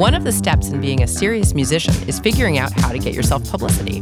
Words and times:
One 0.00 0.14
of 0.14 0.24
the 0.24 0.32
steps 0.32 0.68
in 0.68 0.80
being 0.80 1.02
a 1.02 1.06
serious 1.06 1.52
musician 1.52 1.92
is 2.08 2.18
figuring 2.18 2.56
out 2.56 2.72
how 2.72 2.90
to 2.90 2.98
get 2.98 3.12
yourself 3.12 3.46
publicity. 3.50 4.00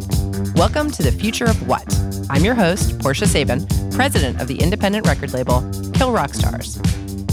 Welcome 0.54 0.92
to 0.92 1.02
the 1.02 1.10
Future 1.10 1.46
of 1.46 1.66
What. 1.66 1.92
I'm 2.30 2.44
your 2.44 2.54
host, 2.54 3.00
Portia 3.00 3.26
Sabin, 3.26 3.66
president 3.90 4.40
of 4.40 4.46
the 4.46 4.60
independent 4.60 5.08
record 5.08 5.32
label 5.32 5.68
Kill 5.94 6.12
Rock 6.12 6.34
Stars. 6.34 6.78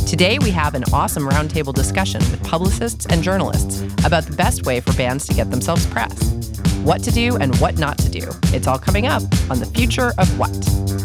Today, 0.07 0.39
we 0.39 0.49
have 0.49 0.73
an 0.73 0.83
awesome 0.91 1.29
roundtable 1.29 1.75
discussion 1.75 2.21
with 2.31 2.43
publicists 2.43 3.05
and 3.05 3.21
journalists 3.21 3.83
about 4.03 4.25
the 4.25 4.35
best 4.35 4.65
way 4.65 4.79
for 4.79 4.93
bands 4.93 5.27
to 5.27 5.35
get 5.35 5.51
themselves 5.51 5.85
press, 5.85 6.31
what 6.83 7.03
to 7.03 7.11
do 7.11 7.37
and 7.37 7.55
what 7.57 7.77
not 7.77 7.99
to 7.99 8.09
do. 8.09 8.27
It's 8.45 8.65
all 8.65 8.79
coming 8.79 9.05
up 9.05 9.21
on 9.47 9.59
the 9.59 9.71
Future 9.75 10.11
of 10.17 10.39
What. 10.39 11.04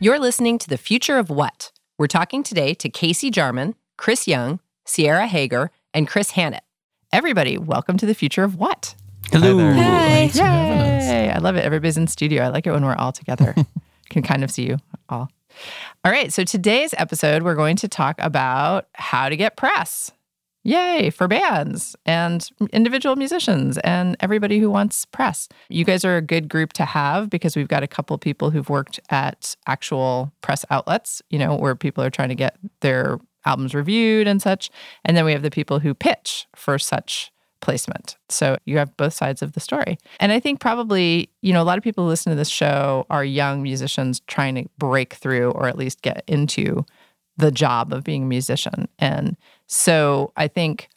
You're 0.00 0.20
listening 0.20 0.58
to 0.58 0.68
The 0.68 0.78
Future 0.78 1.18
of 1.18 1.28
What. 1.28 1.72
We're 1.98 2.06
talking 2.06 2.44
today 2.44 2.72
to 2.74 2.88
Casey 2.88 3.30
Jarman, 3.30 3.74
Chris 3.96 4.28
Young, 4.28 4.60
Sierra 4.84 5.26
Haager, 5.26 5.70
and 5.92 6.06
Chris 6.06 6.32
Hnat. 6.32 6.60
Everybody, 7.12 7.58
welcome 7.58 7.96
to 7.96 8.06
The 8.06 8.14
Future 8.14 8.44
of 8.44 8.54
What. 8.54 8.94
Hello. 9.32 9.56
there. 9.56 9.74
Thanks 9.74 10.38
for 10.38 10.44
having 10.44 10.78
us. 10.78 11.04
Yay! 11.04 11.30
I 11.30 11.38
love 11.38 11.56
it. 11.56 11.64
Everybody's 11.64 11.96
in 11.96 12.06
studio. 12.06 12.44
I 12.44 12.48
like 12.48 12.66
it 12.66 12.70
when 12.70 12.84
we're 12.84 12.94
all 12.94 13.10
together. 13.10 13.56
Can 14.08 14.22
kind 14.22 14.44
of 14.44 14.52
see 14.52 14.66
you 14.68 14.78
all. 15.08 15.30
All 16.04 16.12
right. 16.12 16.32
So 16.32 16.44
today's 16.44 16.94
episode, 16.96 17.42
we're 17.42 17.56
going 17.56 17.76
to 17.76 17.88
talk 17.88 18.16
about 18.20 18.86
how 18.92 19.28
to 19.28 19.36
get 19.36 19.56
press. 19.56 20.12
Yay 20.68 21.08
for 21.08 21.26
bands 21.26 21.96
and 22.04 22.46
individual 22.74 23.16
musicians 23.16 23.78
and 23.78 24.18
everybody 24.20 24.58
who 24.58 24.68
wants 24.70 25.06
press. 25.06 25.48
You 25.70 25.82
guys 25.82 26.04
are 26.04 26.18
a 26.18 26.20
good 26.20 26.46
group 26.46 26.74
to 26.74 26.84
have 26.84 27.30
because 27.30 27.56
we've 27.56 27.68
got 27.68 27.82
a 27.82 27.86
couple 27.86 28.18
people 28.18 28.50
who've 28.50 28.68
worked 28.68 29.00
at 29.08 29.56
actual 29.66 30.30
press 30.42 30.66
outlets, 30.68 31.22
you 31.30 31.38
know, 31.38 31.56
where 31.56 31.74
people 31.74 32.04
are 32.04 32.10
trying 32.10 32.28
to 32.28 32.34
get 32.34 32.58
their 32.80 33.18
albums 33.46 33.74
reviewed 33.74 34.28
and 34.28 34.42
such. 34.42 34.70
And 35.06 35.16
then 35.16 35.24
we 35.24 35.32
have 35.32 35.40
the 35.40 35.50
people 35.50 35.78
who 35.78 35.94
pitch 35.94 36.46
for 36.54 36.78
such 36.78 37.32
placement. 37.60 38.16
So 38.28 38.58
you 38.66 38.76
have 38.76 38.94
both 38.98 39.14
sides 39.14 39.40
of 39.40 39.52
the 39.52 39.60
story. 39.60 39.98
And 40.20 40.32
I 40.32 40.38
think 40.38 40.60
probably, 40.60 41.30
you 41.40 41.54
know, 41.54 41.62
a 41.62 41.64
lot 41.64 41.78
of 41.78 41.84
people 41.84 42.04
who 42.04 42.10
listen 42.10 42.30
to 42.30 42.36
this 42.36 42.50
show 42.50 43.06
are 43.08 43.24
young 43.24 43.62
musicians 43.62 44.20
trying 44.26 44.54
to 44.56 44.66
break 44.76 45.14
through 45.14 45.50
or 45.52 45.66
at 45.66 45.78
least 45.78 46.02
get 46.02 46.24
into 46.26 46.84
the 47.38 47.50
job 47.50 47.92
of 47.92 48.04
being 48.04 48.24
a 48.24 48.26
musician. 48.26 48.88
And 48.98 49.36
so 49.66 50.32
I 50.36 50.48
think 50.48 50.88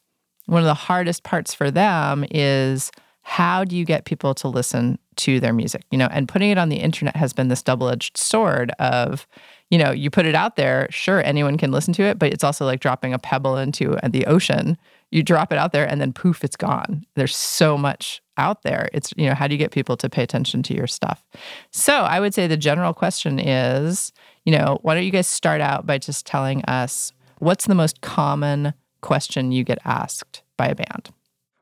one 0.48 0.61
of 0.61 0.67
the 0.67 0.73
hardest 0.73 1.23
parts 1.23 1.53
for 1.53 1.72
them 1.72 2.25
is 2.30 2.92
how 3.22 3.64
do 3.64 3.78
you 3.78 3.86
get 3.86 4.06
people 4.06 4.33
to 4.33 4.48
listen 4.48 4.98
to 5.17 5.39
their 5.39 5.53
music? 5.53 5.83
You 5.92 5.98
know, 6.00 6.09
and 6.11 6.28
putting 6.28 6.50
it 6.50 6.58
on 6.58 6.70
the 6.70 6.78
internet 6.78 7.16
has 7.16 7.31
been 7.31 7.48
this 7.48 7.61
double-edged 7.61 8.17
sword 8.17 8.72
of, 8.80 9.28
you 9.70 9.78
know, 9.78 9.92
you 9.92 10.09
put 10.09 10.25
it 10.25 10.36
out 10.36 10.56
there, 10.56 10.88
sure 10.89 11.23
anyone 11.23 11.58
can 11.58 11.72
listen 11.72 11.94
to 11.94 12.03
it, 12.03 12.17
but 12.17 12.33
it's 12.33 12.44
also 12.44 12.66
like 12.66 12.80
dropping 12.80 13.14
a 13.14 13.20
pebble 13.20 13.55
into 13.58 13.98
the 14.03 14.26
ocean. 14.26 14.78
You 15.12 15.23
drop 15.23 15.52
it 15.52 15.58
out 15.58 15.73
there 15.73 15.88
and 15.88 16.02
then 16.02 16.14
poof, 16.14 16.44
it's 16.44 16.56
gone. 16.56 17.06
There's 17.16 17.36
so 17.36 17.78
much 17.78 18.22
out 18.38 18.64
there. 18.64 18.90
It's, 18.94 19.14
you 19.17 19.28
know, 19.28 19.36
how 19.36 19.48
do 19.48 19.54
you 19.54 19.59
get 19.59 19.72
people 19.72 19.98
to 19.98 20.09
pay 20.09 20.23
attention 20.23 20.64
to 20.64 20.73
your 20.73 20.88
stuff? 20.88 21.23
So 21.72 21.94
I 21.94 22.20
would 22.20 22.34
say 22.34 22.48
the 22.48 22.58
general 22.58 22.94
question 22.94 23.38
is, 23.39 24.14
you 24.45 24.52
know, 24.58 24.80
why 24.82 24.95
don't 24.95 25.04
you 25.04 25.12
guys 25.12 25.28
start 25.28 25.62
out 25.62 25.86
by 25.86 25.98
just 25.98 26.26
telling 26.26 26.64
us 26.66 27.12
what's 27.39 27.66
the 27.66 27.76
most 27.76 28.02
common 28.02 28.73
question 29.02 29.52
you 29.52 29.64
get 29.64 29.80
asked 29.86 30.44
by 30.58 30.67
a 30.67 30.76
band? 30.76 31.12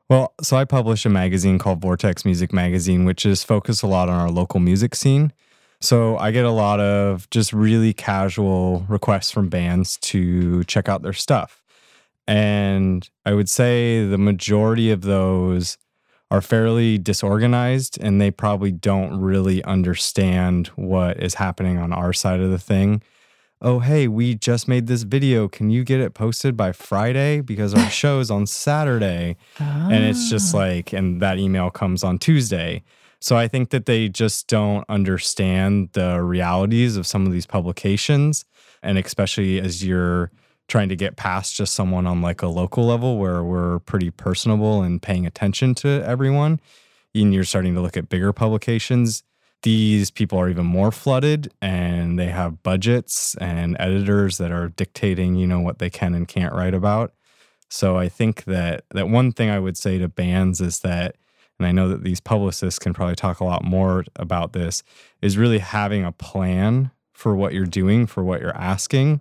Well, 0.08 0.32
so 0.42 0.56
I 0.56 0.64
publish 0.64 1.06
a 1.06 1.08
magazine 1.08 1.58
called 1.58 1.80
Vortex 1.80 2.24
Music 2.24 2.52
Magazine, 2.52 3.04
which 3.04 3.24
is 3.24 3.44
focused 3.44 3.82
a 3.82 3.86
lot 3.86 4.08
on 4.08 4.18
our 4.18 4.30
local 4.30 4.58
music 4.58 4.94
scene. 4.94 5.32
So 5.80 6.18
I 6.18 6.30
get 6.30 6.44
a 6.44 6.50
lot 6.50 6.80
of 6.80 7.30
just 7.30 7.52
really 7.52 7.92
casual 7.92 8.84
requests 8.88 9.30
from 9.30 9.48
bands 9.48 9.96
to 9.98 10.64
check 10.64 10.88
out 10.88 11.02
their 11.02 11.12
stuff. 11.12 11.59
And 12.30 13.10
I 13.26 13.34
would 13.34 13.48
say 13.48 14.06
the 14.06 14.16
majority 14.16 14.92
of 14.92 15.02
those 15.02 15.76
are 16.30 16.40
fairly 16.40 16.96
disorganized 16.96 17.98
and 18.00 18.20
they 18.20 18.30
probably 18.30 18.70
don't 18.70 19.20
really 19.20 19.64
understand 19.64 20.68
what 20.76 21.20
is 21.20 21.34
happening 21.34 21.76
on 21.76 21.92
our 21.92 22.12
side 22.12 22.38
of 22.38 22.52
the 22.52 22.58
thing. 22.58 23.02
Oh, 23.60 23.80
hey, 23.80 24.06
we 24.06 24.36
just 24.36 24.68
made 24.68 24.86
this 24.86 25.02
video. 25.02 25.48
Can 25.48 25.70
you 25.70 25.82
get 25.82 25.98
it 25.98 26.14
posted 26.14 26.56
by 26.56 26.70
Friday? 26.70 27.40
Because 27.40 27.74
our 27.74 27.90
show's 27.90 28.30
on 28.30 28.46
Saturday. 28.46 29.36
And 29.58 30.04
it's 30.04 30.30
just 30.30 30.54
ah. 30.54 30.58
like, 30.58 30.92
and 30.92 31.20
that 31.20 31.38
email 31.38 31.68
comes 31.68 32.04
on 32.04 32.20
Tuesday. 32.20 32.84
So 33.20 33.36
I 33.36 33.48
think 33.48 33.70
that 33.70 33.86
they 33.86 34.08
just 34.08 34.46
don't 34.46 34.84
understand 34.88 35.88
the 35.94 36.22
realities 36.22 36.96
of 36.96 37.08
some 37.08 37.26
of 37.26 37.32
these 37.32 37.46
publications. 37.46 38.44
And 38.84 38.98
especially 38.98 39.60
as 39.60 39.84
you're 39.84 40.30
trying 40.70 40.88
to 40.88 40.96
get 40.96 41.16
past 41.16 41.56
just 41.56 41.74
someone 41.74 42.06
on 42.06 42.22
like 42.22 42.40
a 42.40 42.46
local 42.46 42.86
level 42.86 43.18
where 43.18 43.42
we're 43.42 43.80
pretty 43.80 44.10
personable 44.10 44.82
and 44.82 45.02
paying 45.02 45.26
attention 45.26 45.74
to 45.74 46.02
everyone, 46.06 46.60
and 47.14 47.34
you're 47.34 47.44
starting 47.44 47.74
to 47.74 47.80
look 47.80 47.96
at 47.96 48.08
bigger 48.08 48.32
publications, 48.32 49.24
these 49.62 50.10
people 50.10 50.38
are 50.38 50.48
even 50.48 50.64
more 50.64 50.92
flooded 50.92 51.52
and 51.60 52.18
they 52.18 52.28
have 52.28 52.62
budgets 52.62 53.34
and 53.36 53.76
editors 53.78 54.38
that 54.38 54.52
are 54.52 54.68
dictating, 54.68 55.34
you 55.34 55.46
know, 55.46 55.60
what 55.60 55.80
they 55.80 55.90
can 55.90 56.14
and 56.14 56.28
can't 56.28 56.54
write 56.54 56.72
about. 56.72 57.12
So 57.68 57.98
I 57.98 58.08
think 58.08 58.44
that 58.44 58.84
that 58.92 59.08
one 59.08 59.32
thing 59.32 59.50
I 59.50 59.58
would 59.58 59.76
say 59.76 59.98
to 59.98 60.08
bands 60.08 60.60
is 60.60 60.80
that 60.80 61.16
and 61.58 61.66
I 61.66 61.72
know 61.72 61.88
that 61.88 62.04
these 62.04 62.20
publicists 62.20 62.78
can 62.78 62.94
probably 62.94 63.16
talk 63.16 63.40
a 63.40 63.44
lot 63.44 63.62
more 63.62 64.04
about 64.16 64.54
this 64.54 64.82
is 65.20 65.36
really 65.36 65.58
having 65.58 66.04
a 66.04 66.12
plan 66.12 66.90
for 67.12 67.36
what 67.36 67.52
you're 67.52 67.66
doing, 67.66 68.06
for 68.06 68.24
what 68.24 68.40
you're 68.40 68.56
asking, 68.56 69.20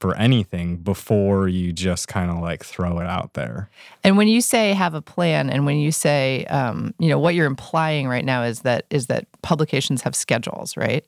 for 0.00 0.14
anything 0.16 0.76
before 0.76 1.48
you 1.48 1.72
just 1.72 2.06
kind 2.08 2.30
of 2.30 2.38
like 2.38 2.64
throw 2.64 2.98
it 3.00 3.06
out 3.06 3.32
there. 3.34 3.70
And 4.04 4.16
when 4.16 4.28
you 4.28 4.40
say 4.40 4.72
have 4.74 4.94
a 4.94 5.00
plan, 5.02 5.48
and 5.48 5.64
when 5.64 5.78
you 5.78 5.90
say, 5.90 6.44
um, 6.46 6.94
you 6.98 7.08
know, 7.08 7.18
what 7.18 7.34
you're 7.34 7.46
implying 7.46 8.06
right 8.06 8.24
now 8.24 8.42
is 8.42 8.60
that 8.60 8.84
is 8.90 9.06
that 9.06 9.26
publications 9.42 10.02
have 10.02 10.14
schedules, 10.14 10.76
right? 10.76 11.04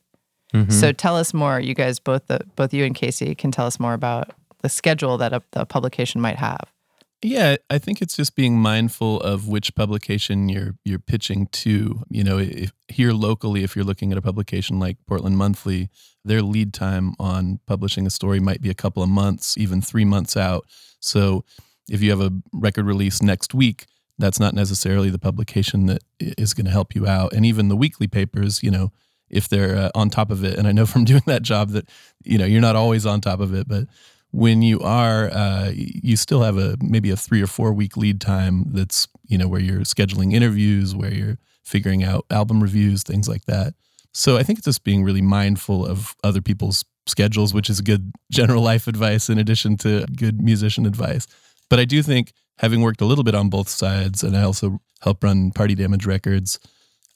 So 0.70 0.92
tell 0.92 1.16
us 1.16 1.34
more. 1.34 1.60
You 1.60 1.74
guys, 1.74 1.98
both 2.00 2.26
the 2.28 2.40
both 2.56 2.72
you 2.72 2.84
and 2.84 2.94
Casey, 2.94 3.34
can 3.34 3.50
tell 3.50 3.66
us 3.66 3.78
more 3.78 3.92
about 3.92 4.30
the 4.62 4.70
schedule 4.70 5.18
that 5.18 5.32
a, 5.34 5.42
the 5.50 5.66
publication 5.66 6.20
might 6.22 6.36
have. 6.36 6.72
Yeah, 7.20 7.56
I 7.68 7.78
think 7.78 8.00
it's 8.00 8.14
just 8.14 8.36
being 8.36 8.58
mindful 8.60 9.20
of 9.20 9.48
which 9.48 9.74
publication 9.74 10.48
you're 10.48 10.76
you're 10.84 11.00
pitching 11.00 11.48
to. 11.48 12.04
You 12.08 12.22
know, 12.22 12.38
if, 12.38 12.72
here 12.86 13.12
locally, 13.12 13.64
if 13.64 13.74
you're 13.74 13.84
looking 13.84 14.12
at 14.12 14.18
a 14.18 14.22
publication 14.22 14.78
like 14.78 14.98
Portland 15.06 15.36
Monthly, 15.36 15.88
their 16.24 16.42
lead 16.42 16.72
time 16.72 17.14
on 17.18 17.58
publishing 17.66 18.06
a 18.06 18.10
story 18.10 18.38
might 18.38 18.62
be 18.62 18.70
a 18.70 18.74
couple 18.74 19.02
of 19.02 19.08
months, 19.08 19.58
even 19.58 19.80
three 19.80 20.04
months 20.04 20.36
out. 20.36 20.64
So, 21.00 21.44
if 21.90 22.02
you 22.02 22.10
have 22.10 22.20
a 22.20 22.32
record 22.52 22.86
release 22.86 23.20
next 23.20 23.52
week, 23.52 23.86
that's 24.16 24.38
not 24.38 24.54
necessarily 24.54 25.10
the 25.10 25.18
publication 25.18 25.86
that 25.86 26.04
is 26.20 26.54
going 26.54 26.66
to 26.66 26.72
help 26.72 26.94
you 26.94 27.08
out. 27.08 27.32
And 27.32 27.44
even 27.44 27.68
the 27.68 27.76
weekly 27.76 28.06
papers, 28.06 28.62
you 28.62 28.70
know, 28.70 28.92
if 29.28 29.48
they're 29.48 29.76
uh, 29.76 29.90
on 29.94 30.08
top 30.08 30.30
of 30.30 30.44
it, 30.44 30.56
and 30.56 30.68
I 30.68 30.72
know 30.72 30.86
from 30.86 31.04
doing 31.12 31.22
that 31.26 31.42
job 31.42 31.70
that 31.70 31.88
you 32.22 32.38
know 32.38 32.46
you're 32.46 32.60
not 32.60 32.76
always 32.76 33.06
on 33.06 33.20
top 33.20 33.40
of 33.40 33.52
it, 33.54 33.66
but 33.66 33.88
when 34.30 34.62
you 34.62 34.80
are, 34.80 35.30
uh, 35.30 35.70
you 35.74 36.16
still 36.16 36.42
have 36.42 36.58
a 36.58 36.76
maybe 36.80 37.10
a 37.10 37.16
three 37.16 37.42
or 37.42 37.46
four 37.46 37.72
week 37.72 37.96
lead 37.96 38.20
time. 38.20 38.64
That's 38.72 39.08
you 39.26 39.38
know 39.38 39.48
where 39.48 39.60
you're 39.60 39.80
scheduling 39.80 40.32
interviews, 40.32 40.94
where 40.94 41.12
you're 41.12 41.38
figuring 41.64 42.02
out 42.02 42.26
album 42.30 42.62
reviews, 42.62 43.02
things 43.02 43.28
like 43.28 43.44
that. 43.46 43.74
So 44.12 44.36
I 44.36 44.42
think 44.42 44.58
it's 44.58 44.66
just 44.66 44.84
being 44.84 45.04
really 45.04 45.22
mindful 45.22 45.86
of 45.86 46.14
other 46.24 46.40
people's 46.40 46.84
schedules, 47.06 47.54
which 47.54 47.70
is 47.70 47.80
good 47.80 48.12
general 48.30 48.62
life 48.62 48.86
advice 48.86 49.28
in 49.28 49.38
addition 49.38 49.76
to 49.78 50.06
good 50.16 50.40
musician 50.42 50.86
advice. 50.86 51.26
But 51.70 51.78
I 51.78 51.84
do 51.84 52.02
think 52.02 52.32
having 52.58 52.80
worked 52.80 53.00
a 53.00 53.04
little 53.04 53.24
bit 53.24 53.34
on 53.34 53.48
both 53.48 53.68
sides, 53.68 54.22
and 54.22 54.36
I 54.36 54.42
also 54.42 54.80
help 55.00 55.22
run 55.22 55.52
Party 55.52 55.74
Damage 55.74 56.06
Records. 56.06 56.58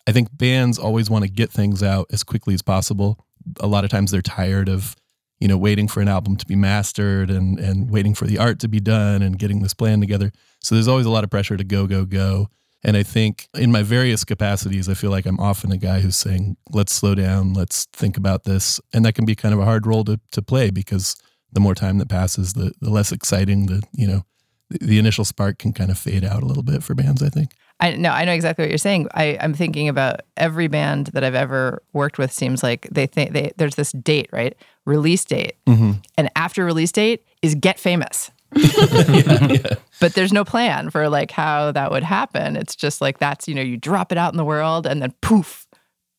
I 0.07 0.13
think 0.13 0.37
bands 0.37 0.79
always 0.79 1.11
want 1.11 1.25
to 1.25 1.31
get 1.31 1.51
things 1.51 1.83
out 1.83 2.07
as 2.13 2.23
quickly 2.23 2.55
as 2.55 2.63
possible. 2.63 3.25
A 3.61 3.67
lot 3.67 3.85
of 3.85 3.91
times 3.91 4.11
they're 4.11 4.23
tired 4.23 4.69
of 4.69 4.97
you 5.43 5.49
know, 5.49 5.59
waiting 5.59 5.89
for 5.89 6.01
an 6.01 6.07
album 6.07 6.37
to 6.37 6.47
be 6.47 6.55
mastered 6.55 7.29
and 7.29 7.59
and 7.59 7.91
waiting 7.91 8.15
for 8.15 8.27
the 8.27 8.39
art 8.39 8.61
to 8.61 8.69
be 8.69 8.79
done 8.79 9.23
and 9.23 9.41
getting 9.41 9.61
this 9.61 9.75
plan 9.75 9.99
together. 9.99 10.31
So 10.61 10.77
there's 10.77 10.87
always 10.87 11.05
a 11.05 11.11
lot 11.11 11.25
of 11.25 11.31
pressure 11.31 11.57
to 11.57 11.65
go, 11.65 11.89
go, 11.89 12.05
go. 12.05 12.49
And 12.85 12.97
I 12.97 13.03
think 13.03 13.49
in 13.55 13.73
my 13.73 13.83
various 13.83 14.23
capacities, 14.23 14.89
I 14.89 14.95
feel 14.95 15.11
like 15.11 15.27
I'm 15.27 15.41
often 15.41 15.73
a 15.73 15.77
guy 15.77 15.99
who's 15.99 16.17
saying, 16.17 16.59
let's 16.71 16.93
slow 16.93 17.17
down, 17.17 17.55
let's 17.55 17.87
think 17.93 18.17
about 18.17 18.45
this. 18.45 18.81
And 18.93 19.05
that 19.05 19.15
can 19.17 19.25
be 19.25 19.35
kind 19.35 19.53
of 19.53 19.59
a 19.59 19.65
hard 19.65 19.85
role 19.85 20.05
to, 20.05 20.21
to 20.31 20.43
play 20.43 20.71
because 20.71 21.17
the 21.53 21.61
more 21.61 21.75
time 21.75 21.99
that 21.99 22.09
passes, 22.09 22.53
the, 22.53 22.73
the 22.81 22.91
less 22.91 23.11
exciting 23.11 23.67
the, 23.67 23.83
you 23.93 24.07
know, 24.07 24.25
the, 24.71 24.79
the 24.79 24.99
initial 25.01 25.25
spark 25.25 25.59
can 25.59 25.73
kind 25.73 25.91
of 25.91 25.99
fade 25.99 26.25
out 26.25 26.45
a 26.45 26.47
little 26.47 26.63
bit 26.63 26.85
for 26.85 26.95
bands, 26.95 27.21
I 27.21 27.31
think. 27.31 27.55
I 27.83 27.97
no, 27.97 28.11
I 28.11 28.25
know 28.25 28.33
exactly 28.33 28.63
what 28.63 28.71
you're 28.71 28.79
saying. 28.79 29.09
I, 29.13 29.37
I'm 29.41 29.55
thinking 29.55 29.89
about 29.89 30.21
every 30.37 30.69
band 30.69 31.09
that 31.09 31.25
I've 31.25 31.35
ever 31.35 31.83
worked 31.93 32.17
with. 32.17 32.33
Seems 32.33 32.63
like 32.63 32.89
they 32.93 33.07
think 33.07 33.33
they 33.33 33.53
there's 33.57 33.75
this 33.75 33.91
date, 33.93 34.31
right? 34.33 34.57
Release 34.87 35.25
date, 35.25 35.57
mm-hmm. 35.67 35.93
and 36.17 36.31
after 36.37 36.65
release 36.65 36.93
date 36.93 37.25
is 37.43 37.57
get 37.57 37.81
famous. 37.81 38.31
yeah, 38.55 39.47
yeah. 39.51 39.75
but 40.01 40.15
there's 40.15 40.33
no 40.33 40.45
plan 40.45 40.91
for 40.91 41.09
like 41.09 41.33
how 41.33 41.73
that 41.73 41.91
would 41.91 42.05
happen. 42.05 42.57
It's 42.57 42.77
just 42.77 43.01
like 43.01 43.19
that's, 43.19 43.49
you 43.49 43.55
know, 43.55 43.63
you 43.63 43.77
drop 43.77 44.13
it 44.13 44.19
out 44.19 44.33
in 44.33 44.37
the 44.37 44.45
world 44.45 44.87
and 44.87 45.03
then 45.03 45.13
poof, 45.21 45.67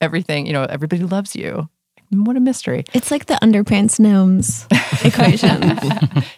everything, 0.02 0.46
you 0.46 0.54
know, 0.54 0.64
everybody 0.64 1.04
loves 1.04 1.36
you. 1.36 1.70
What 2.14 2.38
a 2.38 2.40
mystery. 2.40 2.84
It's 2.94 3.12
like 3.12 3.26
the 3.26 3.36
underpants 3.36 4.00
gnomes 4.00 4.66
equation. 5.04 5.60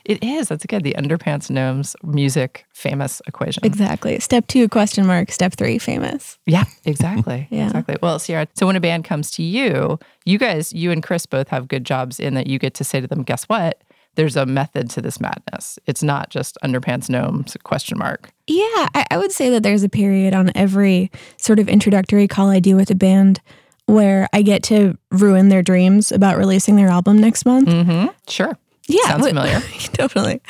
it 0.05 0.23
is. 0.23 0.47
That's 0.49 0.65
good. 0.65 0.83
The 0.83 0.93
underpants 0.97 1.49
gnomes 1.49 1.95
music 2.03 2.65
famous 2.73 3.21
equation. 3.27 3.65
exactly. 3.65 4.19
Step 4.19 4.47
two, 4.47 4.67
question 4.69 5.05
mark. 5.05 5.31
Step 5.31 5.53
three, 5.55 5.77
famous. 5.77 6.37
Yeah, 6.45 6.65
exactly. 6.85 7.47
Yeah. 7.55 7.67
Exactly. 7.67 7.97
Well, 8.01 8.19
Sierra, 8.19 8.47
so 8.55 8.65
when 8.67 8.75
a 8.75 8.79
band 8.81 9.05
comes 9.05 9.31
to 9.31 9.43
you, 9.43 9.99
you 10.25 10.37
guys, 10.37 10.73
you 10.73 10.91
and 10.91 11.01
Chris 11.03 11.25
both 11.25 11.49
have 11.49 11.67
good 11.67 11.85
jobs 11.85 12.19
in 12.19 12.33
that 12.33 12.47
you 12.47 12.59
get 12.59 12.73
to 12.75 12.83
say 12.83 12.99
to 13.01 13.07
them, 13.07 13.23
guess 13.23 13.45
what? 13.45 13.81
There's 14.15 14.35
a 14.35 14.45
method 14.45 14.89
to 14.91 15.01
this 15.01 15.19
madness. 15.19 15.77
It's 15.85 16.01
not 16.01 16.29
just 16.29 16.57
underpants 16.63 17.09
gnomes 17.09 17.55
question 17.63 17.97
mark. 17.97 18.29
Yeah, 18.47 18.87
I, 18.95 19.05
I 19.11 19.17
would 19.17 19.31
say 19.31 19.49
that 19.49 19.63
there's 19.63 19.83
a 19.83 19.89
period 19.89 20.33
on 20.33 20.51
every 20.55 21.11
sort 21.37 21.59
of 21.59 21.67
introductory 21.67 22.27
call 22.27 22.49
I 22.49 22.59
do 22.59 22.75
with 22.75 22.89
a 22.89 22.95
band 22.95 23.41
where 23.87 24.27
I 24.33 24.41
get 24.41 24.63
to 24.63 24.97
ruin 25.11 25.49
their 25.49 25.61
dreams 25.61 26.11
about 26.11 26.37
releasing 26.37 26.75
their 26.75 26.87
album 26.89 27.19
next 27.19 27.45
month. 27.45 27.69
Mm-hmm. 27.69 28.07
Sure. 28.27 28.57
Yeah, 28.87 29.03
Sounds 29.07 29.27
familiar. 29.27 29.61
totally. 29.93 30.41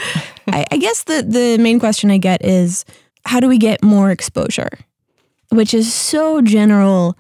I, 0.48 0.66
I 0.72 0.78
guess 0.78 1.04
the 1.04 1.22
the 1.28 1.58
main 1.58 1.80
question 1.80 2.12
I 2.12 2.18
get 2.18 2.44
is 2.46 2.86
how 3.26 3.40
do 3.40 3.48
we 3.48 3.58
get 3.58 3.84
more 3.84 4.12
exposure, 4.12 4.70
which 5.50 5.74
is 5.74 5.94
so 5.94 6.42
general 6.42 7.18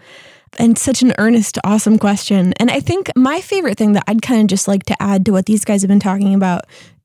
and 0.58 0.78
such 0.78 1.02
an 1.02 1.14
earnest, 1.18 1.58
awesome 1.66 1.98
question. 2.00 2.54
And 2.58 2.72
I 2.72 2.80
think 2.80 3.12
my 3.16 3.42
favorite 3.42 3.78
thing 3.78 3.94
that 3.94 4.04
I'd 4.08 4.22
kind 4.22 4.42
of 4.42 4.48
just 4.48 4.68
like 4.70 4.84
to 4.84 5.02
add 5.02 5.26
to 5.26 5.32
what 5.32 5.48
these 5.48 5.66
guys 5.66 5.82
have 5.82 5.90
been 5.90 6.00
talking 6.00 6.34
about 6.34 6.62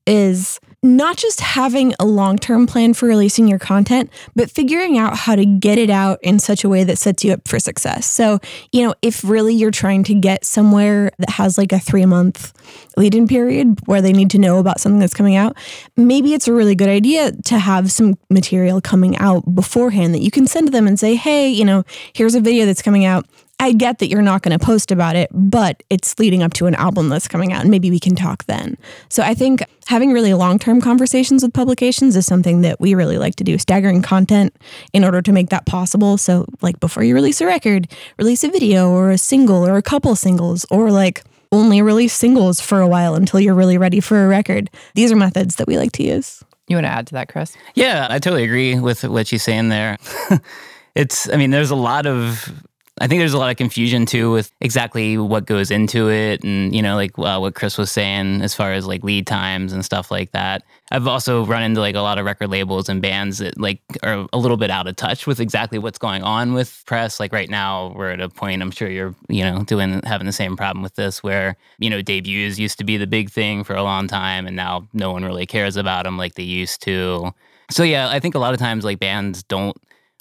is 0.07 0.59
not 0.83 1.15
just 1.15 1.41
having 1.41 1.93
a 1.99 2.05
long 2.05 2.37
term 2.37 2.65
plan 2.65 2.93
for 2.93 3.07
releasing 3.07 3.47
your 3.47 3.59
content, 3.59 4.09
but 4.35 4.49
figuring 4.49 4.97
out 4.97 5.15
how 5.15 5.35
to 5.35 5.45
get 5.45 5.77
it 5.77 5.89
out 5.89 6.19
in 6.23 6.39
such 6.39 6.63
a 6.63 6.69
way 6.69 6.83
that 6.83 6.97
sets 6.97 7.23
you 7.23 7.33
up 7.33 7.47
for 7.47 7.59
success. 7.59 8.07
So, 8.07 8.39
you 8.71 8.85
know, 8.85 8.95
if 9.01 9.23
really 9.23 9.53
you're 9.53 9.71
trying 9.71 10.03
to 10.05 10.15
get 10.15 10.43
somewhere 10.43 11.11
that 11.19 11.29
has 11.31 11.57
like 11.57 11.71
a 11.71 11.79
three 11.79 12.05
month 12.05 12.53
lead 12.97 13.13
in 13.13 13.27
period 13.27 13.79
where 13.85 14.01
they 14.01 14.11
need 14.11 14.31
to 14.31 14.39
know 14.39 14.57
about 14.57 14.79
something 14.79 14.99
that's 14.99 15.13
coming 15.13 15.35
out, 15.35 15.55
maybe 15.95 16.33
it's 16.33 16.47
a 16.47 16.53
really 16.53 16.75
good 16.75 16.89
idea 16.89 17.31
to 17.45 17.59
have 17.59 17.91
some 17.91 18.17
material 18.29 18.81
coming 18.81 19.15
out 19.17 19.43
beforehand 19.53 20.15
that 20.15 20.21
you 20.21 20.31
can 20.31 20.47
send 20.47 20.67
to 20.67 20.71
them 20.71 20.87
and 20.87 20.99
say, 20.99 21.15
hey, 21.15 21.47
you 21.47 21.63
know, 21.63 21.83
here's 22.13 22.33
a 22.33 22.41
video 22.41 22.65
that's 22.65 22.81
coming 22.81 23.05
out. 23.05 23.27
I 23.61 23.73
get 23.73 23.99
that 23.99 24.07
you're 24.07 24.23
not 24.23 24.41
going 24.41 24.57
to 24.57 24.65
post 24.65 24.91
about 24.91 25.15
it, 25.15 25.29
but 25.31 25.83
it's 25.91 26.17
leading 26.17 26.41
up 26.41 26.51
to 26.53 26.65
an 26.65 26.73
album 26.73 27.09
that's 27.09 27.27
coming 27.27 27.53
out, 27.53 27.61
and 27.61 27.69
maybe 27.69 27.91
we 27.91 27.99
can 27.99 28.15
talk 28.15 28.45
then. 28.45 28.75
So 29.07 29.21
I 29.21 29.35
think 29.35 29.63
having 29.85 30.11
really 30.11 30.33
long 30.33 30.57
term 30.57 30.81
conversations 30.81 31.43
with 31.43 31.53
publications 31.53 32.15
is 32.15 32.25
something 32.25 32.61
that 32.61 32.81
we 32.81 32.95
really 32.95 33.19
like 33.19 33.35
to 33.35 33.43
do, 33.43 33.59
staggering 33.59 34.01
content 34.01 34.55
in 34.93 35.03
order 35.03 35.21
to 35.21 35.31
make 35.31 35.49
that 35.49 35.67
possible. 35.67 36.17
So, 36.17 36.47
like 36.61 36.79
before 36.79 37.03
you 37.03 37.13
release 37.13 37.39
a 37.39 37.45
record, 37.45 37.87
release 38.17 38.43
a 38.43 38.49
video 38.49 38.89
or 38.89 39.11
a 39.11 39.17
single 39.19 39.67
or 39.67 39.77
a 39.77 39.83
couple 39.83 40.15
singles, 40.15 40.65
or 40.71 40.89
like 40.89 41.23
only 41.51 41.83
release 41.83 42.13
singles 42.13 42.59
for 42.59 42.81
a 42.81 42.87
while 42.87 43.13
until 43.13 43.39
you're 43.39 43.53
really 43.53 43.77
ready 43.77 43.99
for 43.99 44.25
a 44.25 44.27
record. 44.27 44.71
These 44.95 45.11
are 45.11 45.15
methods 45.15 45.57
that 45.57 45.67
we 45.67 45.77
like 45.77 45.91
to 45.93 46.03
use. 46.03 46.43
You 46.67 46.77
want 46.77 46.85
to 46.85 46.91
add 46.91 47.05
to 47.07 47.13
that, 47.13 47.27
Chris? 47.27 47.55
Yeah, 47.75 48.07
I 48.09 48.17
totally 48.17 48.43
agree 48.43 48.79
with 48.79 49.03
what 49.03 49.27
she's 49.27 49.43
saying 49.43 49.69
there. 49.69 49.97
it's, 50.95 51.29
I 51.29 51.35
mean, 51.35 51.51
there's 51.51 51.69
a 51.69 51.75
lot 51.75 52.07
of, 52.07 52.49
I 53.01 53.07
think 53.07 53.19
there's 53.19 53.33
a 53.33 53.39
lot 53.39 53.49
of 53.49 53.57
confusion 53.57 54.05
too 54.05 54.31
with 54.31 54.51
exactly 54.61 55.17
what 55.17 55.47
goes 55.47 55.71
into 55.71 56.11
it. 56.11 56.43
And, 56.43 56.73
you 56.73 56.83
know, 56.83 56.95
like 56.95 57.17
uh, 57.17 57.39
what 57.39 57.55
Chris 57.55 57.75
was 57.75 57.89
saying 57.89 58.43
as 58.43 58.53
far 58.53 58.73
as 58.73 58.85
like 58.85 59.03
lead 59.03 59.25
times 59.25 59.73
and 59.73 59.83
stuff 59.83 60.11
like 60.11 60.33
that. 60.33 60.61
I've 60.91 61.07
also 61.07 61.43
run 61.43 61.63
into 61.63 61.81
like 61.81 61.95
a 61.95 62.01
lot 62.01 62.19
of 62.19 62.25
record 62.25 62.51
labels 62.51 62.89
and 62.89 63.01
bands 63.01 63.39
that 63.39 63.59
like 63.59 63.81
are 64.03 64.27
a 64.31 64.37
little 64.37 64.55
bit 64.55 64.69
out 64.69 64.87
of 64.87 64.97
touch 64.97 65.25
with 65.25 65.39
exactly 65.39 65.79
what's 65.79 65.97
going 65.97 66.21
on 66.21 66.53
with 66.53 66.83
press. 66.85 67.19
Like 67.19 67.33
right 67.33 67.49
now, 67.49 67.91
we're 67.95 68.11
at 68.11 68.21
a 68.21 68.29
point, 68.29 68.61
I'm 68.61 68.69
sure 68.69 68.87
you're, 68.87 69.15
you 69.29 69.43
know, 69.43 69.63
doing, 69.63 70.01
having 70.03 70.27
the 70.27 70.31
same 70.31 70.55
problem 70.55 70.83
with 70.83 70.93
this 70.93 71.23
where, 71.23 71.57
you 71.79 71.89
know, 71.89 72.03
debuts 72.03 72.59
used 72.59 72.77
to 72.77 72.83
be 72.83 72.97
the 72.97 73.07
big 73.07 73.31
thing 73.31 73.63
for 73.63 73.73
a 73.73 73.81
long 73.81 74.07
time 74.07 74.45
and 74.45 74.55
now 74.55 74.87
no 74.93 75.11
one 75.11 75.25
really 75.25 75.47
cares 75.47 75.75
about 75.75 76.03
them 76.03 76.19
like 76.19 76.35
they 76.35 76.43
used 76.43 76.83
to. 76.83 77.33
So 77.71 77.81
yeah, 77.81 78.09
I 78.09 78.19
think 78.19 78.35
a 78.35 78.39
lot 78.39 78.53
of 78.53 78.59
times 78.59 78.85
like 78.85 78.99
bands 78.99 79.41
don't 79.41 79.75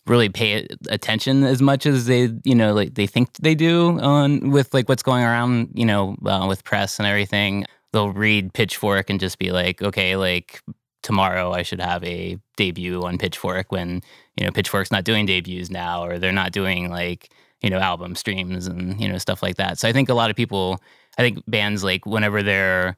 really 0.06 0.28
pay 0.28 0.66
attention 0.88 1.44
as 1.44 1.60
much 1.60 1.86
as 1.86 2.06
they 2.06 2.30
you 2.44 2.54
know 2.54 2.72
like 2.72 2.94
they 2.94 3.06
think 3.06 3.32
they 3.34 3.54
do 3.54 4.00
on 4.00 4.50
with 4.50 4.72
like 4.74 4.88
what's 4.88 5.02
going 5.02 5.24
around 5.24 5.68
you 5.74 5.84
know 5.84 6.16
uh, 6.26 6.46
with 6.48 6.64
press 6.64 6.98
and 6.98 7.06
everything. 7.06 7.64
They'll 7.92 8.12
read 8.12 8.54
Pitchfork 8.54 9.10
and 9.10 9.18
just 9.18 9.38
be 9.38 9.50
like, 9.50 9.82
okay, 9.82 10.16
like 10.16 10.62
tomorrow 11.02 11.52
I 11.52 11.62
should 11.62 11.80
have 11.80 12.04
a 12.04 12.38
debut 12.56 13.02
on 13.02 13.18
Pitchfork 13.18 13.72
when 13.72 14.02
you 14.36 14.44
know 14.44 14.52
Pitchfork's 14.52 14.92
not 14.92 15.04
doing 15.04 15.26
debuts 15.26 15.70
now 15.70 16.04
or 16.04 16.18
they're 16.18 16.32
not 16.32 16.52
doing 16.52 16.90
like 16.90 17.30
you 17.62 17.70
know 17.70 17.78
album 17.78 18.14
streams 18.14 18.66
and 18.66 19.00
you 19.00 19.08
know 19.08 19.18
stuff 19.18 19.42
like 19.42 19.56
that. 19.56 19.78
So 19.78 19.88
I 19.88 19.92
think 19.92 20.08
a 20.08 20.14
lot 20.14 20.30
of 20.30 20.36
people, 20.36 20.80
I 21.18 21.22
think 21.22 21.42
bands 21.46 21.84
like 21.84 22.06
whenever 22.06 22.42
they're 22.42 22.96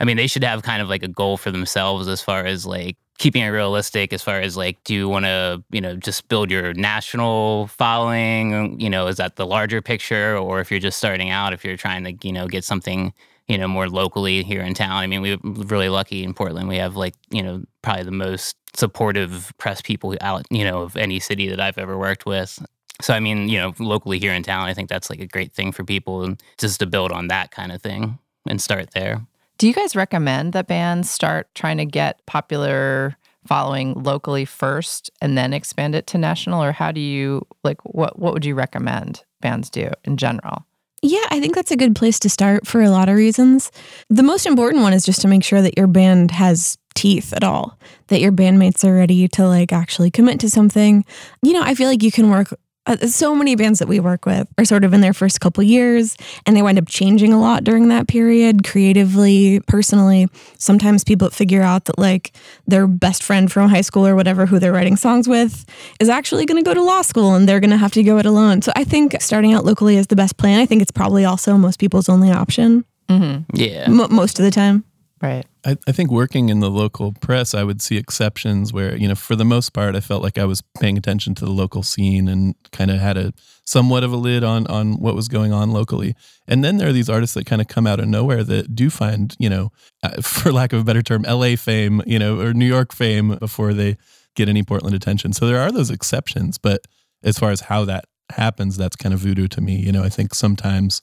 I 0.00 0.04
mean, 0.04 0.16
they 0.16 0.26
should 0.26 0.44
have 0.44 0.62
kind 0.62 0.82
of 0.82 0.88
like 0.88 1.02
a 1.02 1.08
goal 1.08 1.36
for 1.36 1.50
themselves 1.50 2.08
as 2.08 2.20
far 2.20 2.44
as 2.44 2.66
like 2.66 2.96
keeping 3.18 3.42
it 3.42 3.48
realistic, 3.48 4.12
as 4.12 4.22
far 4.22 4.40
as 4.40 4.56
like, 4.56 4.82
do 4.84 4.94
you 4.94 5.08
want 5.08 5.24
to, 5.24 5.62
you 5.70 5.80
know, 5.80 5.96
just 5.96 6.28
build 6.28 6.50
your 6.50 6.74
national 6.74 7.68
following? 7.68 8.80
You 8.80 8.90
know, 8.90 9.06
is 9.06 9.16
that 9.16 9.36
the 9.36 9.46
larger 9.46 9.80
picture? 9.80 10.36
Or 10.36 10.60
if 10.60 10.70
you're 10.70 10.80
just 10.80 10.98
starting 10.98 11.30
out, 11.30 11.52
if 11.52 11.64
you're 11.64 11.76
trying 11.76 12.04
to, 12.04 12.26
you 12.26 12.32
know, 12.32 12.48
get 12.48 12.64
something, 12.64 13.12
you 13.46 13.56
know, 13.58 13.68
more 13.68 13.88
locally 13.88 14.42
here 14.42 14.62
in 14.62 14.74
town. 14.74 14.96
I 14.96 15.06
mean, 15.06 15.22
we're 15.22 15.38
really 15.42 15.88
lucky 15.88 16.24
in 16.24 16.34
Portland. 16.34 16.68
We 16.68 16.78
have 16.78 16.96
like, 16.96 17.14
you 17.30 17.42
know, 17.42 17.62
probably 17.82 18.04
the 18.04 18.10
most 18.10 18.56
supportive 18.74 19.52
press 19.58 19.80
people 19.80 20.16
out, 20.20 20.44
you 20.50 20.64
know, 20.64 20.82
of 20.82 20.96
any 20.96 21.20
city 21.20 21.48
that 21.48 21.60
I've 21.60 21.78
ever 21.78 21.96
worked 21.96 22.26
with. 22.26 22.58
So, 23.00 23.14
I 23.14 23.20
mean, 23.20 23.48
you 23.48 23.58
know, 23.58 23.74
locally 23.78 24.18
here 24.18 24.32
in 24.32 24.42
town, 24.42 24.66
I 24.66 24.74
think 24.74 24.88
that's 24.88 25.10
like 25.10 25.20
a 25.20 25.26
great 25.26 25.52
thing 25.52 25.72
for 25.72 25.84
people 25.84 26.24
and 26.24 26.42
just 26.58 26.80
to 26.80 26.86
build 26.86 27.12
on 27.12 27.28
that 27.28 27.50
kind 27.50 27.70
of 27.70 27.82
thing 27.82 28.18
and 28.48 28.60
start 28.60 28.90
there. 28.92 29.20
Do 29.58 29.68
you 29.68 29.74
guys 29.74 29.94
recommend 29.94 30.52
that 30.52 30.66
bands 30.66 31.10
start 31.10 31.48
trying 31.54 31.78
to 31.78 31.84
get 31.84 32.24
popular 32.26 33.16
following 33.46 33.94
locally 33.94 34.44
first 34.44 35.10
and 35.20 35.36
then 35.36 35.52
expand 35.52 35.94
it 35.94 36.06
to 36.08 36.18
national 36.18 36.62
or 36.62 36.72
how 36.72 36.90
do 36.90 37.00
you 37.00 37.46
like 37.62 37.78
what 37.84 38.18
what 38.18 38.32
would 38.32 38.44
you 38.44 38.54
recommend 38.54 39.22
bands 39.40 39.70
do 39.70 39.90
in 40.04 40.16
general? 40.16 40.64
Yeah, 41.02 41.26
I 41.30 41.38
think 41.38 41.54
that's 41.54 41.70
a 41.70 41.76
good 41.76 41.94
place 41.94 42.18
to 42.20 42.30
start 42.30 42.66
for 42.66 42.80
a 42.80 42.88
lot 42.88 43.10
of 43.10 43.16
reasons. 43.16 43.70
The 44.08 44.22
most 44.22 44.46
important 44.46 44.82
one 44.82 44.94
is 44.94 45.04
just 45.04 45.20
to 45.20 45.28
make 45.28 45.44
sure 45.44 45.60
that 45.60 45.76
your 45.76 45.86
band 45.86 46.30
has 46.30 46.78
teeth 46.94 47.34
at 47.34 47.44
all, 47.44 47.78
that 48.06 48.20
your 48.20 48.32
bandmates 48.32 48.84
are 48.84 48.94
ready 48.94 49.28
to 49.28 49.46
like 49.46 49.70
actually 49.70 50.10
commit 50.10 50.40
to 50.40 50.48
something. 50.48 51.04
You 51.42 51.52
know, 51.52 51.62
I 51.62 51.74
feel 51.74 51.88
like 51.88 52.02
you 52.02 52.10
can 52.10 52.30
work 52.30 52.54
uh, 52.86 52.96
so 53.06 53.34
many 53.34 53.56
bands 53.56 53.78
that 53.78 53.88
we 53.88 53.98
work 54.00 54.26
with 54.26 54.46
are 54.58 54.64
sort 54.64 54.84
of 54.84 54.92
in 54.92 55.00
their 55.00 55.14
first 55.14 55.40
couple 55.40 55.62
years 55.62 56.16
and 56.44 56.56
they 56.56 56.62
wind 56.62 56.78
up 56.78 56.86
changing 56.86 57.32
a 57.32 57.40
lot 57.40 57.64
during 57.64 57.88
that 57.88 58.08
period 58.08 58.64
creatively 58.64 59.60
personally. 59.66 60.28
Sometimes 60.58 61.02
people 61.04 61.30
figure 61.30 61.62
out 61.62 61.86
that 61.86 61.98
like 61.98 62.32
their 62.66 62.86
best 62.86 63.22
friend 63.22 63.50
from 63.50 63.70
high 63.70 63.80
school 63.80 64.06
or 64.06 64.14
whatever 64.14 64.46
who 64.46 64.58
they're 64.58 64.72
writing 64.72 64.96
songs 64.96 65.26
with 65.28 65.64
is 65.98 66.08
actually 66.08 66.44
going 66.44 66.62
to 66.62 66.68
go 66.68 66.74
to 66.74 66.82
law 66.82 67.02
school 67.02 67.34
and 67.34 67.48
they're 67.48 67.60
going 67.60 67.70
to 67.70 67.76
have 67.76 67.92
to 67.92 68.02
go 68.02 68.18
it 68.18 68.26
alone. 68.26 68.60
So 68.62 68.72
i 68.76 68.84
think 68.84 69.16
starting 69.20 69.54
out 69.54 69.64
locally 69.64 69.96
is 69.96 70.08
the 70.08 70.16
best 70.16 70.36
plan. 70.36 70.60
I 70.60 70.66
think 70.66 70.82
it's 70.82 70.90
probably 70.92 71.24
also 71.24 71.56
most 71.56 71.78
people's 71.78 72.08
only 72.08 72.30
option. 72.30 72.84
Mm-hmm. 73.08 73.56
Yeah. 73.56 73.84
m- 73.86 74.14
most 74.14 74.38
of 74.38 74.44
the 74.44 74.50
time 74.50 74.84
Right. 75.24 75.46
I, 75.64 75.78
I 75.88 75.92
think 75.92 76.10
working 76.10 76.50
in 76.50 76.60
the 76.60 76.68
local 76.70 77.12
press, 77.12 77.54
I 77.54 77.62
would 77.62 77.80
see 77.80 77.96
exceptions 77.96 78.74
where, 78.74 78.94
you 78.94 79.08
know, 79.08 79.14
for 79.14 79.34
the 79.34 79.44
most 79.46 79.70
part, 79.70 79.96
I 79.96 80.00
felt 80.00 80.22
like 80.22 80.36
I 80.36 80.44
was 80.44 80.60
paying 80.78 80.98
attention 80.98 81.34
to 81.36 81.46
the 81.46 81.50
local 81.50 81.82
scene 81.82 82.28
and 82.28 82.54
kind 82.72 82.90
of 82.90 82.98
had 82.98 83.16
a 83.16 83.32
somewhat 83.64 84.04
of 84.04 84.12
a 84.12 84.16
lid 84.16 84.44
on 84.44 84.66
on 84.66 85.00
what 85.00 85.14
was 85.14 85.28
going 85.28 85.50
on 85.50 85.70
locally. 85.70 86.14
And 86.46 86.62
then 86.62 86.76
there 86.76 86.88
are 86.90 86.92
these 86.92 87.08
artists 87.08 87.32
that 87.36 87.46
kind 87.46 87.62
of 87.62 87.68
come 87.68 87.86
out 87.86 88.00
of 88.00 88.06
nowhere 88.06 88.44
that 88.44 88.76
do 88.76 88.90
find, 88.90 89.34
you 89.38 89.48
know, 89.48 89.72
uh, 90.02 90.20
for 90.20 90.52
lack 90.52 90.74
of 90.74 90.80
a 90.80 90.84
better 90.84 91.00
term, 91.00 91.22
LA 91.22 91.56
fame, 91.56 92.02
you 92.04 92.18
know, 92.18 92.38
or 92.38 92.52
New 92.52 92.66
York 92.66 92.92
fame 92.92 93.36
before 93.36 93.72
they 93.72 93.96
get 94.36 94.50
any 94.50 94.62
Portland 94.62 94.94
attention. 94.94 95.32
So 95.32 95.46
there 95.46 95.58
are 95.58 95.72
those 95.72 95.90
exceptions, 95.90 96.58
but 96.58 96.82
as 97.22 97.38
far 97.38 97.50
as 97.50 97.62
how 97.62 97.86
that 97.86 98.04
happens, 98.30 98.76
that's 98.76 98.96
kind 98.96 99.14
of 99.14 99.20
voodoo 99.20 99.48
to 99.48 99.62
me. 99.62 99.76
You 99.76 99.92
know, 99.92 100.02
I 100.04 100.10
think 100.10 100.34
sometimes 100.34 101.00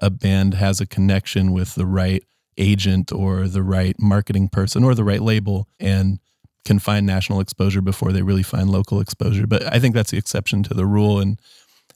a 0.00 0.10
band 0.10 0.54
has 0.54 0.80
a 0.80 0.86
connection 0.86 1.52
with 1.52 1.76
the 1.76 1.86
right 1.86 2.24
agent 2.56 3.12
or 3.12 3.48
the 3.48 3.62
right 3.62 3.96
marketing 3.98 4.48
person 4.48 4.84
or 4.84 4.94
the 4.94 5.04
right 5.04 5.22
label 5.22 5.68
and 5.80 6.18
can 6.64 6.78
find 6.78 7.06
national 7.06 7.40
exposure 7.40 7.80
before 7.80 8.12
they 8.12 8.22
really 8.22 8.42
find 8.42 8.70
local 8.70 9.00
exposure. 9.00 9.46
But 9.46 9.64
I 9.72 9.78
think 9.78 9.94
that's 9.94 10.10
the 10.10 10.18
exception 10.18 10.62
to 10.64 10.74
the 10.74 10.86
rule. 10.86 11.18
And 11.18 11.40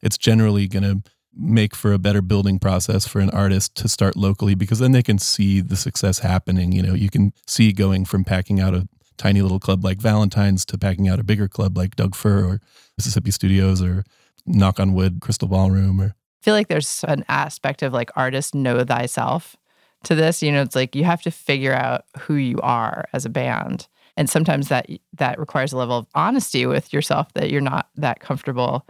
it's 0.02 0.18
generally 0.18 0.66
going 0.66 0.82
to 0.82 1.02
make 1.36 1.74
for 1.74 1.92
a 1.92 1.98
better 1.98 2.22
building 2.22 2.58
process 2.58 3.06
for 3.06 3.20
an 3.20 3.30
artist 3.30 3.74
to 3.76 3.88
start 3.88 4.16
locally 4.16 4.54
because 4.54 4.78
then 4.78 4.92
they 4.92 5.02
can 5.02 5.18
see 5.18 5.60
the 5.60 5.76
success 5.76 6.20
happening. 6.20 6.72
You 6.72 6.82
know, 6.82 6.94
you 6.94 7.10
can 7.10 7.32
see 7.46 7.72
going 7.72 8.06
from 8.06 8.24
packing 8.24 8.58
out 8.58 8.74
a 8.74 8.88
tiny 9.18 9.42
little 9.42 9.60
club 9.60 9.84
like 9.84 10.00
Valentine's 10.00 10.64
to 10.66 10.78
packing 10.78 11.08
out 11.08 11.20
a 11.20 11.24
bigger 11.24 11.48
club 11.48 11.76
like 11.76 11.96
Doug 11.96 12.14
Fir 12.14 12.44
or 12.44 12.60
Mississippi 12.96 13.30
Studios 13.30 13.82
or 13.82 14.04
Knock 14.46 14.80
on 14.80 14.94
Wood 14.94 15.18
Crystal 15.20 15.48
Ballroom 15.48 16.00
or 16.00 16.14
I 16.42 16.44
feel 16.46 16.54
like 16.54 16.68
there's 16.68 17.04
an 17.08 17.24
aspect 17.28 17.82
of 17.82 17.92
like 17.92 18.10
artist 18.14 18.54
know 18.54 18.84
thyself 18.84 19.56
to 20.06 20.14
this. 20.14 20.42
You 20.42 20.52
know, 20.52 20.62
it's 20.62 20.76
like 20.76 20.96
you 20.96 21.04
have 21.04 21.22
to 21.22 21.30
figure 21.30 21.74
out 21.74 22.04
who 22.18 22.34
you 22.34 22.58
are 22.62 23.04
as 23.12 23.24
a 23.24 23.30
band. 23.30 23.86
And 24.16 24.30
sometimes 24.30 24.68
that 24.68 24.88
that 25.18 25.38
requires 25.38 25.72
a 25.72 25.76
level 25.76 25.98
of 25.98 26.06
honesty 26.14 26.64
with 26.64 26.92
yourself 26.92 27.32
that 27.34 27.50
you're 27.50 27.60
not 27.60 27.88
that 27.96 28.20
comfortable 28.20 28.86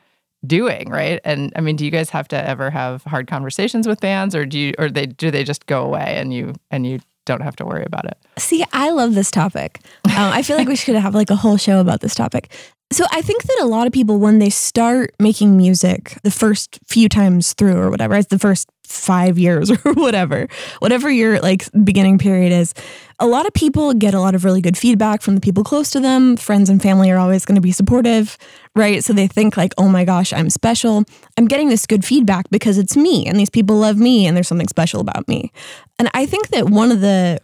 doing, 0.46 0.88
right? 0.88 1.20
And 1.24 1.52
I 1.56 1.60
mean, 1.60 1.76
do 1.76 1.84
you 1.84 1.90
guys 1.90 2.10
have 2.10 2.28
to 2.28 2.48
ever 2.48 2.70
have 2.70 3.02
hard 3.04 3.26
conversations 3.26 3.88
with 3.88 4.00
bands 4.00 4.34
or 4.34 4.46
do 4.46 4.58
you 4.58 4.74
or 4.78 4.88
they 4.88 5.06
do 5.06 5.30
they 5.30 5.42
just 5.42 5.66
go 5.66 5.84
away 5.84 6.14
and 6.16 6.32
you 6.32 6.54
and 6.70 6.86
you 6.86 7.00
don't 7.24 7.42
have 7.42 7.56
to 7.56 7.64
worry 7.64 7.84
about 7.84 8.04
it? 8.04 8.16
See, 8.38 8.64
I 8.72 8.90
love 8.90 9.14
this 9.14 9.30
topic. 9.30 9.80
Um, 10.04 10.32
I 10.32 10.42
feel 10.42 10.56
like 10.56 10.68
we 10.68 10.76
should 10.76 10.94
have 10.94 11.14
like 11.14 11.30
a 11.30 11.36
whole 11.36 11.56
show 11.56 11.80
about 11.80 12.00
this 12.00 12.14
topic. 12.14 12.52
So 12.92 13.04
I 13.10 13.20
think 13.20 13.42
that 13.42 13.58
a 13.62 13.66
lot 13.66 13.88
of 13.88 13.92
people, 13.92 14.18
when 14.18 14.38
they 14.38 14.50
start 14.50 15.12
making 15.18 15.56
music 15.56 16.16
the 16.22 16.30
first 16.30 16.78
few 16.86 17.08
times 17.08 17.52
through 17.52 17.76
or 17.76 17.90
whatever, 17.90 18.14
it's 18.14 18.28
the 18.28 18.38
first 18.38 18.70
five 18.86 19.38
years 19.38 19.70
or 19.84 19.92
whatever, 19.94 20.48
whatever 20.78 21.10
your 21.10 21.40
like 21.40 21.68
beginning 21.84 22.18
period 22.18 22.52
is, 22.52 22.74
a 23.18 23.26
lot 23.26 23.46
of 23.46 23.54
people 23.54 23.94
get 23.94 24.14
a 24.14 24.20
lot 24.20 24.34
of 24.34 24.44
really 24.44 24.60
good 24.60 24.76
feedback 24.76 25.22
from 25.22 25.34
the 25.34 25.40
people 25.40 25.64
close 25.64 25.90
to 25.90 26.00
them. 26.00 26.36
Friends 26.36 26.68
and 26.68 26.82
family 26.82 27.10
are 27.10 27.18
always 27.18 27.44
going 27.44 27.54
to 27.54 27.62
be 27.62 27.72
supportive, 27.72 28.36
right? 28.74 29.02
So 29.02 29.12
they 29.12 29.26
think 29.26 29.56
like, 29.56 29.72
oh 29.78 29.88
my 29.88 30.04
gosh, 30.04 30.32
I'm 30.32 30.50
special. 30.50 31.04
I'm 31.38 31.46
getting 31.46 31.68
this 31.68 31.86
good 31.86 32.04
feedback 32.04 32.48
because 32.50 32.78
it's 32.78 32.96
me 32.96 33.26
and 33.26 33.38
these 33.38 33.50
people 33.50 33.76
love 33.76 33.96
me 33.96 34.26
and 34.26 34.36
there's 34.36 34.48
something 34.48 34.68
special 34.68 35.00
about 35.00 35.26
me. 35.28 35.50
And 35.98 36.10
I 36.12 36.26
think 36.26 36.48
that 36.48 36.68
one 36.68 36.92
of 36.92 37.00
the 37.00 37.40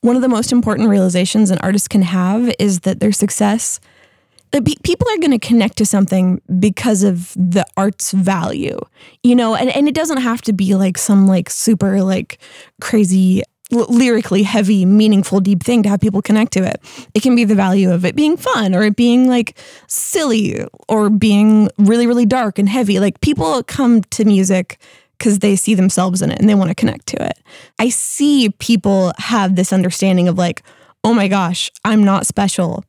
one 0.00 0.14
of 0.14 0.22
the 0.22 0.28
most 0.28 0.52
important 0.52 0.88
realizations 0.88 1.50
an 1.50 1.58
artist 1.58 1.90
can 1.90 2.02
have 2.02 2.52
is 2.60 2.80
that 2.80 3.00
their 3.00 3.10
success 3.10 3.80
people 4.82 5.06
are 5.10 5.18
going 5.18 5.38
to 5.38 5.38
connect 5.38 5.76
to 5.78 5.86
something 5.86 6.40
because 6.58 7.02
of 7.02 7.34
the 7.36 7.66
art's 7.76 8.12
value 8.12 8.78
you 9.22 9.34
know? 9.34 9.54
And, 9.54 9.70
and 9.70 9.88
it 9.88 9.94
doesn't 9.94 10.18
have 10.18 10.42
to 10.42 10.52
be 10.52 10.74
like 10.74 10.98
some 10.98 11.26
like 11.26 11.50
super 11.50 12.02
like 12.02 12.38
crazy 12.80 13.42
l- 13.72 13.86
lyrically 13.88 14.42
heavy 14.42 14.84
meaningful 14.86 15.40
deep 15.40 15.62
thing 15.62 15.82
to 15.82 15.88
have 15.88 16.00
people 16.00 16.22
connect 16.22 16.52
to 16.54 16.64
it. 16.64 16.80
It 17.14 17.22
can 17.22 17.34
be 17.36 17.44
the 17.44 17.54
value 17.54 17.90
of 17.90 18.04
it 18.04 18.16
being 18.16 18.36
fun 18.36 18.74
or 18.74 18.82
it 18.82 18.96
being 18.96 19.28
like 19.28 19.58
silly 19.86 20.64
or 20.88 21.10
being 21.10 21.68
really 21.78 22.06
really 22.06 22.26
dark 22.26 22.58
and 22.58 22.68
heavy. 22.68 23.00
Like 23.00 23.20
people 23.20 23.62
come 23.64 24.02
to 24.02 24.24
music 24.24 24.80
because 25.18 25.40
they 25.40 25.56
see 25.56 25.74
themselves 25.74 26.22
in 26.22 26.30
it 26.30 26.38
and 26.38 26.48
they 26.48 26.54
want 26.54 26.70
to 26.70 26.74
connect 26.74 27.06
to 27.08 27.22
it. 27.22 27.38
I 27.78 27.88
see 27.88 28.50
people 28.58 29.12
have 29.18 29.56
this 29.56 29.72
understanding 29.72 30.28
of 30.28 30.38
like 30.38 30.62
oh 31.04 31.14
my 31.14 31.28
gosh 31.28 31.70
i'm 31.84 32.02
not 32.02 32.26
special 32.26 32.84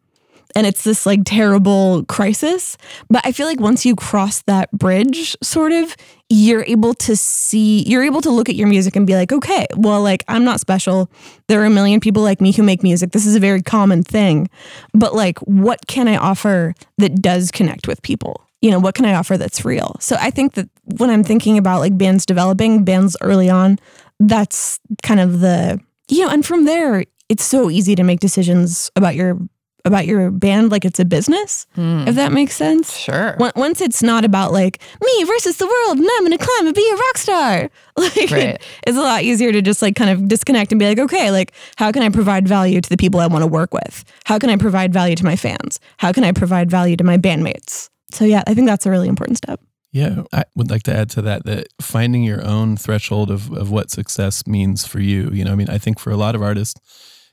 and 0.55 0.65
it's 0.65 0.83
this 0.83 1.05
like 1.05 1.21
terrible 1.25 2.03
crisis. 2.05 2.77
But 3.09 3.25
I 3.25 3.31
feel 3.31 3.47
like 3.47 3.59
once 3.59 3.85
you 3.85 3.95
cross 3.95 4.41
that 4.43 4.71
bridge, 4.71 5.35
sort 5.41 5.71
of, 5.71 5.95
you're 6.29 6.63
able 6.65 6.93
to 6.93 7.15
see, 7.15 7.83
you're 7.83 8.03
able 8.03 8.21
to 8.21 8.29
look 8.29 8.49
at 8.49 8.55
your 8.55 8.67
music 8.67 8.95
and 8.95 9.07
be 9.07 9.15
like, 9.15 9.31
okay, 9.31 9.65
well, 9.75 10.01
like 10.01 10.23
I'm 10.27 10.43
not 10.43 10.59
special. 10.59 11.09
There 11.47 11.61
are 11.61 11.65
a 11.65 11.69
million 11.69 11.99
people 11.99 12.21
like 12.21 12.41
me 12.41 12.51
who 12.51 12.63
make 12.63 12.83
music. 12.83 13.11
This 13.11 13.25
is 13.25 13.35
a 13.35 13.39
very 13.39 13.61
common 13.61 14.03
thing. 14.03 14.49
But 14.93 15.15
like, 15.15 15.39
what 15.39 15.87
can 15.87 16.07
I 16.07 16.17
offer 16.17 16.75
that 16.97 17.21
does 17.21 17.51
connect 17.51 17.87
with 17.87 18.01
people? 18.01 18.45
You 18.61 18.71
know, 18.71 18.79
what 18.79 18.93
can 18.93 19.05
I 19.05 19.13
offer 19.15 19.37
that's 19.37 19.65
real? 19.65 19.95
So 19.99 20.17
I 20.19 20.29
think 20.29 20.53
that 20.53 20.69
when 20.97 21.09
I'm 21.09 21.23
thinking 21.23 21.57
about 21.57 21.79
like 21.79 21.97
bands 21.97 22.25
developing, 22.25 22.83
bands 22.83 23.15
early 23.21 23.49
on, 23.49 23.79
that's 24.19 24.79
kind 25.01 25.19
of 25.19 25.39
the, 25.39 25.79
you 26.09 26.25
know, 26.25 26.29
and 26.29 26.45
from 26.45 26.65
there, 26.65 27.05
it's 27.29 27.43
so 27.43 27.69
easy 27.69 27.95
to 27.95 28.03
make 28.03 28.19
decisions 28.19 28.91
about 28.95 29.15
your 29.15 29.39
about 29.85 30.05
your 30.05 30.29
band 30.31 30.71
like 30.71 30.83
it's 30.85 30.99
a 30.99 31.05
business, 31.05 31.65
hmm. 31.75 32.07
if 32.07 32.15
that 32.15 32.31
makes 32.31 32.55
sense. 32.55 32.97
Sure. 32.97 33.41
On- 33.41 33.51
Once 33.55 33.81
it's 33.81 34.03
not 34.03 34.25
about 34.25 34.51
like 34.51 34.81
me 35.01 35.23
versus 35.23 35.57
the 35.57 35.65
world 35.67 35.97
and 35.99 36.07
I'm 36.17 36.23
gonna 36.23 36.37
climb 36.37 36.67
and 36.67 36.75
be 36.75 36.89
a 36.91 36.95
rock 36.95 37.17
star. 37.17 37.69
Like 37.99 38.31
Right. 38.31 38.61
it's 38.87 38.97
a 38.97 39.01
lot 39.01 39.23
easier 39.23 39.51
to 39.51 39.61
just 39.61 39.81
like 39.81 39.95
kind 39.95 40.09
of 40.09 40.27
disconnect 40.29 40.71
and 40.71 40.79
be 40.79 40.85
like, 40.87 40.99
okay, 40.99 41.31
like 41.31 41.51
how 41.77 41.91
can 41.91 42.01
I 42.01 42.07
provide 42.09 42.47
value 42.47 42.79
to 42.79 42.89
the 42.89 42.95
people 42.95 43.19
I 43.19 43.27
want 43.27 43.41
to 43.43 43.47
work 43.47 43.73
with? 43.73 44.05
How 44.25 44.39
can 44.39 44.49
I 44.49 44.55
provide 44.55 44.93
value 44.93 45.15
to 45.17 45.25
my 45.25 45.35
fans? 45.35 45.79
How 45.97 46.13
can 46.13 46.23
I 46.23 46.31
provide 46.31 46.69
value 46.71 46.95
to 46.95 47.03
my 47.03 47.17
bandmates? 47.17 47.89
So 48.11 48.23
yeah, 48.25 48.43
I 48.47 48.53
think 48.53 48.67
that's 48.67 48.85
a 48.85 48.89
really 48.89 49.07
important 49.09 49.37
step. 49.37 49.59
Yeah, 49.91 50.21
I 50.31 50.43
would 50.55 50.69
like 50.69 50.83
to 50.83 50.95
add 50.95 51.09
to 51.11 51.21
that 51.23 51.45
that 51.45 51.67
finding 51.81 52.23
your 52.23 52.45
own 52.45 52.77
threshold 52.77 53.31
of, 53.31 53.51
of 53.51 53.69
what 53.71 53.89
success 53.91 54.45
means 54.47 54.85
for 54.87 54.99
you. 54.99 55.29
You 55.33 55.43
know, 55.43 55.51
I 55.51 55.55
mean, 55.55 55.69
I 55.69 55.77
think 55.79 55.99
for 55.99 56.11
a 56.11 56.17
lot 56.17 56.35
of 56.35 56.41
artists, 56.41 56.79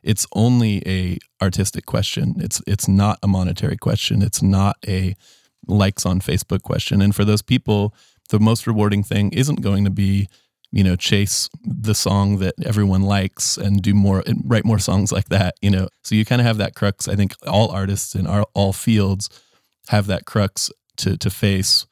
it's 0.03 0.27
only 0.35 0.83
a 0.87 1.19
artistic 1.43 1.87
question. 1.87 2.35
It's 2.39 2.63
it's 2.67 2.89
not 2.89 3.19
a 3.23 3.29
monetary 3.29 3.77
question. 3.77 4.23
It's 4.23 4.43
not 4.43 4.77
a 4.87 5.15
likes 5.67 6.07
on 6.07 6.21
Facebook 6.21 6.63
question. 6.63 7.03
And 7.03 7.15
for 7.15 7.25
those 7.25 7.43
people, 7.43 7.95
the 8.31 8.41
most 8.41 8.67
rewarding 8.67 9.03
thing 9.03 9.33
isn't 9.33 9.63
going 9.63 9.85
to 9.85 9.91
be, 9.91 10.29
you 10.71 10.85
know, 10.85 10.97
chase 10.97 11.49
the 11.63 11.95
song 11.95 12.39
that 12.39 12.55
everyone 12.65 13.03
likes 13.03 13.57
and 13.57 13.83
do 13.83 13.95
more 13.95 14.23
and 14.27 14.43
write 14.45 14.65
more 14.65 14.79
songs 14.79 15.13
like 15.13 15.29
that. 15.29 15.55
You 15.61 15.71
know, 15.71 15.89
so 16.03 16.15
you 16.15 16.25
kind 16.25 16.41
of 16.41 16.47
have 16.47 16.59
that 16.59 16.75
crux. 16.75 17.09
I 17.09 17.17
think 17.17 17.35
all 17.47 17.71
artists 17.71 18.15
in 18.15 18.27
our, 18.27 18.47
all 18.55 18.73
fields 18.73 19.29
have 19.89 20.07
that 20.07 20.25
crux 20.25 20.71
to 20.99 21.17
to 21.19 21.31
face 21.31 21.87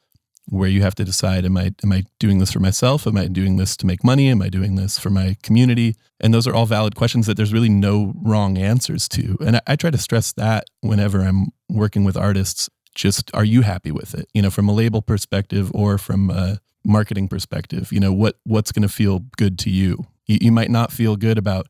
where 0.47 0.69
you 0.69 0.81
have 0.81 0.95
to 0.95 1.03
decide 1.03 1.45
am 1.45 1.57
i 1.57 1.73
am 1.83 1.91
i 1.91 2.03
doing 2.19 2.39
this 2.39 2.51
for 2.51 2.59
myself? 2.59 3.07
Am 3.07 3.17
i 3.17 3.27
doing 3.27 3.57
this 3.57 3.75
to 3.77 3.85
make 3.85 4.03
money? 4.03 4.29
Am 4.29 4.41
i 4.41 4.49
doing 4.49 4.75
this 4.75 4.99
for 4.99 5.09
my 5.09 5.35
community? 5.43 5.95
And 6.19 6.33
those 6.33 6.47
are 6.47 6.53
all 6.53 6.65
valid 6.65 6.95
questions 6.95 7.25
that 7.27 7.35
there's 7.35 7.53
really 7.53 7.69
no 7.69 8.13
wrong 8.23 8.57
answers 8.57 9.07
to. 9.09 9.37
And 9.45 9.57
i, 9.57 9.61
I 9.67 9.75
try 9.75 9.89
to 9.89 9.97
stress 9.97 10.33
that 10.33 10.65
whenever 10.81 11.21
i'm 11.21 11.47
working 11.69 12.03
with 12.03 12.17
artists 12.17 12.69
just 12.93 13.29
are 13.33 13.43
you 13.43 13.61
happy 13.61 13.91
with 13.91 14.13
it? 14.13 14.27
You 14.33 14.41
know 14.41 14.49
from 14.49 14.69
a 14.69 14.73
label 14.73 15.01
perspective 15.01 15.71
or 15.73 15.97
from 15.97 16.29
a 16.29 16.59
marketing 16.85 17.27
perspective 17.27 17.91
you 17.91 17.99
know 17.99 18.13
what 18.13 18.35
what's 18.43 18.71
going 18.71 18.87
to 18.87 18.93
feel 18.93 19.19
good 19.37 19.57
to 19.59 19.69
you? 19.69 20.05
you 20.27 20.37
you 20.41 20.51
might 20.51 20.69
not 20.69 20.91
feel 20.91 21.15
good 21.15 21.37
about 21.37 21.67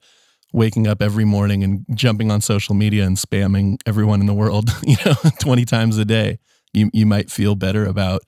waking 0.53 0.87
up 0.87 1.01
every 1.01 1.25
morning 1.25 1.63
and 1.63 1.85
jumping 1.93 2.31
on 2.31 2.39
social 2.39 2.73
media 2.75 3.03
and 3.05 3.17
spamming 3.17 3.77
everyone 3.85 4.21
in 4.21 4.25
the 4.25 4.33
world 4.33 4.69
you 4.83 4.95
know 5.05 5.15
20 5.39 5.65
times 5.65 5.97
a 5.97 6.05
day. 6.05 6.39
You 6.73 6.89
you 6.93 7.05
might 7.05 7.31
feel 7.31 7.55
better 7.55 7.85
about 7.85 8.21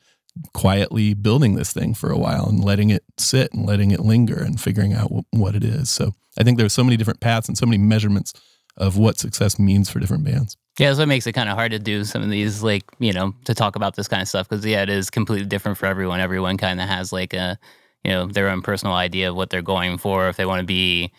quietly 0.53 1.13
building 1.13 1.55
this 1.55 1.71
thing 1.71 1.93
for 1.93 2.11
a 2.11 2.17
while 2.17 2.47
and 2.47 2.63
letting 2.63 2.89
it 2.89 3.03
sit 3.17 3.53
and 3.53 3.65
letting 3.65 3.91
it 3.91 3.99
linger 3.99 4.37
and 4.37 4.59
figuring 4.59 4.93
out 4.93 5.11
wh- 5.11 5.33
what 5.33 5.55
it 5.55 5.63
is. 5.63 5.89
So 5.89 6.13
I 6.37 6.43
think 6.43 6.57
there's 6.57 6.73
so 6.73 6.83
many 6.83 6.97
different 6.97 7.19
paths 7.19 7.47
and 7.47 7.57
so 7.57 7.65
many 7.65 7.77
measurements 7.77 8.33
of 8.77 8.97
what 8.97 9.17
success 9.17 9.57
means 9.57 9.89
for 9.89 9.99
different 9.99 10.23
bands. 10.23 10.55
Yeah, 10.77 10.89
that's 10.89 10.99
what 10.99 11.07
makes 11.07 11.25
it 11.25 11.33
kind 11.33 11.49
of 11.49 11.55
hard 11.55 11.71
to 11.71 11.79
do 11.79 12.03
some 12.03 12.21
of 12.21 12.29
these, 12.29 12.61
like, 12.61 12.83
you 12.99 13.11
know, 13.11 13.33
to 13.45 13.55
talk 13.55 13.75
about 13.75 13.95
this 13.95 14.07
kind 14.07 14.21
of 14.21 14.27
stuff 14.27 14.47
because, 14.47 14.63
yeah, 14.63 14.83
it 14.83 14.89
is 14.89 15.09
completely 15.09 15.47
different 15.47 15.79
for 15.79 15.87
everyone. 15.87 16.19
Everyone 16.19 16.57
kind 16.57 16.79
of 16.79 16.87
has, 16.87 17.11
like, 17.11 17.33
a, 17.33 17.57
you 18.03 18.11
know, 18.11 18.27
their 18.27 18.49
own 18.49 18.61
personal 18.61 18.93
idea 18.93 19.29
of 19.29 19.35
what 19.35 19.49
they're 19.49 19.63
going 19.63 19.97
for. 19.97 20.29
If 20.29 20.37
they 20.37 20.45
want 20.45 20.59
to 20.59 20.65
be, 20.65 21.11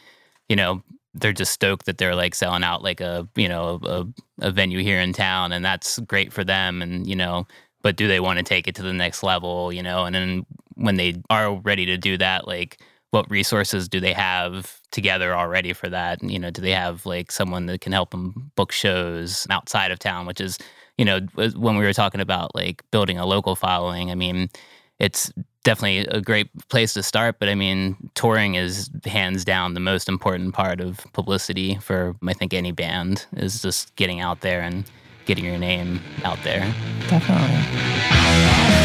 you 0.48 0.54
know, 0.54 0.82
they're 1.14 1.32
just 1.32 1.52
stoked 1.52 1.86
that 1.86 1.98
they're 1.98 2.14
like 2.14 2.34
selling 2.34 2.62
out 2.62 2.82
like 2.82 3.00
a, 3.00 3.28
you 3.34 3.48
know, 3.48 3.80
a, 3.82 4.06
a 4.46 4.50
venue 4.50 4.80
here 4.80 5.00
in 5.00 5.12
town 5.12 5.52
and 5.52 5.64
that's 5.64 5.98
great 6.00 6.32
for 6.32 6.44
them. 6.44 6.80
And, 6.80 7.06
you 7.06 7.16
know, 7.16 7.46
but 7.82 7.96
do 7.96 8.08
they 8.08 8.20
want 8.20 8.38
to 8.38 8.42
take 8.42 8.68
it 8.68 8.74
to 8.76 8.82
the 8.82 8.92
next 8.92 9.22
level, 9.22 9.72
you 9.72 9.82
know? 9.82 10.04
And 10.04 10.14
then 10.14 10.46
when 10.74 10.96
they 10.96 11.22
are 11.30 11.54
ready 11.54 11.86
to 11.86 11.96
do 11.96 12.16
that, 12.18 12.46
like, 12.46 12.78
what 13.10 13.30
resources 13.30 13.88
do 13.88 14.00
they 14.00 14.12
have 14.12 14.80
together 14.90 15.34
already 15.34 15.72
for 15.72 15.88
that? 15.88 16.22
You 16.22 16.38
know, 16.38 16.50
do 16.50 16.60
they 16.60 16.72
have 16.72 17.06
like 17.06 17.32
someone 17.32 17.66
that 17.66 17.80
can 17.80 17.92
help 17.92 18.10
them 18.10 18.50
book 18.54 18.72
shows 18.72 19.46
outside 19.50 19.90
of 19.90 19.98
town, 19.98 20.26
which 20.26 20.40
is, 20.40 20.58
you 20.98 21.04
know, 21.04 21.20
when 21.34 21.76
we 21.76 21.84
were 21.84 21.94
talking 21.94 22.20
about 22.20 22.54
like 22.54 22.82
building 22.90 23.18
a 23.18 23.26
local 23.26 23.56
following, 23.56 24.10
I 24.10 24.14
mean, 24.14 24.50
it's 24.98 25.32
definitely 25.64 25.98
a 26.06 26.20
great 26.20 26.48
place 26.68 26.94
to 26.94 27.02
start, 27.02 27.38
but 27.38 27.48
I 27.48 27.54
mean, 27.54 28.10
touring 28.14 28.54
is 28.54 28.90
hands 29.04 29.44
down 29.44 29.74
the 29.74 29.80
most 29.80 30.08
important 30.08 30.54
part 30.54 30.80
of 30.80 31.06
publicity 31.12 31.76
for 31.76 32.14
I 32.26 32.32
think 32.32 32.52
any 32.52 32.72
band 32.72 33.26
is 33.36 33.62
just 33.62 33.94
getting 33.96 34.20
out 34.20 34.40
there 34.40 34.60
and 34.60 34.84
getting 35.28 35.44
your 35.44 35.58
name 35.58 36.00
out 36.24 36.42
there. 36.42 36.74
Definitely. 37.08 38.77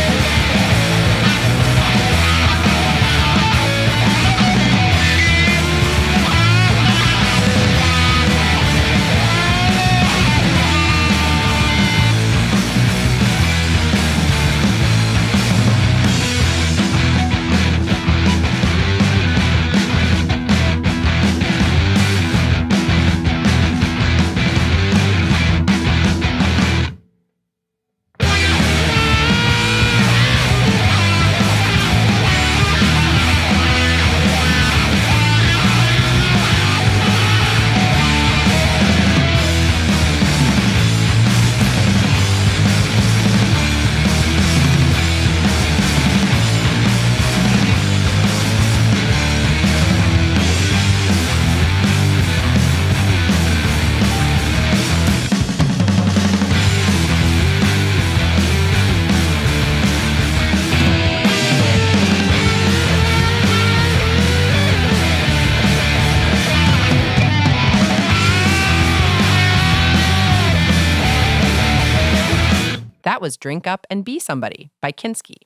Was 73.24 73.38
Drink 73.38 73.66
Up 73.66 73.88
and 73.90 74.04
Be 74.04 74.20
Somebody 74.20 74.70
by 74.82 74.92
Kinski. 74.92 75.38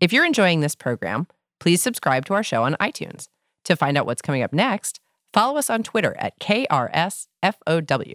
If 0.00 0.12
you're 0.12 0.24
enjoying 0.24 0.60
this 0.60 0.76
program, 0.76 1.26
please 1.58 1.82
subscribe 1.82 2.24
to 2.26 2.34
our 2.34 2.44
show 2.44 2.62
on 2.62 2.76
iTunes. 2.80 3.26
To 3.64 3.74
find 3.74 3.98
out 3.98 4.06
what's 4.06 4.22
coming 4.22 4.40
up 4.40 4.52
next, 4.52 5.00
follow 5.32 5.58
us 5.58 5.68
on 5.68 5.82
Twitter 5.82 6.14
at 6.16 6.38
KRSFOW. 6.38 8.14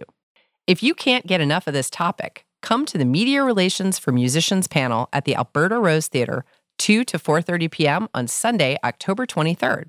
If 0.66 0.82
you 0.82 0.94
can't 0.94 1.26
get 1.26 1.42
enough 1.42 1.66
of 1.66 1.74
this 1.74 1.90
topic, 1.90 2.46
come 2.62 2.86
to 2.86 2.96
the 2.96 3.04
Media 3.04 3.44
Relations 3.44 3.98
for 3.98 4.10
Musicians 4.10 4.66
panel 4.66 5.10
at 5.12 5.26
the 5.26 5.36
Alberta 5.36 5.78
Rose 5.78 6.08
Theatre 6.08 6.46
2 6.78 7.04
to 7.04 7.18
4:30 7.18 7.70
p.m. 7.70 8.08
on 8.14 8.26
Sunday, 8.26 8.78
October 8.82 9.26
23rd. 9.26 9.88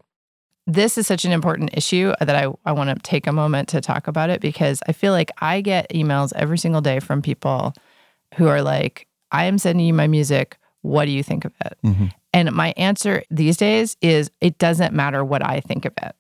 This 0.68 0.98
is 0.98 1.08
such 1.08 1.24
an 1.24 1.32
important 1.32 1.70
issue 1.72 2.14
that 2.20 2.36
I, 2.36 2.54
I 2.66 2.74
want 2.74 2.90
to 2.90 2.96
take 3.02 3.28
a 3.28 3.32
moment 3.32 3.70
to 3.70 3.80
talk 3.80 4.08
about 4.08 4.30
it 4.30 4.42
because 4.42 4.82
I 4.90 4.92
feel 4.92 5.14
like 5.14 5.32
I 5.38 5.62
get 5.62 5.90
emails 5.92 6.34
every 6.36 6.58
single 6.58 6.82
day 6.82 7.00
from 7.00 7.22
people 7.22 7.74
who 8.36 8.48
are 8.48 8.62
like, 8.62 9.08
I 9.32 9.46
am 9.46 9.58
sending 9.58 9.86
you 9.86 9.94
my 9.94 10.08
music. 10.08 10.58
What 10.82 11.06
do 11.06 11.12
you 11.12 11.24
think 11.24 11.46
of 11.46 11.54
it? 11.64 11.78
Mhm. 11.84 12.12
And 12.34 12.52
my 12.52 12.74
answer 12.78 13.24
these 13.30 13.58
days 13.58 13.98
is 14.02 14.32
it 14.42 14.58
doesn't 14.58 14.94
matter 14.94 15.24
what 15.24 15.46
I 15.46 15.60
think 15.60 15.86
of 15.86 15.94
it. 16.02 16.16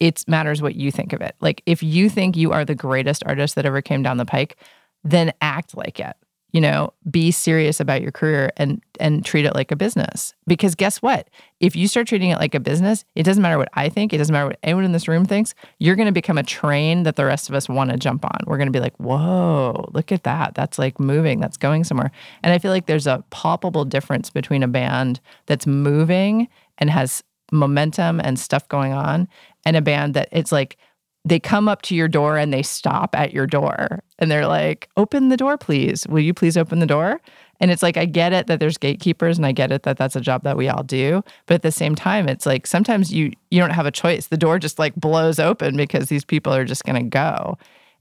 It 0.00 0.24
matters 0.28 0.60
what 0.60 0.74
you 0.74 0.90
think 0.90 1.12
of 1.12 1.20
it. 1.20 1.34
Like 1.40 1.62
if 1.66 1.82
you 1.82 2.08
think 2.10 2.36
you 2.36 2.52
are 2.52 2.64
the 2.64 2.74
greatest 2.74 3.22
artist 3.26 3.54
that 3.54 3.64
ever 3.66 3.80
came 3.82 4.02
down 4.02 4.16
the 4.18 4.24
pike, 4.24 4.56
then 5.02 5.32
act 5.40 5.76
like 5.76 5.98
it. 6.00 6.16
You 6.54 6.60
know, 6.60 6.92
be 7.10 7.32
serious 7.32 7.80
about 7.80 8.00
your 8.00 8.12
career 8.12 8.52
and 8.56 8.80
and 9.00 9.24
treat 9.24 9.44
it 9.44 9.56
like 9.56 9.72
a 9.72 9.76
business. 9.76 10.34
Because 10.46 10.76
guess 10.76 11.02
what? 11.02 11.28
If 11.58 11.74
you 11.74 11.88
start 11.88 12.06
treating 12.06 12.30
it 12.30 12.38
like 12.38 12.54
a 12.54 12.60
business, 12.60 13.04
it 13.16 13.24
doesn't 13.24 13.42
matter 13.42 13.58
what 13.58 13.70
I 13.74 13.88
think, 13.88 14.12
it 14.12 14.18
doesn't 14.18 14.32
matter 14.32 14.46
what 14.46 14.58
anyone 14.62 14.84
in 14.84 14.92
this 14.92 15.08
room 15.08 15.24
thinks, 15.24 15.52
you're 15.80 15.96
going 15.96 16.06
to 16.06 16.12
become 16.12 16.38
a 16.38 16.44
train 16.44 17.02
that 17.02 17.16
the 17.16 17.24
rest 17.24 17.48
of 17.48 17.56
us 17.56 17.68
want 17.68 17.90
to 17.90 17.96
jump 17.96 18.24
on. 18.24 18.38
We're 18.46 18.56
going 18.56 18.68
to 18.68 18.72
be 18.72 18.78
like, 18.78 18.96
"Whoa, 18.98 19.90
look 19.92 20.12
at 20.12 20.22
that. 20.22 20.54
That's 20.54 20.78
like 20.78 21.00
moving, 21.00 21.40
that's 21.40 21.56
going 21.56 21.82
somewhere." 21.82 22.12
And 22.44 22.52
I 22.52 22.58
feel 22.58 22.70
like 22.70 22.86
there's 22.86 23.08
a 23.08 23.24
palpable 23.30 23.84
difference 23.84 24.30
between 24.30 24.62
a 24.62 24.68
band 24.68 25.20
that's 25.46 25.66
moving 25.66 26.48
and 26.78 26.88
has 26.88 27.24
momentum 27.50 28.20
and 28.20 28.38
stuff 28.38 28.68
going 28.68 28.92
on 28.92 29.28
and 29.66 29.76
a 29.76 29.82
band 29.82 30.14
that 30.14 30.28
it's 30.30 30.52
like 30.52 30.76
they 31.24 31.40
come 31.40 31.68
up 31.68 31.82
to 31.82 31.94
your 31.94 32.08
door 32.08 32.36
and 32.36 32.52
they 32.52 32.62
stop 32.62 33.14
at 33.14 33.32
your 33.32 33.46
door 33.46 34.02
and 34.18 34.30
they're 34.30 34.46
like, 34.46 34.88
open 34.96 35.30
the 35.30 35.36
door, 35.36 35.56
please. 35.56 36.06
Will 36.06 36.20
you 36.20 36.34
please 36.34 36.56
open 36.56 36.80
the 36.80 36.86
door? 36.86 37.20
And 37.60 37.70
it's 37.70 37.82
like, 37.82 37.96
I 37.96 38.04
get 38.04 38.32
it 38.32 38.46
that 38.48 38.60
there's 38.60 38.76
gatekeepers 38.76 39.38
and 39.38 39.46
I 39.46 39.52
get 39.52 39.72
it 39.72 39.84
that 39.84 39.96
that's 39.96 40.16
a 40.16 40.20
job 40.20 40.42
that 40.42 40.56
we 40.56 40.68
all 40.68 40.82
do. 40.82 41.22
But 41.46 41.54
at 41.54 41.62
the 41.62 41.72
same 41.72 41.94
time, 41.94 42.28
it's 42.28 42.44
like 42.44 42.66
sometimes 42.66 43.12
you, 43.12 43.32
you 43.50 43.60
don't 43.60 43.70
have 43.70 43.86
a 43.86 43.90
choice. 43.90 44.26
The 44.26 44.36
door 44.36 44.58
just 44.58 44.78
like 44.78 44.94
blows 44.96 45.38
open 45.38 45.76
because 45.76 46.08
these 46.08 46.24
people 46.24 46.52
are 46.52 46.64
just 46.64 46.84
going 46.84 47.02
to 47.02 47.08
go. 47.08 47.56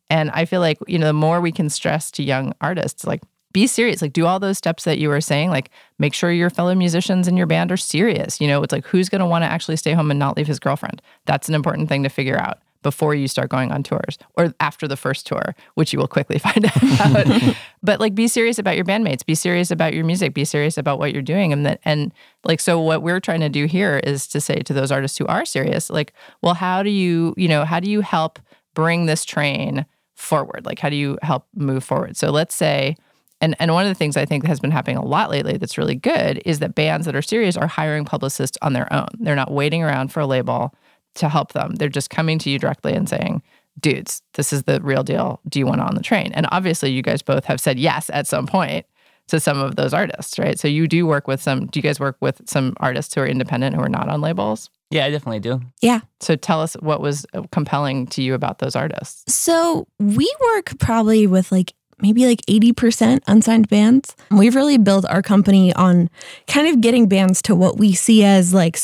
And 0.10 0.30
I 0.32 0.44
feel 0.46 0.60
like, 0.60 0.80
you 0.88 1.00
know, 1.00 1.08
the 1.08 1.14
more 1.14 1.40
we 1.40 1.52
can 1.52 1.70
stress 1.70 2.12
to 2.12 2.24
young 2.24 2.54
artists, 2.60 3.06
like, 3.06 3.22
be 3.54 3.68
serious. 3.68 4.02
Like, 4.02 4.14
do 4.14 4.26
all 4.26 4.40
those 4.40 4.58
steps 4.58 4.84
that 4.84 4.98
you 4.98 5.10
were 5.10 5.22
saying. 5.22 5.52
Like, 5.52 5.70
make 6.00 6.16
sure 6.16 6.32
your 6.32 6.50
fellow 6.50 6.74
musicians 6.74 7.28
in 7.28 7.38
your 7.38 7.46
band 7.46 7.72
are 7.72 7.78
serious. 7.78 8.42
You 8.42 8.48
know, 8.48 8.64
it's 8.64 8.74
like, 8.74 8.86
who's 8.86 9.10
going 9.10 9.20
to 9.20 9.28
want 9.28 9.44
to 9.44 9.48
actually 9.48 9.78
stay 9.78 9.94
home 9.94 10.10
and 10.10 10.20
not 10.20 10.36
leave 10.36 10.48
his 10.48 10.60
girlfriend? 10.60 11.02
That's 11.26 11.48
an 11.48 11.56
important 11.56 11.88
thing 11.88 12.02
to 12.02 12.10
figure 12.10 12.40
out 12.40 12.63
before 12.84 13.16
you 13.16 13.28
start 13.28 13.50
going 13.50 13.72
on 13.72 13.82
tours 13.82 14.18
or 14.36 14.54
after 14.60 14.88
the 14.88 14.96
first 14.96 15.26
tour, 15.26 15.56
which 15.76 15.92
you 15.92 16.00
will 16.00 16.08
quickly 16.08 16.38
find 16.40 16.66
out 16.66 17.56
but 17.82 18.00
like 18.00 18.14
be 18.14 18.28
serious 18.28 18.60
about 18.60 18.76
your 18.76 18.86
bandmates, 18.86 19.26
be 19.26 19.36
serious 19.36 19.72
about 19.72 19.94
your 19.94 20.06
music, 20.06 20.34
be 20.34 20.46
serious 20.46 20.78
about 20.78 21.00
what 21.00 21.14
you're 21.14 21.22
doing. 21.22 21.52
And 21.52 21.66
that 21.66 21.80
and 21.84 22.14
like 22.44 22.60
so 22.60 22.80
what 22.80 23.02
we're 23.02 23.20
trying 23.20 23.42
to 23.42 23.50
do 23.50 23.66
here 23.66 24.00
is 24.04 24.28
to 24.28 24.42
say 24.42 24.60
to 24.62 24.74
those 24.74 24.92
artists 24.92 25.18
who 25.18 25.26
are 25.28 25.46
serious, 25.46 25.90
like, 25.90 26.14
well, 26.42 26.54
how 26.54 26.84
do 26.84 26.90
you, 26.90 27.34
you 27.38 27.48
know, 27.48 27.66
how 27.66 27.80
do 27.80 27.90
you 27.90 28.02
help 28.02 28.40
bring 28.74 29.06
this 29.06 29.26
train 29.26 29.86
forward? 30.16 30.66
Like 30.66 30.80
how 30.80 30.90
do 30.90 30.96
you 30.96 31.18
help 31.22 31.48
move 31.56 31.84
forward? 31.84 32.18
So 32.18 32.30
let's 32.30 32.56
say 32.56 32.96
and, 33.44 33.58
and 33.60 33.74
one 33.74 33.84
of 33.84 33.90
the 33.90 33.96
things 33.96 34.16
I 34.16 34.24
think 34.24 34.46
has 34.46 34.62
been 34.62 34.72
happening 34.72 34.96
a 34.96 35.04
lot 35.04 35.30
lately 35.30 35.58
that's 35.58 35.78
really 35.78 35.96
good 35.96 36.42
is 36.46 36.60
that 36.60 36.76
bands 36.76 37.06
that 37.06 37.16
are 37.16 37.22
serious 37.22 37.58
are 37.58 37.68
hiring 37.68 38.06
publicists 38.06 38.58
on 38.62 38.72
their 38.72 38.92
own. 38.94 39.10
They're 39.20 39.36
not 39.36 39.52
waiting 39.52 39.84
around 39.84 40.14
for 40.14 40.22
a 40.22 40.26
label 40.26 40.74
to 41.16 41.30
help 41.30 41.54
them. 41.54 41.76
They're 41.76 41.90
just 41.90 42.10
coming 42.10 42.40
to 42.40 42.50
you 42.50 42.60
directly 42.60 42.94
and 42.94 43.08
saying, 43.08 43.42
dudes, 43.80 44.22
this 44.34 44.54
is 44.54 44.64
the 44.64 44.82
real 44.82 45.04
deal. 45.04 45.40
Do 45.48 45.60
you 45.60 45.66
want 45.66 45.82
on 45.82 45.96
the 45.96 46.02
train? 46.02 46.32
And 46.34 46.48
obviously, 46.52 46.92
you 46.92 47.02
guys 47.02 47.22
both 47.22 47.46
have 47.46 47.60
said 47.60 47.80
yes 47.80 48.10
at 48.14 48.28
some 48.28 48.46
point 48.48 48.86
to 49.28 49.40
some 49.40 49.60
of 49.60 49.76
those 49.76 49.94
artists, 49.94 50.38
right? 50.38 50.60
So 50.60 50.68
you 50.68 50.88
do 50.88 51.06
work 51.06 51.28
with 51.28 51.42
some, 51.42 51.68
do 51.68 51.80
you 51.80 51.84
guys 51.84 52.00
work 52.00 52.18
with 52.20 52.42
some 52.48 52.74
artists 52.78 53.16
who 53.16 53.22
are 53.22 53.28
independent 53.28 53.76
who 53.76 53.82
are 53.82 53.90
not 53.90 54.10
on 54.10 54.22
labels? 54.22 54.70
Yeah, 54.90 55.06
I 55.06 55.12
definitely 55.12 55.40
do. 55.40 55.62
Yeah. 55.82 56.02
So 56.20 56.36
tell 56.36 56.62
us 56.62 56.76
what 56.76 57.02
was 57.02 57.26
uh, 57.34 57.44
compelling 57.52 58.06
to 58.08 58.22
you 58.22 58.34
about 58.34 58.60
those 58.60 58.76
artists. 58.76 59.34
So 59.34 59.88
we 59.98 60.32
work 60.54 60.78
probably 60.78 61.26
with 61.26 61.52
like 61.52 61.74
maybe 62.00 62.28
like 62.28 62.42
80% 62.48 63.22
unsigned 63.28 63.70
bands. 63.70 64.16
We've 64.30 64.56
really 64.56 64.78
built 64.78 65.06
our 65.06 65.22
company 65.22 65.74
on 65.74 66.10
kind 66.48 66.68
of 66.68 66.82
getting 66.82 67.08
bands 67.08 67.42
to 67.44 67.56
what 67.56 67.78
we 67.78 67.94
see 67.94 68.24
as 68.24 68.54
like 68.54 68.78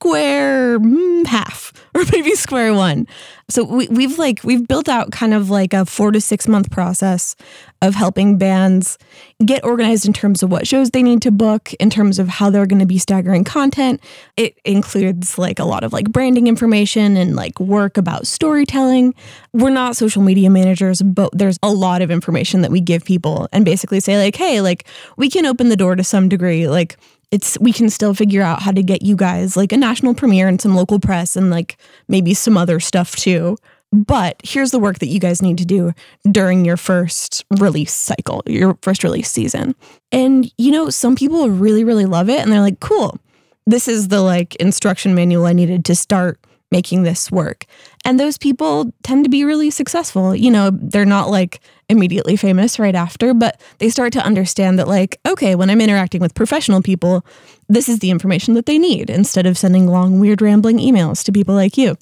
square 0.00 0.78
mm, 0.78 1.26
half 1.26 1.74
or 1.94 2.02
maybe 2.12 2.34
square 2.34 2.72
one. 2.72 3.06
So 3.50 3.64
we, 3.64 3.86
we've 3.88 4.18
like 4.18 4.40
we've 4.44 4.66
built 4.66 4.88
out 4.88 5.12
kind 5.12 5.34
of 5.34 5.50
like 5.50 5.74
a 5.74 5.84
four 5.84 6.10
to 6.10 6.20
six 6.22 6.48
month 6.48 6.70
process 6.70 7.36
of 7.82 7.94
helping 7.94 8.38
bands 8.38 8.96
get 9.44 9.62
organized 9.62 10.06
in 10.06 10.14
terms 10.14 10.42
of 10.42 10.50
what 10.50 10.66
shows 10.66 10.90
they 10.90 11.02
need 11.02 11.20
to 11.22 11.30
book, 11.30 11.74
in 11.74 11.90
terms 11.90 12.18
of 12.18 12.28
how 12.28 12.48
they're 12.48 12.64
going 12.64 12.78
to 12.78 12.86
be 12.86 12.96
staggering 12.96 13.44
content. 13.44 14.00
It 14.38 14.58
includes 14.64 15.36
like 15.36 15.58
a 15.58 15.64
lot 15.64 15.84
of 15.84 15.92
like 15.92 16.10
branding 16.10 16.46
information 16.46 17.18
and 17.18 17.36
like 17.36 17.60
work 17.60 17.98
about 17.98 18.26
storytelling. 18.26 19.14
We're 19.52 19.70
not 19.70 19.96
social 19.96 20.22
media 20.22 20.48
managers, 20.48 21.02
but 21.02 21.30
there's 21.34 21.58
a 21.62 21.70
lot 21.70 22.00
of 22.00 22.10
information 22.10 22.62
that 22.62 22.70
we 22.70 22.80
give 22.80 23.04
people 23.04 23.48
and 23.52 23.66
basically 23.66 24.00
say 24.00 24.16
like, 24.16 24.36
hey, 24.36 24.62
like 24.62 24.86
we 25.18 25.28
can 25.28 25.44
open 25.44 25.68
the 25.68 25.76
door 25.76 25.94
to 25.94 26.04
some 26.04 26.28
degree. 26.28 26.68
Like 26.68 26.96
it's 27.30 27.58
we 27.60 27.72
can 27.72 27.88
still 27.90 28.14
figure 28.14 28.42
out 28.42 28.62
how 28.62 28.72
to 28.72 28.82
get 28.82 29.02
you 29.02 29.16
guys 29.16 29.56
like 29.56 29.72
a 29.72 29.76
national 29.76 30.14
premiere 30.14 30.48
and 30.48 30.60
some 30.60 30.74
local 30.74 30.98
press 30.98 31.36
and 31.36 31.50
like 31.50 31.76
maybe 32.08 32.34
some 32.34 32.56
other 32.56 32.80
stuff 32.80 33.16
too. 33.16 33.56
But 33.92 34.40
here's 34.44 34.70
the 34.70 34.78
work 34.78 35.00
that 35.00 35.08
you 35.08 35.18
guys 35.18 35.42
need 35.42 35.58
to 35.58 35.64
do 35.64 35.92
during 36.30 36.64
your 36.64 36.76
first 36.76 37.44
release 37.58 37.92
cycle, 37.92 38.42
your 38.46 38.78
first 38.82 39.02
release 39.02 39.30
season. 39.30 39.74
And 40.12 40.52
you 40.58 40.70
know, 40.70 40.90
some 40.90 41.16
people 41.16 41.50
really, 41.50 41.84
really 41.84 42.06
love 42.06 42.28
it 42.28 42.40
and 42.40 42.52
they're 42.52 42.60
like, 42.60 42.80
cool, 42.80 43.18
this 43.66 43.88
is 43.88 44.08
the 44.08 44.20
like 44.20 44.56
instruction 44.56 45.14
manual 45.14 45.46
I 45.46 45.52
needed 45.52 45.84
to 45.86 45.94
start 45.94 46.38
making 46.70 47.02
this 47.02 47.30
work. 47.30 47.66
And 48.04 48.18
those 48.18 48.38
people 48.38 48.92
tend 49.02 49.24
to 49.24 49.30
be 49.30 49.44
really 49.44 49.70
successful. 49.70 50.34
You 50.34 50.50
know, 50.50 50.70
they're 50.72 51.04
not 51.04 51.30
like 51.30 51.60
immediately 51.88 52.36
famous 52.36 52.78
right 52.78 52.94
after, 52.94 53.34
but 53.34 53.60
they 53.78 53.90
start 53.90 54.12
to 54.14 54.24
understand 54.24 54.78
that, 54.78 54.88
like, 54.88 55.20
okay, 55.26 55.54
when 55.54 55.68
I'm 55.68 55.80
interacting 55.80 56.20
with 56.20 56.34
professional 56.34 56.80
people, 56.82 57.24
this 57.68 57.88
is 57.88 57.98
the 57.98 58.10
information 58.10 58.54
that 58.54 58.66
they 58.66 58.78
need 58.78 59.10
instead 59.10 59.44
of 59.44 59.58
sending 59.58 59.86
long, 59.86 60.18
weird, 60.18 60.40
rambling 60.40 60.78
emails 60.78 61.22
to 61.24 61.32
people 61.32 61.54
like 61.54 61.76
you. 61.76 61.96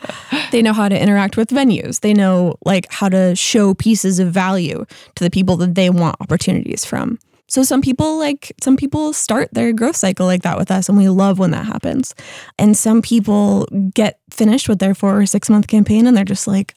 They 0.52 0.62
know 0.62 0.73
how 0.73 0.88
to 0.88 0.99
interact 0.99 1.36
with 1.36 1.49
venues. 1.49 2.02
They 2.02 2.13
know, 2.13 2.56
like, 2.63 2.91
how 2.91 3.10
to 3.10 3.36
show 3.36 3.73
pieces 3.73 4.19
of 4.19 4.32
value 4.32 4.86
to 5.15 5.23
the 5.23 5.32
people 5.32 5.58
that 5.58 5.73
they 5.73 5.89
want 5.89 6.15
opportunities 6.21 6.86
from. 6.86 7.17
So 7.54 7.62
some 7.62 7.82
people 7.82 8.18
like 8.18 8.52
some 8.63 8.76
people 8.78 9.13
start 9.13 9.50
their 9.54 9.74
growth 9.74 9.96
cycle 9.96 10.26
like 10.26 10.42
that 10.42 10.58
with 10.58 10.72
us 10.72 10.89
and 10.89 10.98
we 10.98 11.08
love 11.08 11.38
when 11.38 11.52
that 11.52 11.68
happens. 11.68 12.16
And 12.58 12.76
some 12.76 13.00
people 13.04 13.68
get 13.94 14.18
finished 14.32 14.68
with 14.68 14.80
their 14.80 14.96
4 14.96 15.20
or 15.22 15.26
6 15.28 15.50
month 15.52 15.68
campaign 15.68 16.08
and 16.08 16.18
they're 16.18 16.26
just 16.26 16.48
like 16.48 16.74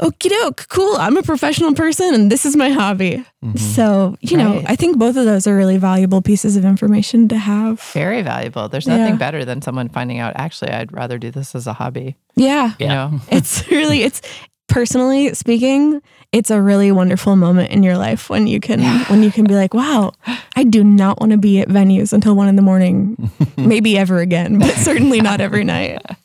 Okie 0.00 0.28
doke, 0.30 0.68
cool. 0.68 0.94
I'm 0.96 1.16
a 1.16 1.24
professional 1.24 1.74
person 1.74 2.14
and 2.14 2.30
this 2.30 2.46
is 2.46 2.54
my 2.54 2.68
hobby. 2.70 3.24
Mm-hmm. 3.44 3.56
So, 3.56 4.16
you 4.20 4.36
know, 4.36 4.62
I 4.64 4.76
think 4.76 4.96
both 4.96 5.16
of 5.16 5.24
those 5.24 5.48
are 5.48 5.56
really 5.56 5.76
valuable 5.76 6.22
pieces 6.22 6.56
of 6.56 6.64
information 6.64 7.26
to 7.30 7.36
have. 7.36 7.80
Very 7.94 8.22
valuable. 8.22 8.68
There's 8.68 8.86
nothing 8.86 9.14
Yeah. 9.14 9.16
better 9.16 9.44
than 9.44 9.60
someone 9.60 9.88
finding 9.88 10.20
out, 10.20 10.34
actually, 10.36 10.70
I'd 10.70 10.92
rather 10.92 11.18
do 11.18 11.32
this 11.32 11.52
as 11.56 11.66
a 11.66 11.72
hobby. 11.72 12.14
Yeah. 12.36 12.74
You 12.78 12.86
Yeah. 12.86 12.94
know? 12.94 13.20
It's 13.32 13.68
really 13.72 14.04
it's 14.04 14.22
personally 14.68 15.34
speaking, 15.34 16.00
it's 16.32 16.50
a 16.50 16.60
really 16.60 16.92
wonderful 16.92 17.36
moment 17.36 17.70
in 17.70 17.82
your 17.82 17.96
life 17.96 18.28
when 18.30 18.46
you 18.46 18.60
can 18.60 18.80
when 19.06 19.22
you 19.22 19.30
can 19.32 19.44
be 19.46 19.54
like, 19.54 19.74
wow, 19.74 20.12
I 20.56 20.64
do 20.64 20.84
not 20.84 21.20
want 21.20 21.32
to 21.32 21.38
be 21.38 21.60
at 21.60 21.68
venues 21.68 22.12
until 22.12 22.34
one 22.36 22.48
in 22.48 22.56
the 22.56 22.62
morning, 22.62 23.30
maybe 23.56 23.96
ever 23.98 24.18
again, 24.18 24.58
but 24.58 24.74
certainly 24.74 25.20
not 25.20 25.40
every 25.40 25.64
night. 25.64 26.00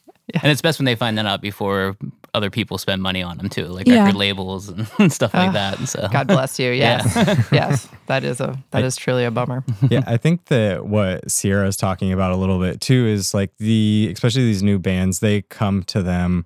And 0.41 0.51
it's 0.51 0.61
best 0.61 0.79
when 0.79 0.85
they 0.85 0.95
find 0.95 1.17
that 1.19 1.25
out 1.27 1.41
before 1.41 1.95
other 2.33 2.49
people 2.49 2.79
spend 2.79 3.03
money 3.03 3.21
on 3.21 3.37
them 3.37 3.49
too, 3.49 3.65
like 3.67 3.85
Yeah. 3.87 4.05
record 4.05 4.15
labels 4.17 4.69
and 4.69 4.87
stuff 5.13 5.31
like 5.33 5.49
Ah, 5.49 5.51
that. 5.51 5.77
And 5.79 5.87
so 5.87 6.07
God 6.11 6.27
bless 6.27 6.57
you. 6.57 6.71
Yeah. 6.71 7.01
Yes. 7.05 7.47
yes. 7.51 7.87
That 8.07 8.23
is 8.23 8.39
a 8.39 8.57
that 8.71 8.83
is 8.83 8.95
truly 8.95 9.25
a 9.25 9.31
bummer. 9.31 9.63
yeah, 9.91 10.01
I 10.07 10.17
think 10.17 10.45
that 10.45 10.87
what 10.87 11.29
Sierra 11.29 11.67
is 11.67 11.75
talking 11.77 12.11
about 12.11 12.31
a 12.31 12.35
little 12.37 12.57
bit 12.57 12.81
too 12.81 13.05
is 13.05 13.33
like 13.35 13.51
the, 13.57 14.09
especially 14.13 14.45
these 14.45 14.63
new 14.63 14.79
bands, 14.79 15.19
they 15.19 15.41
come 15.43 15.83
to 15.83 16.01
them 16.01 16.45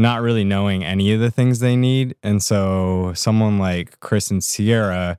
not 0.00 0.22
really 0.22 0.44
knowing 0.44 0.84
any 0.84 1.12
of 1.12 1.20
the 1.20 1.30
things 1.30 1.58
they 1.58 1.76
need. 1.76 2.16
And 2.22 2.42
so 2.42 3.12
someone 3.14 3.58
like 3.58 4.00
Chris 4.00 4.30
and 4.30 4.42
Sierra 4.42 5.18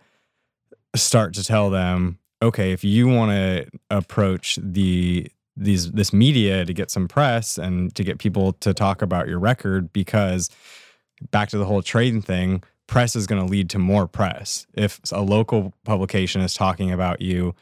start 0.96 1.34
to 1.36 1.44
tell 1.44 1.70
them, 1.70 2.17
okay, 2.41 2.72
if 2.72 2.84
you 2.84 3.08
want 3.08 3.32
to 3.32 3.67
approach 3.89 4.58
the, 4.62 5.32
these, 5.56 5.91
this 5.91 6.12
media 6.12 6.65
to 6.65 6.74
get 6.74 6.89
some 6.89 7.08
press 7.08 7.58
and 7.58 7.94
to 7.96 8.04
get 8.04 8.17
people 8.17 8.54
to 8.54 8.74
talk 8.74 9.02
about 9.02 9.28
your 9.28 9.39
record, 9.39 9.94
because 9.94 10.50
back 11.30 11.50
to 11.50 11.58
the 11.58 11.65
whole 11.65 11.84
trading 11.84 12.22
thing, 12.22 12.63
press 12.88 13.15
is 13.15 13.28
going 13.28 13.46
to 13.46 13.50
lead 13.50 13.70
to 13.70 13.80
more 13.80 14.08
press. 14.08 14.65
If 14.74 15.00
a 15.12 15.22
local 15.22 15.74
publication 15.86 16.41
is 16.41 16.56
talking 16.56 16.91
about 16.91 17.22
you 17.22 17.54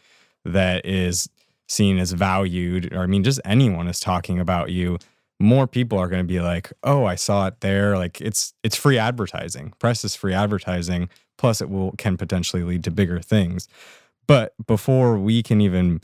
that 0.45 0.86
is 0.86 1.29
seen 1.67 1.99
as 1.99 2.13
valued, 2.13 2.93
or 2.93 3.01
I 3.01 3.08
mean, 3.08 3.23
just 3.23 3.41
anyone 3.43 3.88
is 3.88 3.99
talking 3.99 4.39
about 4.39 4.71
you, 4.71 4.97
more 5.39 5.67
people 5.67 5.97
are 5.97 6.08
going 6.08 6.21
to 6.23 6.28
be 6.28 6.41
like, 6.41 6.71
"Oh, 6.84 7.06
I 7.06 7.15
saw 7.15 7.47
it 7.47 7.62
there." 7.62 7.97
Like 7.97 8.21
it's 8.21 8.54
it's 8.63 8.75
free 8.75 8.97
advertising. 8.97 9.73
Press 9.80 10.04
is 10.04 10.15
free 10.15 10.34
advertising. 10.34 11.10
Plus, 11.38 11.62
it 11.62 11.69
will 11.69 11.93
can 11.93 12.17
potentially 12.17 12.63
lead 12.63 12.84
to 12.84 12.91
bigger 12.91 13.19
things. 13.19 13.67
But 14.28 14.54
before 14.67 15.17
we 15.17 15.41
can 15.41 15.62
even 15.62 16.02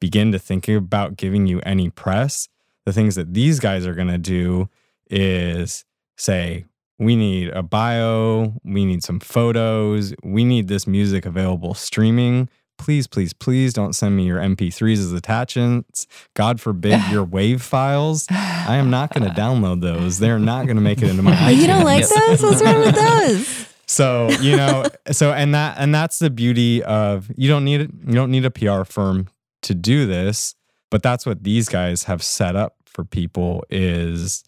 begin 0.00 0.32
to 0.32 0.38
think 0.38 0.68
about 0.68 1.16
giving 1.16 1.46
you 1.46 1.60
any 1.60 1.90
press, 1.90 2.48
the 2.86 2.92
things 2.92 3.14
that 3.16 3.34
these 3.34 3.60
guys 3.60 3.86
are 3.86 3.94
going 3.94 4.08
to 4.08 4.18
do 4.18 4.68
is 5.10 5.84
say, 6.16 6.64
we 6.98 7.14
need 7.16 7.50
a 7.50 7.62
bio, 7.62 8.54
we 8.64 8.84
need 8.84 9.04
some 9.04 9.20
photos, 9.20 10.14
we 10.22 10.44
need 10.44 10.68
this 10.68 10.86
music 10.86 11.24
available 11.24 11.74
streaming. 11.74 12.48
Please, 12.78 13.06
please, 13.06 13.32
please 13.32 13.72
don't 13.72 13.92
send 13.92 14.16
me 14.16 14.24
your 14.24 14.38
MP3s 14.38 14.98
as 14.98 15.12
attachments. 15.12 16.06
God 16.34 16.60
forbid 16.60 17.00
your 17.10 17.24
wave 17.36 17.60
files. 17.62 18.26
I 18.30 18.76
am 18.76 18.88
not 18.90 19.12
going 19.12 19.28
to 19.34 19.34
download 19.38 19.80
those. 19.82 20.18
They're 20.18 20.38
not 20.38 20.64
going 20.66 20.76
to 20.76 20.82
make 20.82 21.02
it 21.02 21.10
into 21.10 21.22
my 21.22 21.46
Oh, 21.46 21.48
you 21.50 21.66
don't 21.66 21.84
like 21.84 22.08
those? 22.08 22.42
What's 22.42 22.62
wrong 22.62 22.78
with 22.78 22.94
those? 22.94 23.64
So 23.90 24.28
you 24.42 24.54
know, 24.54 24.84
so 25.12 25.32
and 25.32 25.54
that 25.54 25.76
and 25.78 25.94
that's 25.94 26.18
the 26.18 26.28
beauty 26.28 26.84
of 26.84 27.30
you 27.36 27.48
don't 27.48 27.64
need 27.64 27.80
you 27.80 28.12
don't 28.12 28.30
need 28.30 28.44
a 28.44 28.50
PR 28.50 28.84
firm 28.84 29.28
to 29.62 29.74
do 29.74 30.04
this, 30.04 30.54
but 30.90 31.02
that's 31.02 31.24
what 31.24 31.42
these 31.42 31.70
guys 31.70 32.04
have 32.04 32.22
set 32.22 32.54
up 32.54 32.76
for 32.84 33.02
people 33.02 33.64
is 33.70 34.44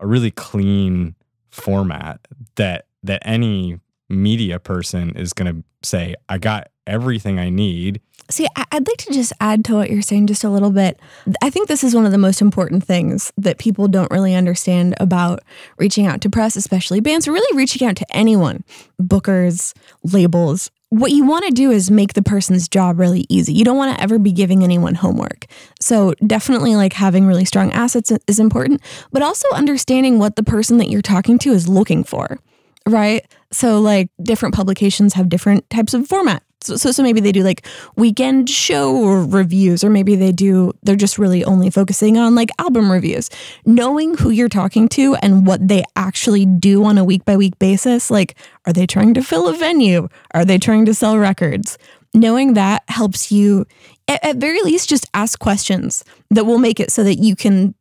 a 0.00 0.08
really 0.08 0.32
clean 0.32 1.14
format 1.52 2.26
that 2.56 2.86
that 3.04 3.22
any 3.24 3.78
media 4.10 4.58
person 4.58 5.10
is 5.16 5.32
going 5.32 5.54
to 5.54 5.88
say, 5.88 6.14
I 6.28 6.38
got 6.38 6.68
everything 6.86 7.38
I 7.38 7.48
need. 7.50 8.00
See, 8.28 8.46
I'd 8.56 8.86
like 8.86 8.98
to 8.98 9.12
just 9.12 9.32
add 9.40 9.64
to 9.64 9.74
what 9.74 9.90
you're 9.90 10.02
saying 10.02 10.28
just 10.28 10.44
a 10.44 10.50
little 10.50 10.70
bit. 10.70 11.00
I 11.42 11.50
think 11.50 11.68
this 11.68 11.82
is 11.82 11.94
one 11.94 12.06
of 12.06 12.12
the 12.12 12.18
most 12.18 12.40
important 12.40 12.84
things 12.84 13.32
that 13.36 13.58
people 13.58 13.88
don't 13.88 14.10
really 14.10 14.34
understand 14.34 14.94
about 15.00 15.40
reaching 15.78 16.06
out 16.06 16.20
to 16.20 16.30
press, 16.30 16.54
especially 16.54 17.00
bands, 17.00 17.26
really 17.26 17.56
reaching 17.56 17.86
out 17.86 17.96
to 17.96 18.06
anyone, 18.10 18.62
bookers, 19.02 19.74
labels. 20.04 20.70
What 20.90 21.12
you 21.12 21.24
want 21.24 21.44
to 21.46 21.52
do 21.52 21.70
is 21.70 21.90
make 21.90 22.14
the 22.14 22.22
person's 22.22 22.68
job 22.68 22.98
really 22.98 23.24
easy. 23.28 23.52
You 23.52 23.64
don't 23.64 23.76
want 23.76 23.96
to 23.96 24.02
ever 24.02 24.18
be 24.18 24.32
giving 24.32 24.62
anyone 24.62 24.96
homework. 24.96 25.46
So, 25.80 26.14
definitely 26.26 26.74
like 26.74 26.92
having 26.92 27.26
really 27.26 27.44
strong 27.44 27.72
assets 27.72 28.12
is 28.26 28.40
important, 28.40 28.80
but 29.12 29.22
also 29.22 29.48
understanding 29.54 30.18
what 30.18 30.34
the 30.34 30.42
person 30.42 30.78
that 30.78 30.88
you're 30.88 31.02
talking 31.02 31.38
to 31.40 31.52
is 31.52 31.68
looking 31.68 32.02
for 32.02 32.38
right? 32.86 33.26
So 33.52 33.80
like 33.80 34.10
different 34.22 34.54
publications 34.54 35.14
have 35.14 35.28
different 35.28 35.68
types 35.70 35.94
of 35.94 36.06
format. 36.06 36.42
So, 36.62 36.76
so 36.76 36.92
so 36.92 37.02
maybe 37.02 37.20
they 37.20 37.32
do 37.32 37.42
like 37.42 37.66
weekend 37.96 38.50
show 38.50 39.22
reviews, 39.22 39.82
or 39.82 39.88
maybe 39.88 40.14
they 40.14 40.30
do 40.30 40.72
they're 40.82 40.94
just 40.94 41.18
really 41.18 41.42
only 41.42 41.70
focusing 41.70 42.18
on 42.18 42.34
like 42.34 42.50
album 42.58 42.92
reviews. 42.92 43.30
Knowing 43.64 44.16
who 44.16 44.28
you're 44.30 44.50
talking 44.50 44.88
to 44.90 45.14
and 45.16 45.46
what 45.46 45.66
they 45.66 45.82
actually 45.96 46.44
do 46.44 46.84
on 46.84 46.98
a 46.98 47.04
week 47.04 47.24
by 47.24 47.36
week 47.36 47.58
basis, 47.58 48.10
like 48.10 48.36
are 48.66 48.72
they 48.74 48.86
trying 48.86 49.14
to 49.14 49.22
fill 49.22 49.48
a 49.48 49.54
venue? 49.54 50.08
Are 50.34 50.44
they 50.44 50.58
trying 50.58 50.84
to 50.84 50.94
sell 50.94 51.18
records? 51.18 51.78
Knowing 52.12 52.54
that 52.54 52.82
helps 52.88 53.32
you 53.32 53.64
at, 54.06 54.22
at 54.22 54.36
very 54.36 54.60
least 54.62 54.88
just 54.88 55.08
ask 55.14 55.38
questions 55.38 56.04
that 56.30 56.44
will 56.44 56.58
make 56.58 56.78
it 56.78 56.90
so 56.90 57.02
that 57.04 57.16
you 57.16 57.34
can 57.34 57.74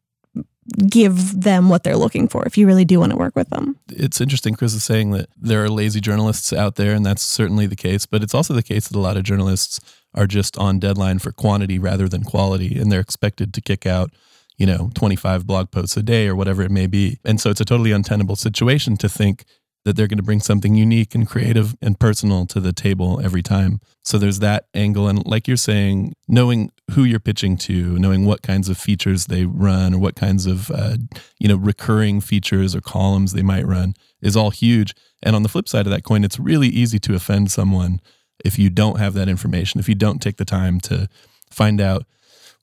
give 0.87 1.41
them 1.41 1.69
what 1.69 1.83
they're 1.83 1.97
looking 1.97 2.27
for 2.27 2.45
if 2.45 2.57
you 2.57 2.67
really 2.67 2.85
do 2.85 2.99
want 2.99 3.11
to 3.11 3.17
work 3.17 3.35
with 3.35 3.49
them. 3.49 3.77
it's 3.89 4.21
interesting. 4.21 4.55
Chris 4.55 4.73
is 4.73 4.83
saying 4.83 5.11
that 5.11 5.29
there 5.37 5.63
are 5.63 5.69
lazy 5.69 5.99
journalists 5.99 6.53
out 6.53 6.75
there, 6.75 6.93
and 6.93 7.05
that's 7.05 7.23
certainly 7.23 7.65
the 7.65 7.75
case. 7.75 8.05
But 8.05 8.23
it's 8.23 8.33
also 8.33 8.53
the 8.53 8.63
case 8.63 8.87
that 8.87 8.97
a 8.97 8.99
lot 8.99 9.17
of 9.17 9.23
journalists 9.23 9.79
are 10.13 10.27
just 10.27 10.57
on 10.57 10.79
deadline 10.79 11.19
for 11.19 11.31
quantity 11.31 11.79
rather 11.79 12.07
than 12.07 12.23
quality, 12.23 12.79
and 12.79 12.91
they're 12.91 12.99
expected 12.99 13.53
to 13.53 13.61
kick 13.61 13.85
out, 13.85 14.11
you 14.57 14.65
know, 14.65 14.89
25 14.95 15.45
blog 15.45 15.71
posts 15.71 15.97
a 15.97 16.03
day 16.03 16.27
or 16.27 16.35
whatever 16.35 16.61
it 16.61 16.71
may 16.71 16.87
be. 16.87 17.19
And 17.23 17.39
so 17.39 17.49
it's 17.49 17.61
a 17.61 17.65
totally 17.65 17.91
untenable 17.91 18.35
situation 18.35 18.97
to 18.97 19.09
think 19.09 19.45
that 19.85 19.95
they're 19.95 20.07
going 20.07 20.17
to 20.17 20.23
bring 20.23 20.41
something 20.41 20.75
unique 20.75 21.15
and 21.15 21.27
creative 21.27 21.75
and 21.81 21.99
personal 21.99 22.45
to 22.47 22.59
the 22.59 22.73
table 22.73 23.21
every 23.23 23.41
time. 23.41 23.79
So 24.03 24.17
there's 24.17 24.39
that 24.39 24.65
angle. 24.73 25.07
And 25.07 25.25
like 25.25 25.47
you're 25.47 25.57
saying, 25.57 26.13
knowing 26.27 26.71
who 26.91 27.03
you're 27.03 27.19
pitching 27.19 27.57
to, 27.57 27.97
knowing 27.99 28.25
what 28.25 28.41
kinds 28.41 28.69
of 28.69 28.77
features 28.77 29.25
they 29.25 29.45
run 29.45 29.93
or 29.93 29.99
what 29.99 30.15
kinds 30.15 30.45
of, 30.45 30.71
uh, 30.71 30.97
you 31.39 31.47
know, 31.47 31.55
recurring 31.55 32.21
features 32.21 32.75
or 32.75 32.81
columns 32.81 33.33
they 33.33 33.41
might 33.41 33.65
run 33.65 33.93
is 34.21 34.35
all 34.35 34.49
huge. 34.49 34.93
And 35.23 35.35
on 35.35 35.43
the 35.43 35.49
flip 35.49 35.67
side 35.67 35.85
of 35.85 35.91
that 35.91 36.03
coin, 36.03 36.23
it's 36.23 36.39
really 36.39 36.67
easy 36.67 36.99
to 36.99 37.15
offend 37.15 37.51
someone 37.51 38.01
if 38.43 38.57
you 38.57 38.69
don't 38.69 38.99
have 38.99 39.13
that 39.15 39.27
information, 39.27 39.79
if 39.79 39.89
you 39.89 39.95
don't 39.95 40.21
take 40.21 40.37
the 40.37 40.45
time 40.45 40.79
to 40.81 41.07
find 41.49 41.81
out 41.81 42.05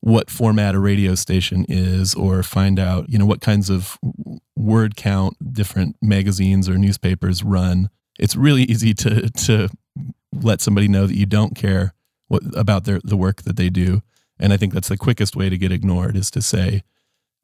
what 0.01 0.31
format 0.31 0.75
a 0.75 0.79
radio 0.79 1.15
station 1.15 1.65
is 1.69 2.15
or 2.15 2.43
find 2.43 2.79
out 2.79 3.09
you 3.09 3.19
know 3.19 3.27
what 3.27 3.41
kinds 3.41 3.71
of 3.71 3.99
word 4.55 4.95
count 4.97 5.37
different 5.53 5.97
magazines 6.03 6.69
or 6.69 6.79
newspapers 6.79 7.43
run 7.43 7.89
it's 8.19 8.37
really 8.37 8.63
easy 8.71 8.95
to 8.95 9.29
to 9.31 9.69
let 10.33 10.61
somebody 10.61 10.87
know 10.87 11.07
that 11.07 11.17
you 11.17 11.27
don't 11.27 11.57
care 11.57 11.95
what 12.29 12.43
about 12.57 12.85
their 12.85 13.01
the 13.03 13.17
work 13.17 13.43
that 13.43 13.57
they 13.57 13.71
do 13.71 14.03
and 14.39 14.53
i 14.53 14.57
think 14.57 14.73
that's 14.73 14.89
the 14.89 14.97
quickest 14.97 15.37
way 15.37 15.49
to 15.49 15.59
get 15.59 15.73
ignored 15.73 16.17
is 16.17 16.31
to 16.31 16.43
say 16.43 16.83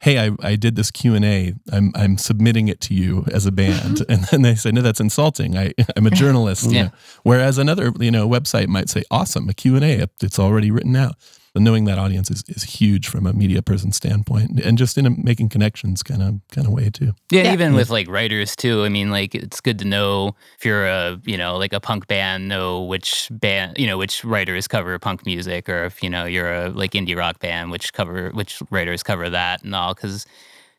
hey 0.00 0.18
i, 0.18 0.30
I 0.40 0.56
did 0.56 0.76
this 0.76 0.90
q&a 0.90 1.54
I'm, 1.72 1.92
I'm 1.94 2.18
submitting 2.18 2.68
it 2.68 2.80
to 2.82 2.94
you 2.94 3.24
as 3.32 3.46
a 3.46 3.52
band. 3.52 4.04
And 4.08 4.24
then 4.24 4.42
they 4.42 4.54
say 4.54 4.70
no 4.72 4.82
that's 4.82 5.00
insulting. 5.00 5.56
I, 5.56 5.72
i'm 5.96 6.06
a 6.06 6.10
journalist 6.10 6.70
you 6.70 6.84
know. 6.84 6.90
whereas 7.22 7.58
another 7.58 7.92
you 7.98 8.10
know 8.10 8.28
website 8.28 8.68
might 8.68 8.88
say 8.88 9.02
awesome 9.10 9.48
a 9.48 9.54
q&a 9.54 10.06
it's 10.22 10.38
already 10.38 10.70
written 10.70 10.96
out 10.96 11.16
knowing 11.54 11.84
that 11.84 11.98
audience 11.98 12.30
is, 12.30 12.42
is 12.48 12.62
huge 12.62 13.06
from 13.08 13.26
a 13.26 13.32
media 13.32 13.60
person 13.60 13.92
standpoint 13.92 14.58
and 14.60 14.78
just 14.78 14.96
in 14.96 15.04
a 15.04 15.10
making 15.10 15.50
connections 15.50 16.02
kind 16.02 16.22
of 16.22 16.40
kind 16.50 16.66
of 16.66 16.72
way 16.72 16.88
too 16.88 17.12
Yeah, 17.30 17.42
Yeah. 17.42 17.52
even 17.52 17.72
mm. 17.72 17.76
with 17.76 17.90
like 17.90 18.08
writers 18.08 18.56
too. 18.56 18.84
I 18.84 18.88
mean, 18.88 19.10
like 19.10 19.34
it's 19.34 19.60
good 19.60 19.78
to 19.80 19.84
know 19.84 20.34
if 20.58 20.64
you're 20.64 20.86
a 20.86 21.20
you 21.24 21.36
know 21.36 21.58
like 21.58 21.72
a 21.74 21.80
punk 21.80 22.06
band, 22.06 22.48
know 22.48 22.82
which 22.82 23.28
band 23.30 23.76
you 23.78 23.86
know 23.86 23.98
which 23.98 24.24
writers 24.24 24.66
cover 24.66 24.98
punk 24.98 25.26
music, 25.26 25.68
or 25.68 25.84
if 25.84 26.02
you 26.02 26.08
know 26.08 26.24
you're 26.24 26.52
a 26.52 26.68
like 26.70 26.92
indie 26.92 27.16
rock 27.16 27.38
band, 27.40 27.70
which 27.70 27.92
cover 27.92 28.30
which 28.30 28.62
writers 28.70 29.02
cover 29.02 29.28
that 29.28 29.62
and 29.62 29.74
all. 29.74 29.92
Because 29.94 30.24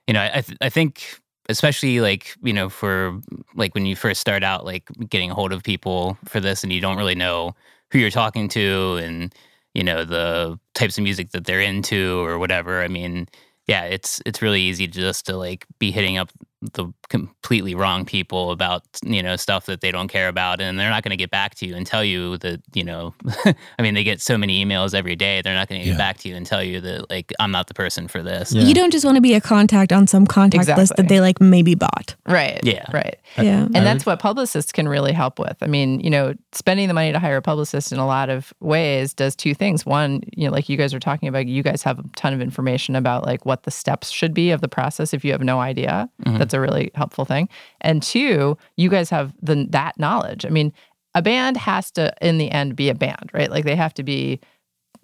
you 0.08 0.14
know, 0.14 0.22
I 0.34 0.42
th- 0.42 0.58
I 0.60 0.70
think 0.70 1.20
especially 1.50 2.00
like 2.02 2.36
you 2.42 2.54
know 2.54 2.70
for 2.70 3.20
like 3.56 3.76
when 3.76 3.86
you 3.86 3.96
first 3.96 4.22
start 4.22 4.44
out 4.44 4.66
like 4.66 4.90
getting 5.10 5.30
a 5.30 5.36
hold 5.36 5.54
of 5.54 5.62
people 5.64 6.18
for 6.26 6.40
this, 6.40 6.64
and 6.64 6.74
you 6.74 6.82
don't 6.82 6.98
really 6.98 7.16
know 7.16 7.54
who 7.92 8.00
you're 8.00 8.10
talking 8.10 8.48
to 8.50 8.96
and 9.04 9.34
you 9.74 9.84
know 9.84 10.04
the 10.06 10.60
types 10.74 10.98
of 10.98 11.04
music 11.04 11.32
that 11.32 11.46
they're 11.46 11.62
into 11.62 12.20
or 12.26 12.38
whatever. 12.40 12.82
I 12.82 12.88
mean, 12.88 13.28
yeah, 13.68 13.84
it's 13.86 14.22
it's 14.26 14.42
really 14.42 14.62
easy 14.62 14.88
just 14.88 15.26
to 15.28 15.38
like 15.38 15.66
be 15.80 15.92
hitting 15.92 16.18
up 16.18 16.32
the 16.74 16.88
completely 17.14 17.76
wrong 17.76 18.06
people 18.06 18.50
about 18.52 18.84
you 19.04 19.22
know 19.22 19.36
stuff 19.36 19.68
that 19.68 19.82
they 19.82 19.92
don't 19.92 20.08
care 20.08 20.28
about, 20.28 20.60
and 20.60 20.80
they're 20.80 20.90
not 20.90 21.04
going 21.04 21.12
to 21.12 21.18
get 21.18 21.30
back 21.30 21.54
to 21.56 21.68
you 21.68 21.76
and 21.76 21.86
tell 21.86 22.04
you 22.04 22.38
that 22.40 22.60
you 22.74 22.84
know. 22.84 23.14
I 23.46 23.82
mean, 23.84 23.94
they 23.94 24.04
get 24.04 24.20
so 24.20 24.36
many 24.38 24.66
emails 24.66 24.96
every 24.96 25.16
day; 25.16 25.42
they're 25.44 25.54
not 25.54 25.70
going 25.70 25.80
to 25.82 25.86
get 25.86 25.92
Yeah. 25.92 25.98
back 25.98 26.18
to 26.20 26.30
you 26.30 26.36
and 26.36 26.46
tell 26.46 26.64
you 26.64 26.82
that 26.82 27.10
like 27.12 27.32
I'm 27.40 27.52
not 27.52 27.68
the 27.68 27.76
person 27.76 28.08
for 28.08 28.24
this. 28.24 28.52
Yeah. 28.52 28.64
You 28.64 28.74
don't 28.74 28.92
just 28.92 29.06
want 29.06 29.16
to 29.16 29.22
be 29.22 29.36
a 29.36 29.42
contact 29.42 29.94
on 29.94 30.08
some 30.08 30.26
contact 30.26 30.68
list 30.76 30.94
that 30.98 31.08
they 31.08 31.22
like 31.22 31.40
maybe 31.40 31.76
bought. 31.76 32.16
Right. 32.26 32.60
Yeah. 32.64 32.86
Right. 32.92 33.18
Yeah. 33.38 33.66
And 33.66 33.86
that's 33.86 34.06
what 34.06 34.20
publicists 34.20 34.72
can 34.72 34.88
really 34.88 35.12
help 35.14 35.38
with. 35.38 35.58
I 35.62 35.68
mean, 35.68 36.00
you 36.00 36.10
know, 36.10 36.34
spending 36.52 36.88
the 36.88 36.94
money 36.96 37.12
to 37.12 37.20
hire 37.20 37.38
a 37.38 37.42
publicist 37.42 37.92
in 37.92 38.00
a 38.00 38.08
lot 38.08 38.30
of 38.30 38.54
ways 38.60 39.14
does 39.14 39.36
two 39.36 39.54
things. 39.54 39.86
One, 39.86 40.22
you 40.36 40.48
know, 40.48 40.52
like 40.52 40.68
you 40.70 40.78
guys 40.78 40.94
are 40.96 41.00
talking 41.00 41.30
about, 41.30 41.46
you 41.46 41.62
guys 41.62 41.84
have 41.84 42.00
a 42.00 42.04
ton 42.16 42.34
of 42.34 42.42
information 42.42 42.96
about 42.96 43.26
like 43.26 43.46
what 43.46 43.64
the 43.64 43.72
steps 43.72 44.10
should 44.10 44.34
be 44.34 44.50
of 44.52 44.62
the 44.62 44.68
process 44.68 45.14
if 45.14 45.24
you 45.24 45.32
have 45.32 45.42
no 45.42 45.60
idea. 45.60 46.10
Mhm. 46.26 46.40
That's 46.40 46.54
a 46.54 46.60
really 46.60 46.90
helpful 46.96 47.03
thing. 47.12 47.50
And 47.82 48.02
two, 48.02 48.58
you 48.78 48.90
guys 48.90 49.10
have 49.10 49.34
the 49.42 49.68
that 49.72 50.00
knowledge. 50.00 50.46
I 50.46 50.50
mean, 50.50 50.74
a 51.16 51.22
band 51.22 51.58
has 51.58 51.92
to 51.92 52.14
in 52.22 52.38
the 52.38 52.52
end 52.52 52.76
be 52.76 52.90
a 52.90 52.96
band, 52.96 53.30
right? 53.34 53.50
Like 53.50 53.66
they 53.66 53.76
have 53.76 53.94
to 53.96 54.04
be 54.04 54.40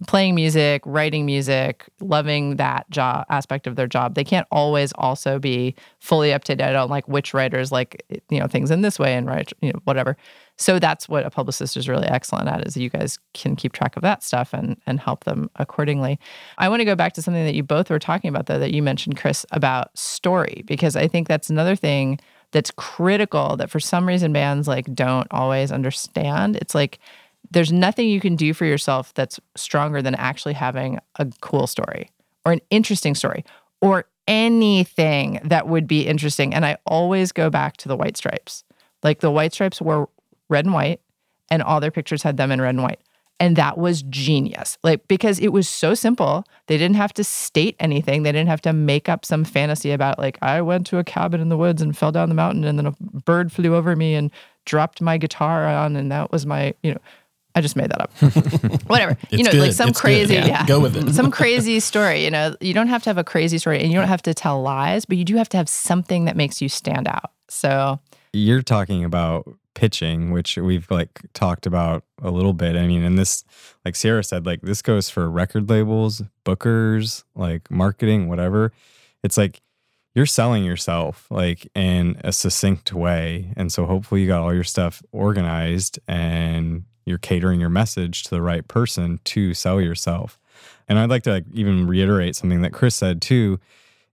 playing 0.07 0.33
music, 0.33 0.81
writing 0.85 1.25
music, 1.25 1.85
loving 1.99 2.55
that 2.55 2.89
job 2.89 3.25
aspect 3.29 3.67
of 3.67 3.75
their 3.75 3.87
job. 3.87 4.15
They 4.15 4.23
can't 4.23 4.47
always 4.51 4.93
also 4.93 5.39
be 5.39 5.75
fully 5.99 6.33
up 6.33 6.45
to 6.45 6.55
date 6.55 6.75
on 6.75 6.89
like 6.89 7.07
which 7.07 7.33
writers 7.33 7.71
like 7.71 8.05
you 8.29 8.39
know 8.39 8.47
things 8.47 8.71
in 8.71 8.81
this 8.81 8.97
way 8.97 9.15
and 9.15 9.27
write 9.27 9.51
you 9.61 9.73
know 9.73 9.79
whatever. 9.83 10.15
So 10.59 10.77
that's 10.77 11.07
what 11.07 11.25
a 11.25 11.29
publicist 11.29 11.77
is 11.77 11.87
really 11.87 12.07
excellent 12.07 12.49
at 12.49 12.67
is 12.67 12.75
you 12.75 12.89
guys 12.89 13.17
can 13.33 13.55
keep 13.55 13.71
track 13.71 13.95
of 13.95 14.03
that 14.03 14.23
stuff 14.23 14.53
and 14.53 14.79
and 14.85 14.99
help 14.99 15.23
them 15.23 15.49
accordingly. 15.55 16.19
I 16.57 16.67
want 16.67 16.81
to 16.81 16.85
go 16.85 16.95
back 16.95 17.13
to 17.13 17.21
something 17.21 17.45
that 17.45 17.55
you 17.55 17.63
both 17.63 17.89
were 17.89 17.97
talking 17.97 18.29
about 18.29 18.47
though 18.47 18.59
that 18.59 18.73
you 18.73 18.83
mentioned 18.83 19.17
Chris 19.17 19.45
about 19.51 19.97
story 19.97 20.63
because 20.67 20.97
I 20.97 21.07
think 21.07 21.29
that's 21.29 21.49
another 21.49 21.77
thing 21.77 22.19
that's 22.51 22.71
critical 22.71 23.55
that 23.55 23.69
for 23.69 23.79
some 23.79 24.05
reason 24.05 24.33
bands 24.33 24.67
like 24.67 24.93
don't 24.93 25.27
always 25.31 25.71
understand. 25.71 26.57
It's 26.57 26.75
like 26.75 26.99
there's 27.51 27.71
nothing 27.71 28.09
you 28.09 28.19
can 28.19 28.35
do 28.35 28.53
for 28.53 28.65
yourself 28.65 29.13
that's 29.13 29.39
stronger 29.55 30.01
than 30.01 30.15
actually 30.15 30.53
having 30.53 30.99
a 31.15 31.27
cool 31.39 31.67
story 31.67 32.11
or 32.45 32.51
an 32.51 32.61
interesting 32.69 33.15
story 33.15 33.45
or 33.81 34.05
anything 34.27 35.39
that 35.45 35.69
would 35.69 35.87
be 35.87 36.05
interesting. 36.05 36.53
And 36.53 36.65
I 36.65 36.77
always 36.85 37.31
go 37.31 37.49
back 37.49 37.77
to 37.77 37.87
the 37.87 37.95
White 37.95 38.17
Stripes. 38.17 38.65
Like 39.03 39.21
the 39.21 39.31
white 39.31 39.53
stripes 39.53 39.81
were 39.81 40.09
red 40.49 40.65
and 40.65 40.73
white, 40.73 40.99
and 41.51 41.61
all 41.63 41.79
their 41.79 41.91
pictures 41.91 42.23
had 42.23 42.37
them 42.37 42.51
in 42.51 42.59
red 42.61 42.69
and 42.75 42.83
white. 42.83 42.99
And 43.41 43.55
that 43.55 43.77
was 43.77 44.01
genius. 44.03 44.77
Like, 44.83 45.07
because 45.07 45.39
it 45.39 45.53
was 45.53 45.69
so 45.69 45.93
simple. 45.93 46.43
They 46.67 46.77
didn't 46.77 46.97
have 46.97 47.13
to 47.13 47.23
state 47.23 47.77
anything. 47.79 48.23
They 48.23 48.33
didn't 48.33 48.49
have 48.49 48.59
to 48.63 48.73
make 48.73 49.07
up 49.07 49.23
some 49.23 49.45
fantasy 49.45 49.91
about, 49.91 50.19
like, 50.19 50.37
I 50.41 50.61
went 50.61 50.85
to 50.87 50.97
a 50.97 51.05
cabin 51.05 51.39
in 51.39 51.47
the 51.47 51.55
woods 51.57 51.81
and 51.81 51.97
fell 51.97 52.11
down 52.11 52.27
the 52.27 52.35
mountain, 52.35 52.65
and 52.65 52.77
then 52.77 52.87
a 52.87 52.91
bird 53.23 53.51
flew 53.53 53.75
over 53.75 53.95
me 53.95 54.13
and 54.15 54.29
dropped 54.65 55.01
my 55.01 55.17
guitar 55.17 55.65
on, 55.65 55.95
and 55.95 56.11
that 56.11 56.33
was 56.33 56.45
my, 56.45 56.73
you 56.83 56.91
know, 56.91 56.99
I 57.55 57.61
just 57.61 57.77
made 57.77 57.89
that 57.91 58.01
up. 58.01 58.11
Whatever. 58.89 59.17
you 59.31 59.43
know, 59.43 59.51
good. 59.51 59.61
like 59.61 59.71
some 59.71 59.89
It's 59.89 60.01
crazy, 60.01 60.33
Yeah. 60.35 60.45
yeah. 60.45 60.65
Go 60.65 60.79
with 60.81 60.95
it. 60.97 61.13
some 61.15 61.31
crazy 61.31 61.79
story. 61.79 62.23
You 62.25 62.31
know, 62.31 62.55
you 62.59 62.73
don't 62.73 62.87
have 62.89 63.03
to 63.03 63.09
have 63.09 63.17
a 63.17 63.23
crazy 63.23 63.57
story 63.57 63.79
and 63.81 63.91
you 63.91 63.97
don't 63.97 64.07
have 64.07 64.21
to 64.23 64.33
tell 64.33 64.61
lies, 64.61 65.05
but 65.05 65.17
you 65.17 65.25
do 65.25 65.35
have 65.37 65.49
to 65.49 65.57
have 65.57 65.67
something 65.69 66.25
that 66.25 66.35
makes 66.37 66.61
you 66.61 66.69
stand 66.69 67.07
out. 67.07 67.31
So, 67.49 67.99
You're 68.33 68.61
talking 68.61 69.03
about 69.03 69.47
pitching, 69.79 70.31
which 70.31 70.57
we've 70.57 70.91
like 70.91 71.21
talked 71.31 71.65
about 71.65 72.03
a 72.21 72.29
little 72.29 72.51
bit. 72.51 72.75
I 72.75 72.85
mean, 72.85 73.01
and 73.01 73.17
this, 73.17 73.45
like 73.85 73.95
Sierra 73.95 74.25
said, 74.25 74.45
like 74.45 74.59
this 74.61 74.81
goes 74.81 75.09
for 75.09 75.29
record 75.29 75.69
labels, 75.69 76.21
bookers, 76.43 77.23
like 77.33 77.71
marketing, 77.71 78.27
whatever. 78.27 78.73
It's 79.23 79.37
like 79.37 79.61
you're 80.13 80.25
selling 80.25 80.65
yourself 80.65 81.27
like 81.31 81.71
in 81.75 82.19
a 82.25 82.33
succinct 82.33 82.91
way. 82.91 83.53
And 83.55 83.71
so 83.71 83.85
hopefully 83.85 84.19
you 84.19 84.27
got 84.27 84.41
all 84.41 84.53
your 84.53 84.65
stuff 84.65 85.01
organized 85.13 85.97
and 86.09 86.83
you're 87.05 87.17
catering 87.17 87.61
your 87.61 87.69
message 87.69 88.23
to 88.23 88.31
the 88.31 88.41
right 88.41 88.67
person 88.67 89.21
to 89.23 89.53
sell 89.53 89.79
yourself. 89.79 90.37
And 90.89 90.99
I'd 90.99 91.09
like 91.09 91.23
to 91.23 91.31
like 91.31 91.45
even 91.53 91.87
reiterate 91.87 92.35
something 92.35 92.63
that 92.63 92.73
Chris 92.73 92.97
said 92.97 93.21
too 93.21 93.61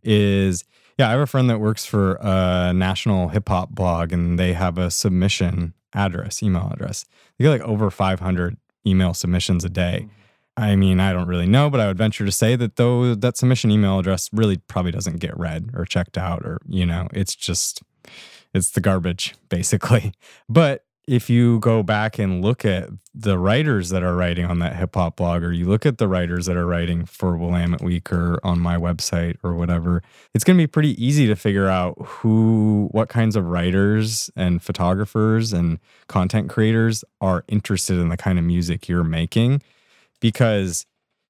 is 0.05 0.63
yeah, 0.99 1.09
I 1.09 1.11
have 1.13 1.21
a 1.21 1.27
friend 1.27 1.51
that 1.51 1.61
works 1.61 1.85
for 1.85 2.15
a 2.21 2.73
national 2.73 3.29
hip 3.29 3.49
hop 3.49 3.71
blog 3.71 4.13
and 4.13 4.39
they 4.39 4.55
have 4.55 4.79
a 4.79 4.91
submission 4.91 5.75
address, 5.93 6.43
email 6.43 6.71
address. 6.73 7.05
They 7.39 7.45
get 7.45 7.51
like 7.51 7.61
over 7.63 7.91
500 7.91 8.57
email 8.87 9.13
submissions 9.13 9.65
a 9.65 9.69
day. 9.69 10.03
Mm-hmm. 10.03 10.13
I 10.59 10.75
mean, 10.75 11.01
I 11.01 11.13
don't 11.13 11.29
really 11.29 11.47
know, 11.47 11.69
but 11.69 11.81
I 11.81 11.87
would 11.87 11.99
venture 11.99 12.25
to 12.25 12.33
say 12.33 12.57
that 12.57 12.77
though 12.77 13.15
that 13.15 13.37
submission 13.37 13.71
email 13.71 13.99
address 13.99 14.31
really 14.33 14.57
probably 14.57 14.91
doesn't 14.91 15.21
get 15.21 15.37
read 15.39 15.71
or 15.75 15.85
checked 15.85 16.17
out 16.17 16.43
or, 16.47 16.61
you 16.67 16.87
know, 16.87 17.09
it's 17.13 17.35
just 17.35 17.83
it's 18.55 18.71
the 18.71 18.81
garbage 18.81 19.35
basically. 19.51 20.15
But 20.49 20.86
if 21.07 21.31
you 21.31 21.61
go 21.61 21.85
back 21.85 22.19
and 22.19 22.43
look 22.43 22.65
at 22.65 22.89
the 23.15 23.39
writers 23.39 23.91
that 23.91 24.03
are 24.03 24.17
writing 24.17 24.45
on 24.45 24.59
that 24.59 24.75
hip 24.75 24.95
hop 24.95 25.17
blog, 25.17 25.45
or 25.45 25.53
you 25.53 25.67
look 25.67 25.87
at 25.87 25.99
the 25.99 26.09
writers 26.09 26.47
that 26.47 26.57
are 26.57 26.67
writing 26.67 27.07
for 27.07 27.37
Willamette 27.37 27.81
Week 27.81 28.13
or 28.13 28.41
on 28.45 28.59
my 28.59 28.77
website 28.77 29.37
or 29.45 29.55
whatever, 29.55 30.03
it's 30.35 30.43
going 30.43 30.57
to 30.57 30.63
be 30.63 30.67
pretty 30.67 31.03
easy 31.03 31.27
to 31.29 31.37
figure 31.37 31.69
out 31.69 31.95
who, 32.05 32.89
what 32.91 33.09
kinds 33.09 33.37
of 33.37 33.47
writers 33.47 34.31
and 34.35 34.63
photographers 34.63 35.53
and 35.53 35.79
content 36.09 36.51
creators 36.51 37.05
are 37.21 37.45
interested 37.47 37.99
in 37.99 38.09
the 38.09 38.17
kind 38.17 38.39
of 38.39 38.45
music 38.45 38.89
you're 38.89 39.05
making 39.05 39.63
because 40.21 40.87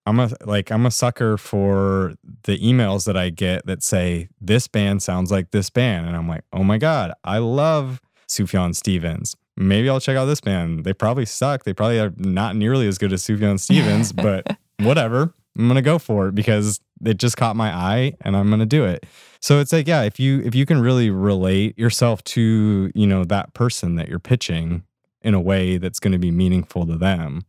I'm 0.07 0.21
a 0.21 0.31
like 0.45 0.71
I'm 0.71 0.87
a 0.87 0.91
sucker 0.91 1.37
for 1.37 2.15
the 2.45 2.59
emails 2.59 3.07
that 3.07 3.17
I 3.17 3.31
get 3.31 3.67
that 3.67 3.83
say 3.83 4.29
this 4.41 4.69
band 4.69 5.03
sounds 5.03 5.33
like 5.33 5.51
this 5.51 5.69
band 5.69 6.07
and 6.07 6.17
I'm 6.17 6.29
like, 6.29 6.45
"Oh 6.53 6.63
my 6.63 6.79
god, 6.79 7.13
I 7.25 7.39
love 7.39 8.01
Sufjan 8.29 8.75
Stevens. 8.75 9.35
Maybe 9.57 9.89
I'll 9.89 10.01
check 10.01 10.17
out 10.17 10.27
this 10.27 10.41
band. 10.41 10.85
They 10.85 10.93
probably 10.93 11.25
suck. 11.25 11.65
They 11.65 11.73
probably 11.73 11.99
are 11.99 12.13
not 12.17 12.57
nearly 12.57 12.87
as 12.89 12.99
good 12.99 13.13
as 13.13 13.23
Sufjan 13.23 13.59
Stevens, 13.59 14.13
but 14.13 14.59
whatever. 14.79 15.35
I'm 15.59 15.65
going 15.65 15.77
to 15.77 15.83
go 15.83 15.99
for 15.99 16.29
it 16.29 16.35
because 16.35 16.81
it 17.05 17.17
just 17.17 17.39
caught 17.39 17.57
my 17.57 17.71
eye 17.71 18.13
and 18.21 18.37
I'm 18.37 18.49
going 18.49 18.61
to 18.61 18.67
do 18.67 18.85
it." 18.85 19.07
So 19.41 19.61
it's 19.61 19.73
like, 19.73 19.89
yeah, 19.89 20.03
if 20.03 20.21
you 20.21 20.41
if 20.41 20.55
you 20.55 20.67
can 20.67 20.81
really 20.81 21.09
relate 21.09 21.79
yourself 21.79 22.23
to, 22.25 22.91
you 22.95 23.07
know, 23.07 23.25
that 23.25 23.55
person 23.55 23.95
that 23.97 24.09
you're 24.09 24.19
pitching 24.19 24.83
in 25.23 25.35
a 25.35 25.41
way 25.41 25.79
that's 25.79 25.99
going 25.99 26.13
to 26.13 26.19
be 26.19 26.31
meaningful 26.31 26.87
to 26.87 26.97
them. 26.97 27.45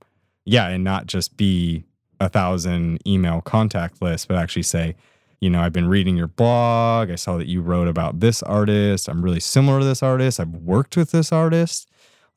Yeah, 0.46 0.68
and 0.68 0.84
not 0.84 1.06
just 1.06 1.38
be 1.38 1.84
a 2.20 2.30
thousand 2.30 3.06
email 3.06 3.42
contact 3.42 4.02
list, 4.02 4.28
but 4.28 4.38
actually 4.38 4.64
say, 4.64 4.96
you 5.40 5.50
know, 5.50 5.62
I've 5.62 5.74
been 5.74 5.88
reading 5.88 6.18
your 6.18 6.28
blog. 6.28 7.12
I 7.12 7.16
saw 7.16 7.38
that 7.38 7.48
you 7.48 7.62
wrote 7.62 7.88
about 7.88 8.20
this 8.20 8.42
artist. 8.44 9.08
I'm 9.08 9.24
really 9.24 9.40
similar 9.40 9.80
to 9.80 9.86
this 9.86 10.02
artist. 10.02 10.40
I've 10.40 10.56
worked 10.56 10.98
with 10.98 11.12
this 11.12 11.32
artist. 11.32 11.88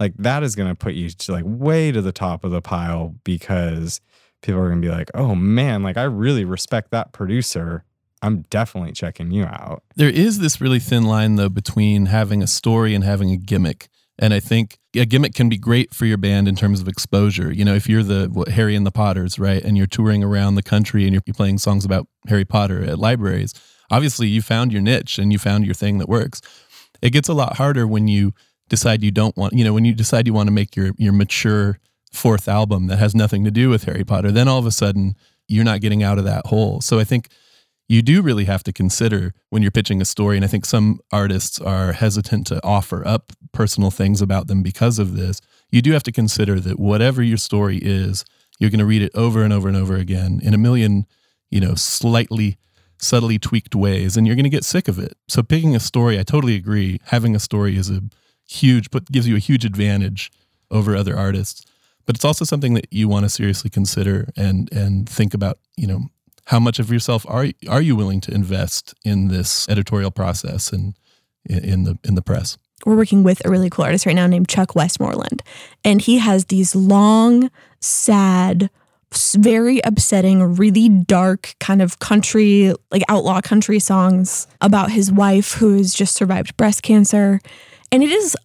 Like 0.00 0.14
that 0.16 0.42
is 0.42 0.56
going 0.56 0.70
to 0.70 0.74
put 0.74 0.94
you 0.94 1.10
to 1.10 1.32
like 1.32 1.44
way 1.46 1.92
to 1.92 2.00
the 2.00 2.10
top 2.10 2.42
of 2.42 2.50
the 2.50 2.62
pile 2.62 3.14
because 3.22 4.00
people 4.42 4.60
are 4.60 4.68
going 4.68 4.80
to 4.80 4.88
be 4.88 4.92
like, 4.92 5.10
oh 5.14 5.34
man, 5.34 5.82
like 5.82 5.98
I 5.98 6.04
really 6.04 6.44
respect 6.44 6.90
that 6.90 7.12
producer. 7.12 7.84
I'm 8.22 8.42
definitely 8.50 8.92
checking 8.92 9.30
you 9.30 9.44
out. 9.44 9.82
There 9.96 10.08
is 10.08 10.38
this 10.38 10.60
really 10.60 10.78
thin 10.78 11.04
line 11.04 11.36
though 11.36 11.50
between 11.50 12.06
having 12.06 12.42
a 12.42 12.46
story 12.46 12.94
and 12.94 13.04
having 13.04 13.30
a 13.30 13.36
gimmick. 13.36 13.88
And 14.18 14.34
I 14.34 14.40
think 14.40 14.78
a 14.94 15.06
gimmick 15.06 15.34
can 15.34 15.48
be 15.48 15.56
great 15.56 15.94
for 15.94 16.04
your 16.04 16.18
band 16.18 16.46
in 16.46 16.54
terms 16.54 16.80
of 16.80 16.88
exposure. 16.88 17.50
You 17.50 17.64
know, 17.64 17.74
if 17.74 17.88
you're 17.88 18.02
the 18.02 18.28
what, 18.30 18.48
Harry 18.48 18.76
and 18.76 18.86
the 18.86 18.90
Potters, 18.90 19.38
right, 19.38 19.62
and 19.62 19.76
you're 19.78 19.86
touring 19.86 20.22
around 20.22 20.56
the 20.56 20.62
country 20.62 21.04
and 21.04 21.12
you're 21.12 21.34
playing 21.34 21.58
songs 21.58 21.86
about 21.86 22.06
Harry 22.28 22.44
Potter 22.44 22.84
at 22.84 22.98
libraries, 22.98 23.54
obviously 23.90 24.28
you 24.28 24.42
found 24.42 24.72
your 24.72 24.82
niche 24.82 25.18
and 25.18 25.32
you 25.32 25.38
found 25.38 25.64
your 25.64 25.74
thing 25.74 25.98
that 25.98 26.08
works. 26.08 26.42
It 27.00 27.10
gets 27.10 27.30
a 27.30 27.34
lot 27.34 27.56
harder 27.56 27.86
when 27.86 28.08
you 28.08 28.34
decide 28.70 29.02
you 29.02 29.10
don't 29.10 29.36
want, 29.36 29.52
you 29.52 29.64
know, 29.64 29.74
when 29.74 29.84
you 29.84 29.92
decide 29.92 30.26
you 30.26 30.32
want 30.32 30.46
to 30.46 30.52
make 30.52 30.74
your 30.74 30.92
your 30.96 31.12
mature 31.12 31.78
fourth 32.10 32.48
album 32.48 32.86
that 32.86 32.98
has 32.98 33.14
nothing 33.14 33.44
to 33.44 33.50
do 33.50 33.68
with 33.68 33.84
Harry 33.84 34.04
Potter, 34.04 34.32
then 34.32 34.48
all 34.48 34.58
of 34.58 34.66
a 34.66 34.70
sudden 34.70 35.14
you're 35.46 35.64
not 35.64 35.82
getting 35.82 36.02
out 36.02 36.18
of 36.18 36.24
that 36.24 36.46
hole. 36.46 36.80
So 36.80 36.98
I 36.98 37.04
think 37.04 37.28
you 37.88 38.02
do 38.02 38.22
really 38.22 38.44
have 38.44 38.62
to 38.62 38.72
consider 38.72 39.34
when 39.48 39.62
you're 39.62 39.72
pitching 39.72 40.00
a 40.00 40.04
story. 40.04 40.36
And 40.36 40.44
I 40.44 40.48
think 40.48 40.64
some 40.64 41.00
artists 41.12 41.60
are 41.60 41.92
hesitant 41.92 42.46
to 42.46 42.64
offer 42.64 43.06
up 43.06 43.32
personal 43.52 43.90
things 43.90 44.22
about 44.22 44.46
them 44.46 44.62
because 44.62 45.00
of 45.00 45.16
this. 45.16 45.40
You 45.70 45.82
do 45.82 45.90
have 45.90 46.04
to 46.04 46.12
consider 46.12 46.60
that 46.60 46.78
whatever 46.78 47.20
your 47.20 47.36
story 47.36 47.78
is, 47.82 48.24
you're 48.60 48.70
going 48.70 48.78
to 48.78 48.86
read 48.86 49.02
it 49.02 49.10
over 49.16 49.42
and 49.42 49.52
over 49.52 49.66
and 49.66 49.76
over 49.76 49.96
again 49.96 50.40
in 50.42 50.54
a 50.54 50.58
million, 50.58 51.04
you 51.50 51.60
know, 51.60 51.74
slightly, 51.74 52.58
subtly 52.98 53.40
tweaked 53.40 53.74
ways, 53.74 54.16
and 54.16 54.24
you're 54.24 54.36
going 54.36 54.44
to 54.44 54.50
get 54.50 54.64
sick 54.64 54.86
of 54.86 55.00
it. 55.00 55.16
So 55.26 55.42
picking 55.42 55.74
a 55.74 55.80
story, 55.80 56.16
I 56.16 56.22
totally 56.22 56.54
agree. 56.54 57.00
Having 57.06 57.34
a 57.34 57.40
story 57.40 57.76
is 57.76 57.90
a 57.90 58.02
huge, 58.50 58.90
but 58.90 59.10
gives 59.10 59.28
you 59.28 59.36
a 59.36 59.40
huge 59.40 59.64
advantage 59.64 60.30
over 60.70 60.96
other 60.96 61.16
artists. 61.16 61.64
But 62.06 62.16
it's 62.16 62.24
also 62.24 62.44
something 62.44 62.74
that 62.74 62.86
you 62.90 63.08
want 63.08 63.24
to 63.24 63.28
seriously 63.28 63.70
consider 63.70 64.28
and 64.36 64.72
and 64.72 65.08
think 65.08 65.34
about. 65.34 65.58
You 65.76 65.86
know, 65.86 66.00
how 66.46 66.58
much 66.58 66.78
of 66.78 66.90
yourself 66.90 67.24
are 67.28 67.46
are 67.68 67.82
you 67.82 67.96
willing 67.96 68.20
to 68.22 68.34
invest 68.34 68.94
in 69.04 69.28
this 69.28 69.68
editorial 69.68 70.10
process 70.10 70.72
and 70.72 70.94
in, 71.46 71.84
the 71.84 71.98
in 72.04 72.14
the 72.14 72.22
press? 72.22 72.58
we're 72.86 72.96
working 72.96 73.22
with 73.22 73.44
a 73.44 73.50
really 73.50 73.70
cool 73.70 73.84
artist 73.84 74.06
right 74.06 74.14
now 74.14 74.26
named 74.26 74.48
Chuck 74.48 74.74
Westmoreland. 74.74 75.42
And 75.84 76.00
he 76.00 76.18
has 76.18 76.46
these 76.46 76.74
long, 76.74 77.50
sad, 77.80 78.70
very 79.36 79.80
upsetting, 79.84 80.56
really 80.56 80.88
dark 80.88 81.54
kind 81.60 81.82
of 81.82 81.98
country, 81.98 82.72
like 82.90 83.02
outlaw 83.08 83.40
country 83.40 83.78
songs 83.78 84.46
about 84.60 84.90
his 84.90 85.12
wife 85.12 85.54
who 85.54 85.76
has 85.76 85.94
just 85.94 86.14
survived 86.14 86.56
breast 86.56 86.82
cancer. 86.82 87.40
And 87.92 88.02
it 88.02 88.10
is 88.10 88.36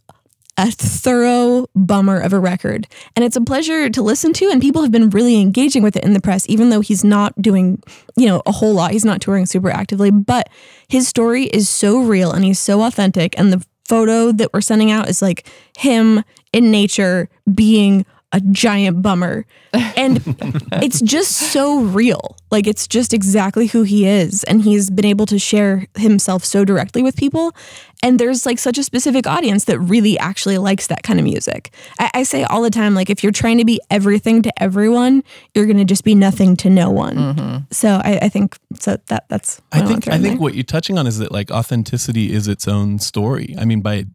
a 0.57 0.71
thorough 0.71 1.67
bummer 1.75 2.19
of 2.19 2.31
a 2.31 2.39
record. 2.39 2.87
And 3.15 3.25
it's 3.25 3.35
a 3.35 3.41
pleasure 3.41 3.89
to 3.89 4.01
listen 4.01 4.31
to. 4.33 4.49
And 4.49 4.61
people 4.61 4.81
have 4.81 4.91
been 4.91 5.09
really 5.09 5.41
engaging 5.41 5.83
with 5.83 5.97
it 5.97 6.03
in 6.03 6.13
the 6.13 6.21
press, 6.21 6.47
even 6.47 6.69
though 6.69 6.79
he's 6.79 7.03
not 7.03 7.39
doing, 7.41 7.81
you 8.15 8.25
know, 8.25 8.41
a 8.45 8.51
whole 8.51 8.73
lot. 8.73 8.91
He's 8.91 9.05
not 9.05 9.21
touring 9.21 9.45
super 9.45 9.69
actively. 9.69 10.11
But 10.11 10.49
his 10.87 11.07
story 11.07 11.45
is 11.45 11.67
so 11.67 11.99
real 12.01 12.31
and 12.31 12.45
he's 12.45 12.59
so 12.59 12.83
authentic. 12.83 13.37
And 13.37 13.51
the 13.51 13.65
photo 13.83 14.31
that 14.31 14.53
we're 14.53 14.61
sending 14.61 14.91
out 14.91 15.09
is 15.09 15.21
like 15.21 15.47
him 15.77 16.23
in 16.53 16.71
nature 16.71 17.29
being 17.53 18.05
a 18.35 18.41
giant 18.41 19.01
bummer. 19.01 19.45
And 19.73 20.21
it's 20.83 20.99
just 20.99 21.31
so 21.53 21.79
real. 21.79 22.35
Like 22.51 22.67
it's 22.67 22.85
just 22.85 23.13
exactly 23.13 23.67
who 23.67 23.83
he 23.83 24.05
is. 24.05 24.43
And 24.43 24.61
he's 24.61 24.89
been 24.89 25.05
able 25.05 25.25
to 25.27 25.39
share 25.39 25.87
himself 25.95 26.43
so 26.43 26.65
directly 26.65 27.01
with 27.01 27.15
people. 27.15 27.55
And 28.03 28.19
there's 28.19 28.45
like 28.45 28.59
such 28.59 28.77
a 28.77 28.83
specific 28.83 29.25
audience 29.25 29.63
that 29.65 29.79
really 29.79 30.19
actually 30.19 30.57
likes 30.57 30.87
that 30.87 31.03
kind 31.03 31.17
of 31.17 31.23
music. 31.23 31.73
I, 31.97 32.11
I 32.13 32.23
say 32.23 32.43
all 32.43 32.61
the 32.61 32.69
time, 32.69 32.93
like 32.93 33.09
if 33.09 33.23
you're 33.23 33.31
trying 33.31 33.57
to 33.57 33.65
be 33.65 33.79
everything 33.89 34.41
to 34.41 34.61
everyone, 34.61 35.23
you're 35.53 35.65
gonna 35.65 35.85
just 35.85 36.03
be 36.03 36.13
nothing 36.13 36.57
to 36.57 36.69
no 36.69 36.91
one. 36.91 37.15
Mm-hmm. 37.15 37.57
So 37.71 38.01
I, 38.03 38.19
I 38.23 38.29
think 38.29 38.57
so 38.77 38.97
that 39.07 39.29
that's 39.29 39.61
I 39.71 39.81
think 39.81 40.09
I 40.09 40.19
think 40.19 40.23
there. 40.23 40.37
what 40.37 40.55
you're 40.55 40.63
touching 40.63 40.97
on 40.97 41.07
is 41.07 41.19
that 41.19 41.31
like 41.31 41.51
authenticity 41.51 42.33
is 42.33 42.49
its 42.49 42.67
own 42.67 42.99
story. 42.99 43.55
I 43.57 43.63
mean, 43.63 43.79
by 43.79 44.05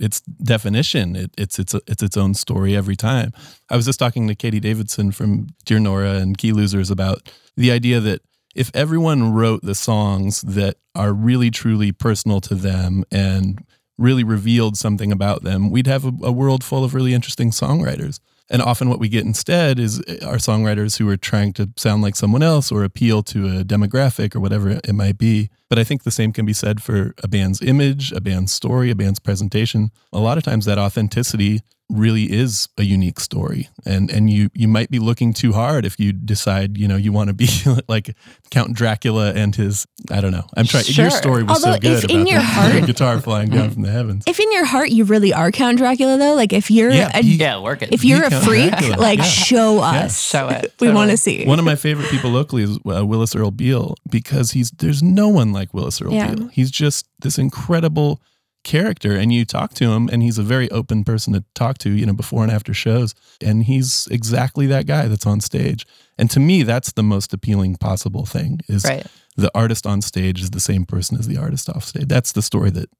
its 0.00 0.20
definition, 0.20 1.14
it, 1.14 1.30
it's 1.36 1.58
it's 1.58 1.74
it's 1.86 2.02
its 2.02 2.16
own 2.16 2.34
story 2.34 2.74
every 2.74 2.96
time. 2.96 3.32
I 3.68 3.76
was 3.76 3.86
just 3.86 3.98
talking 3.98 4.26
to 4.28 4.34
Katie 4.34 4.60
Davidson 4.60 5.12
from 5.12 5.48
Dear 5.64 5.78
Nora 5.78 6.14
and 6.14 6.36
Key 6.36 6.52
Losers 6.52 6.90
about 6.90 7.30
the 7.56 7.70
idea 7.70 8.00
that 8.00 8.22
if 8.54 8.70
everyone 8.74 9.32
wrote 9.32 9.62
the 9.62 9.74
songs 9.74 10.40
that 10.40 10.76
are 10.94 11.12
really 11.12 11.50
truly 11.50 11.92
personal 11.92 12.40
to 12.40 12.54
them 12.54 13.04
and 13.12 13.64
really 13.96 14.24
revealed 14.24 14.76
something 14.76 15.12
about 15.12 15.42
them, 15.44 15.70
we'd 15.70 15.86
have 15.86 16.04
a, 16.04 16.12
a 16.22 16.32
world 16.32 16.64
full 16.64 16.82
of 16.82 16.94
really 16.94 17.14
interesting 17.14 17.50
songwriters. 17.50 18.18
And 18.50 18.60
often 18.60 18.88
what 18.88 18.98
we 18.98 19.08
get 19.08 19.24
instead 19.24 19.78
is 19.78 20.00
uh, 20.00 20.26
our 20.26 20.36
songwriters 20.36 20.98
who 20.98 21.08
are 21.08 21.16
trying 21.16 21.52
to 21.54 21.70
sound 21.76 22.02
like 22.02 22.16
someone 22.16 22.42
else 22.42 22.72
or 22.72 22.82
appeal 22.82 23.22
to 23.22 23.46
a 23.46 23.64
demographic 23.64 24.34
or 24.34 24.40
whatever 24.40 24.70
it 24.70 24.92
might 24.92 25.16
be. 25.16 25.48
But 25.68 25.78
I 25.78 25.84
think 25.84 26.02
the 26.02 26.10
same 26.10 26.32
can 26.32 26.44
be 26.44 26.52
said 26.52 26.82
for 26.82 27.14
a 27.22 27.28
band's 27.28 27.62
image, 27.62 28.10
a 28.10 28.20
band's 28.20 28.52
story, 28.52 28.90
a 28.90 28.96
band's 28.96 29.20
presentation. 29.20 29.92
A 30.12 30.18
lot 30.18 30.36
of 30.36 30.42
times 30.42 30.64
that 30.64 30.78
authenticity 30.78 31.60
really 31.90 32.30
is 32.30 32.68
a 32.78 32.82
unique 32.84 33.18
story 33.18 33.68
and 33.84 34.10
and 34.10 34.30
you 34.30 34.48
you 34.54 34.68
might 34.68 34.90
be 34.90 34.98
looking 34.98 35.32
too 35.32 35.52
hard 35.52 35.84
if 35.84 35.98
you 35.98 36.12
decide 36.12 36.78
you 36.78 36.86
know 36.86 36.96
you 36.96 37.12
want 37.12 37.28
to 37.28 37.34
be 37.34 37.48
like 37.88 38.14
count 38.50 38.74
dracula 38.74 39.32
and 39.34 39.56
his 39.56 39.86
i 40.10 40.20
don't 40.20 40.30
know 40.30 40.44
i'm 40.56 40.66
trying 40.66 40.84
Sure. 40.84 41.04
your 41.06 41.10
story 41.10 41.42
was 41.42 41.62
Although 41.64 41.74
so 41.74 41.80
good 41.80 42.04
if 42.04 42.10
in 42.10 42.16
about 42.20 42.28
your 42.30 42.38
the 42.38 42.44
heart- 42.44 42.86
guitar 42.86 43.20
flying 43.20 43.50
down 43.50 43.70
from 43.70 43.82
the 43.82 43.90
heavens 43.90 44.24
If 44.26 44.38
in 44.38 44.50
your 44.52 44.64
heart 44.64 44.90
you 44.90 45.04
really 45.04 45.32
are 45.32 45.50
Count 45.50 45.78
Dracula, 45.78 46.16
though, 46.16 46.34
like 46.34 46.52
if 46.52 46.70
you're 46.70 46.90
Yeah, 46.90 47.10
a, 47.12 47.22
he- 47.22 47.36
Yeah, 47.36 47.60
work 47.60 47.82
it. 47.82 47.92
if 47.92 48.04
you're 48.04 48.24
a 48.24 48.30
Count 48.30 48.44
freak, 48.44 48.70
Dracula, 48.70 48.96
like 48.96 49.18
yeah. 49.18 49.24
show 49.24 49.74
Yeah. 49.76 50.04
us. 50.04 50.20
Show 50.20 50.48
it. 50.48 50.72
We 50.80 50.90
want 50.92 51.10
to 51.10 51.16
see. 51.16 51.44
One 51.44 51.58
of 51.58 51.64
my 51.64 51.74
favorite 51.76 52.08
people 52.10 52.30
locally 52.30 52.62
is 52.62 52.78
uh, 52.86 53.04
Willis 53.04 53.34
Earl 53.34 53.50
Beal 53.50 53.94
because 54.08 54.52
he's 54.52 54.70
there's 54.70 55.02
no 55.02 55.28
one 55.28 55.52
like 55.52 55.74
Willis 55.74 56.00
Earl 56.00 56.12
Yeah. 56.14 56.34
Beal. 56.34 56.48
He's 56.48 56.70
just 56.70 57.06
this 57.20 57.36
incredible 57.38 58.20
character 58.62 59.16
and 59.16 59.32
you 59.32 59.44
talk 59.44 59.72
to 59.74 59.90
him 59.92 60.08
and 60.12 60.22
he's 60.22 60.38
a 60.38 60.42
very 60.42 60.70
open 60.70 61.02
person 61.04 61.32
to 61.32 61.44
talk 61.54 61.78
to, 61.78 61.90
you 61.90 62.04
know, 62.06 62.12
before 62.12 62.42
and 62.42 62.52
after 62.52 62.74
shows 62.74 63.14
and 63.40 63.64
he's 63.64 64.06
exactly 64.10 64.66
that 64.66 64.86
guy 64.86 65.08
that's 65.08 65.26
on 65.26 65.40
stage. 65.40 65.86
And 66.18 66.30
to 66.30 66.40
me 66.40 66.62
that's 66.62 66.92
the 66.92 67.02
most 67.02 67.32
appealing 67.32 67.76
possible 67.76 68.26
thing 68.26 68.60
is 68.68 68.84
Right. 68.84 69.06
the 69.36 69.50
artist 69.54 69.86
on 69.86 70.02
stage 70.02 70.42
is 70.42 70.50
the 70.50 70.60
same 70.60 70.84
person 70.84 71.18
as 71.18 71.26
the 71.26 71.38
artist 71.38 71.70
off 71.70 71.84
stage. 71.84 72.08
That's 72.08 72.32
the 72.32 72.42
story 72.42 72.70
that 72.70 72.90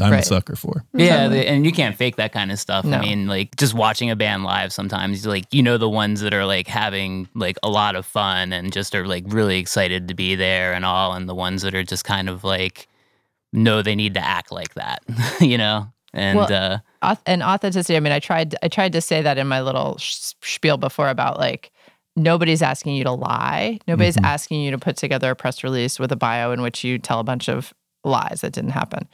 I'm 0.00 0.14
a 0.14 0.22
sucker 0.22 0.56
for. 0.56 0.84
Yeah, 0.94 1.28
the, 1.28 1.46
and 1.46 1.66
you 1.66 1.72
can't 1.72 1.94
fake 1.96 2.16
that 2.16 2.32
kind 2.32 2.50
of 2.50 2.58
stuff. 2.58 2.84
No. 2.86 2.96
I 2.96 3.00
mean, 3.02 3.26
like 3.26 3.54
just 3.56 3.74
watching 3.74 4.10
a 4.10 4.16
band 4.16 4.42
live 4.44 4.72
sometimes, 4.72 5.26
like 5.26 5.52
you 5.52 5.62
know 5.62 5.76
the 5.78 5.88
ones 5.88 6.22
that 6.22 6.32
are 6.32 6.46
like 6.46 6.66
having 6.66 7.28
like 7.34 7.58
a 7.62 7.68
lot 7.68 7.94
of 7.94 8.06
fun 8.06 8.52
and 8.52 8.72
just 8.72 8.94
are 8.94 9.06
like 9.06 9.24
really 9.28 9.58
excited 9.58 10.08
to 10.08 10.14
be 10.14 10.34
there 10.34 10.72
and 10.72 10.84
all, 10.84 11.12
and 11.12 11.28
the 11.28 11.34
ones 11.34 11.62
that 11.62 11.74
are 11.74 11.84
just 11.84 12.04
kind 12.04 12.28
of 12.28 12.42
like 12.42 12.88
know 13.52 13.82
they 13.82 13.94
need 13.94 14.14
to 14.14 14.20
act 14.24 14.52
like 14.52 14.74
that, 14.74 15.02
you 15.40 15.58
know. 15.58 15.92
And 16.12 16.38
Well, 16.38 16.82
uh, 17.02 17.14
and 17.24 17.40
authenticity 17.40 17.96
i 17.96 18.00
mean 18.00 18.12
i 18.12 18.18
tried 18.18 18.56
i 18.64 18.68
tried 18.68 18.92
to 18.94 19.00
say 19.00 19.22
that 19.22 19.38
in 19.38 19.46
my 19.46 19.60
little 19.62 19.96
sh- 19.98 20.32
spiel 20.42 20.76
before 20.76 21.08
about 21.08 21.38
like 21.38 21.70
nobody's 22.16 22.62
asking 22.62 22.96
you 22.96 23.04
to 23.04 23.12
lie 23.12 23.78
nobody's 23.86 24.16
Mhm. 24.16 24.24
asking 24.26 24.60
you 24.60 24.72
to 24.72 24.78
put 24.78 24.96
together 24.96 25.30
a 25.30 25.36
press 25.36 25.62
release 25.62 26.00
with 26.00 26.10
a 26.10 26.16
bio 26.16 26.50
in 26.50 26.62
which 26.62 26.82
you 26.82 26.98
tell 26.98 27.20
a 27.20 27.24
bunch 27.24 27.48
of 27.48 27.72
lies 28.02 28.40
that 28.40 28.52
didn't 28.52 28.70
happen 28.70 29.08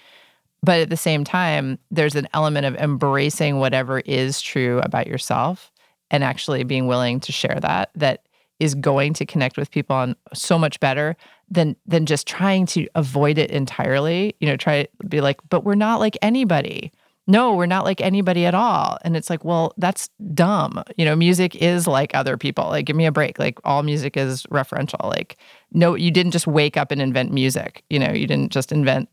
but 0.62 0.80
at 0.80 0.88
the 0.88 0.96
same 0.96 1.22
time 1.22 1.78
there's 1.90 2.16
an 2.16 2.26
element 2.32 2.64
of 2.64 2.74
embracing 2.76 3.58
whatever 3.58 4.00
is 4.00 4.40
true 4.40 4.78
about 4.78 5.06
yourself 5.06 5.70
and 6.10 6.24
actually 6.24 6.64
being 6.64 6.86
willing 6.86 7.20
to 7.20 7.30
share 7.30 7.58
that 7.60 7.90
that 7.94 8.22
is 8.58 8.74
going 8.74 9.12
to 9.14 9.26
connect 9.26 9.56
with 9.56 9.70
people 9.70 9.94
on 9.94 10.16
so 10.32 10.58
much 10.58 10.80
better 10.80 11.16
than 11.50 11.76
than 11.86 12.06
just 12.06 12.26
trying 12.26 12.66
to 12.66 12.86
avoid 12.94 13.38
it 13.38 13.50
entirely 13.50 14.34
you 14.40 14.48
know 14.48 14.56
try 14.56 14.82
to 14.82 15.06
be 15.08 15.20
like 15.20 15.38
but 15.48 15.64
we're 15.64 15.74
not 15.74 16.00
like 16.00 16.16
anybody 16.22 16.92
no, 17.28 17.54
we're 17.54 17.66
not 17.66 17.84
like 17.84 18.00
anybody 18.00 18.46
at 18.46 18.54
all. 18.54 18.98
And 19.02 19.16
it's 19.16 19.28
like, 19.28 19.44
well, 19.44 19.74
that's 19.76 20.08
dumb. 20.32 20.82
You 20.96 21.04
know, 21.04 21.16
music 21.16 21.56
is 21.56 21.86
like 21.86 22.14
other 22.14 22.36
people. 22.36 22.66
Like, 22.66 22.86
give 22.86 22.94
me 22.94 23.06
a 23.06 23.12
break. 23.12 23.38
Like, 23.38 23.58
all 23.64 23.82
music 23.82 24.16
is 24.16 24.44
referential. 24.44 25.04
Like, 25.04 25.36
no, 25.72 25.96
you 25.96 26.10
didn't 26.10 26.32
just 26.32 26.46
wake 26.46 26.76
up 26.76 26.92
and 26.92 27.02
invent 27.02 27.32
music. 27.32 27.82
You 27.90 27.98
know, 27.98 28.12
you 28.12 28.26
didn't 28.26 28.52
just 28.52 28.70
invent 28.70 29.08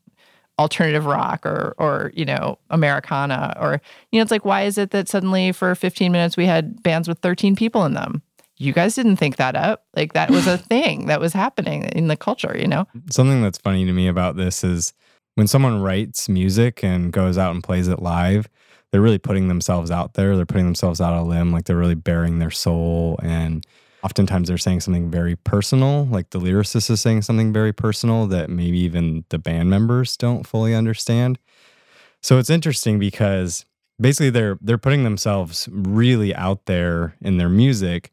alternative 0.60 1.08
rock 1.08 1.44
or, 1.44 1.74
or, 1.80 2.12
you 2.14 2.26
know, 2.26 2.60
Americana 2.70 3.58
or, 3.60 3.82
you 4.12 4.20
know, 4.20 4.22
it's 4.22 4.32
like, 4.32 4.46
why 4.46 4.62
is 4.62 4.78
it 4.78 4.92
that 4.92 5.10
suddenly 5.10 5.52
for 5.52 5.74
15 5.74 6.12
minutes 6.12 6.38
we 6.38 6.46
had 6.46 6.84
bands 6.84 7.08
with 7.08 7.18
13 7.20 7.56
people 7.56 7.84
in 7.86 7.96
them? 7.96 8.22
You 8.58 8.74
guys 8.74 8.96
didn't 8.96 9.18
think 9.18 9.38
that 9.38 9.56
up. 9.56 9.86
Like, 9.96 10.14
that 10.14 10.30
was 10.30 10.48
a 10.48 10.58
thing 10.70 11.08
that 11.08 11.20
was 11.20 11.34
happening 11.34 11.84
in 11.86 12.08
the 12.08 12.18
culture, 12.18 12.56
you 12.58 12.68
know? 12.68 12.88
Something 13.10 13.42
that's 13.42 13.58
funny 13.58 13.86
to 13.86 13.94
me 13.94 14.08
about 14.08 14.36
this 14.36 14.64
is 14.64 14.94
when 15.36 15.48
someone 15.48 15.82
writes 15.82 16.30
music 16.30 16.84
and 16.84 17.12
goes 17.12 17.38
out 17.38 17.54
and 17.54 17.64
plays 17.64 17.88
it 17.88 18.02
live, 18.02 18.48
they're 18.92 19.02
really 19.02 19.18
putting 19.18 19.48
themselves 19.48 19.90
out 19.90 20.14
there. 20.14 20.36
They're 20.36 20.46
putting 20.46 20.66
themselves 20.66 21.02
out 21.02 21.14
on 21.14 21.20
a 21.20 21.26
limb, 21.26 21.52
like 21.52 21.66
they're 21.66 21.76
really 21.76 21.96
bearing 21.96 22.38
their 22.38 22.52
soul. 22.52 23.20
And 23.24 23.66
oftentimes 24.04 24.48
they're 24.48 24.58
saying 24.58 24.82
something 24.82 25.10
very 25.10 25.36
personal, 25.36 26.06
like 26.06 26.30
the 26.30 26.40
lyricist 26.40 26.90
is 26.92 27.02
saying 27.02 27.24
something 27.24 27.52
very 27.52 27.74
personal 27.74 28.28
that 28.28 28.50
maybe 28.50 28.78
even 28.80 29.26
the 29.30 29.40
band 29.40 29.70
members 29.70 30.16
don't 30.16 30.46
fully 30.46 30.76
understand. 30.76 31.40
So 32.22 32.38
it's 32.38 32.50
interesting 32.52 33.00
because 33.00 33.66
basically 34.00 34.30
they're 34.30 34.58
they're 34.62 34.78
putting 34.78 35.04
themselves 35.04 35.68
really 35.72 36.36
out 36.36 36.66
there 36.66 37.16
in 37.22 37.38
their 37.38 37.50
music 37.50 38.12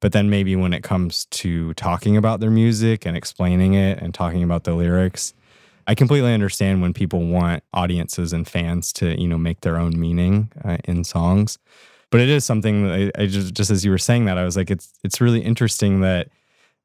but 0.00 0.12
then 0.12 0.30
maybe 0.30 0.56
when 0.56 0.72
it 0.72 0.82
comes 0.82 1.26
to 1.26 1.74
talking 1.74 2.16
about 2.16 2.40
their 2.40 2.50
music 2.50 3.06
and 3.06 3.16
explaining 3.16 3.74
it 3.74 3.98
and 3.98 4.14
talking 4.14 4.42
about 4.42 4.64
the 4.64 4.74
lyrics 4.74 5.34
i 5.86 5.94
completely 5.94 6.32
understand 6.32 6.82
when 6.82 6.92
people 6.92 7.26
want 7.26 7.62
audiences 7.72 8.32
and 8.32 8.46
fans 8.48 8.92
to 8.92 9.20
you 9.20 9.28
know 9.28 9.38
make 9.38 9.60
their 9.60 9.76
own 9.76 9.98
meaning 9.98 10.50
uh, 10.64 10.78
in 10.84 11.04
songs. 11.04 11.58
But 12.10 12.20
it 12.20 12.28
is 12.28 12.44
something 12.44 12.84
that 12.84 13.12
I, 13.16 13.22
I 13.22 13.26
just 13.26 13.54
just 13.54 13.70
as 13.70 13.84
you 13.84 13.90
were 13.90 13.98
saying 13.98 14.24
that 14.24 14.36
i 14.36 14.44
was 14.44 14.56
like 14.56 14.70
it's 14.70 14.92
it's 15.04 15.20
really 15.20 15.40
interesting 15.40 16.00
that 16.00 16.28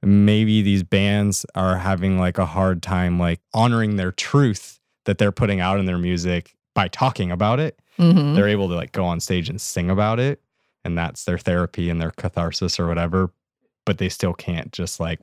maybe 0.01 0.61
these 0.61 0.83
bands 0.83 1.45
are 1.55 1.77
having 1.77 2.19
like 2.19 2.37
a 2.37 2.45
hard 2.45 2.83
time 2.83 3.17
like 3.19 3.39
honoring 3.53 3.95
their 3.95 4.11
truth 4.11 4.79
that 5.05 5.17
they're 5.17 5.31
putting 5.31 5.59
out 5.59 5.79
in 5.79 5.85
their 5.85 5.97
music 5.97 6.55
by 6.73 6.87
talking 6.87 7.31
about 7.31 7.59
it. 7.59 7.79
Mm-hmm. 7.97 8.35
they're 8.35 8.49
able 8.49 8.67
to 8.67 8.75
like 8.75 8.91
go 8.91 9.05
on 9.05 9.21
stage 9.21 9.47
and 9.47 9.61
sing 9.61 9.89
about 9.89 10.19
it 10.19 10.41
and 10.85 10.97
that's 10.97 11.25
their 11.25 11.37
therapy 11.37 11.89
and 11.89 11.99
their 11.99 12.11
catharsis 12.11 12.79
or 12.79 12.87
whatever 12.87 13.31
but 13.85 13.99
they 13.99 14.09
still 14.09 14.33
can't 14.33 14.71
just 14.71 14.99
like 14.99 15.19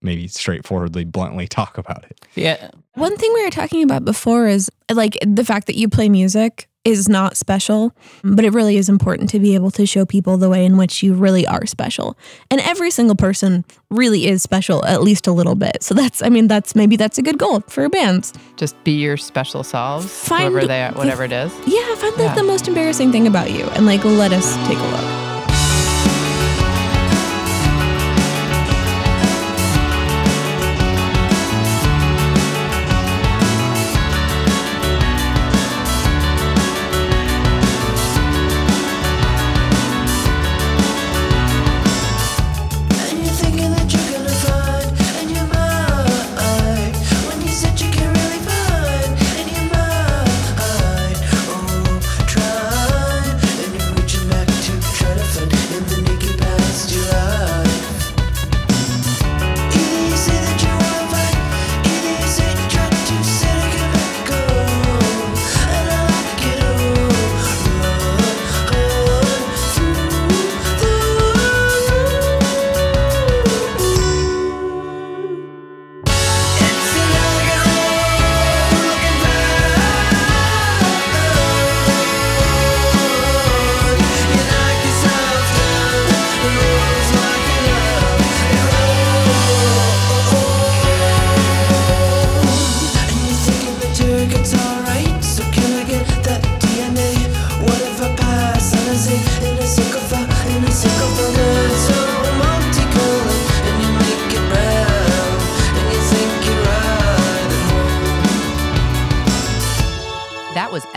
maybe 0.00 0.28
straightforwardly 0.28 1.04
bluntly 1.04 1.48
talk 1.48 1.76
about 1.78 2.04
it. 2.04 2.20
Yeah, 2.34 2.70
One 2.94 3.16
thing 3.16 3.32
we 3.34 3.44
were 3.44 3.50
talking 3.50 3.82
about 3.82 4.04
before 4.04 4.46
is 4.46 4.70
like 4.92 5.18
the 5.26 5.44
fact 5.44 5.66
that 5.66 5.76
you 5.76 5.88
play 5.88 6.08
music 6.08 6.68
is 6.84 7.08
not 7.08 7.36
special, 7.36 7.94
but 8.22 8.44
it 8.44 8.52
really 8.52 8.76
is 8.76 8.88
important 8.88 9.30
to 9.30 9.38
be 9.38 9.54
able 9.54 9.70
to 9.72 9.86
show 9.86 10.04
people 10.04 10.36
the 10.36 10.50
way 10.50 10.64
in 10.64 10.76
which 10.76 11.02
you 11.02 11.14
really 11.14 11.46
are 11.46 11.64
special. 11.66 12.16
And 12.50 12.60
every 12.60 12.90
single 12.90 13.16
person 13.16 13.64
really 13.90 14.26
is 14.26 14.42
special, 14.42 14.84
at 14.84 15.02
least 15.02 15.26
a 15.26 15.32
little 15.32 15.54
bit. 15.54 15.82
So 15.82 15.94
that's, 15.94 16.22
I 16.22 16.28
mean, 16.28 16.46
that's 16.46 16.74
maybe 16.74 16.96
that's 16.96 17.18
a 17.18 17.22
good 17.22 17.38
goal 17.38 17.60
for 17.68 17.88
bands. 17.88 18.32
Just 18.56 18.82
be 18.84 18.92
your 18.92 19.16
special 19.16 19.64
selves, 19.64 20.06
Find 20.06 20.52
whoever 20.52 20.66
they 20.66 20.82
are, 20.82 20.92
whatever 20.92 21.24
it 21.24 21.32
is. 21.32 21.52
Yeah, 21.66 21.94
find 21.96 22.16
like 22.18 22.36
the 22.36 22.44
most 22.44 22.68
embarrassing 22.68 23.12
thing 23.12 23.26
about 23.26 23.50
you 23.50 23.64
and 23.70 23.86
like 23.86 24.04
let 24.04 24.32
us 24.32 24.54
take 24.68 24.78
a 24.78 24.82
look. 24.82 25.33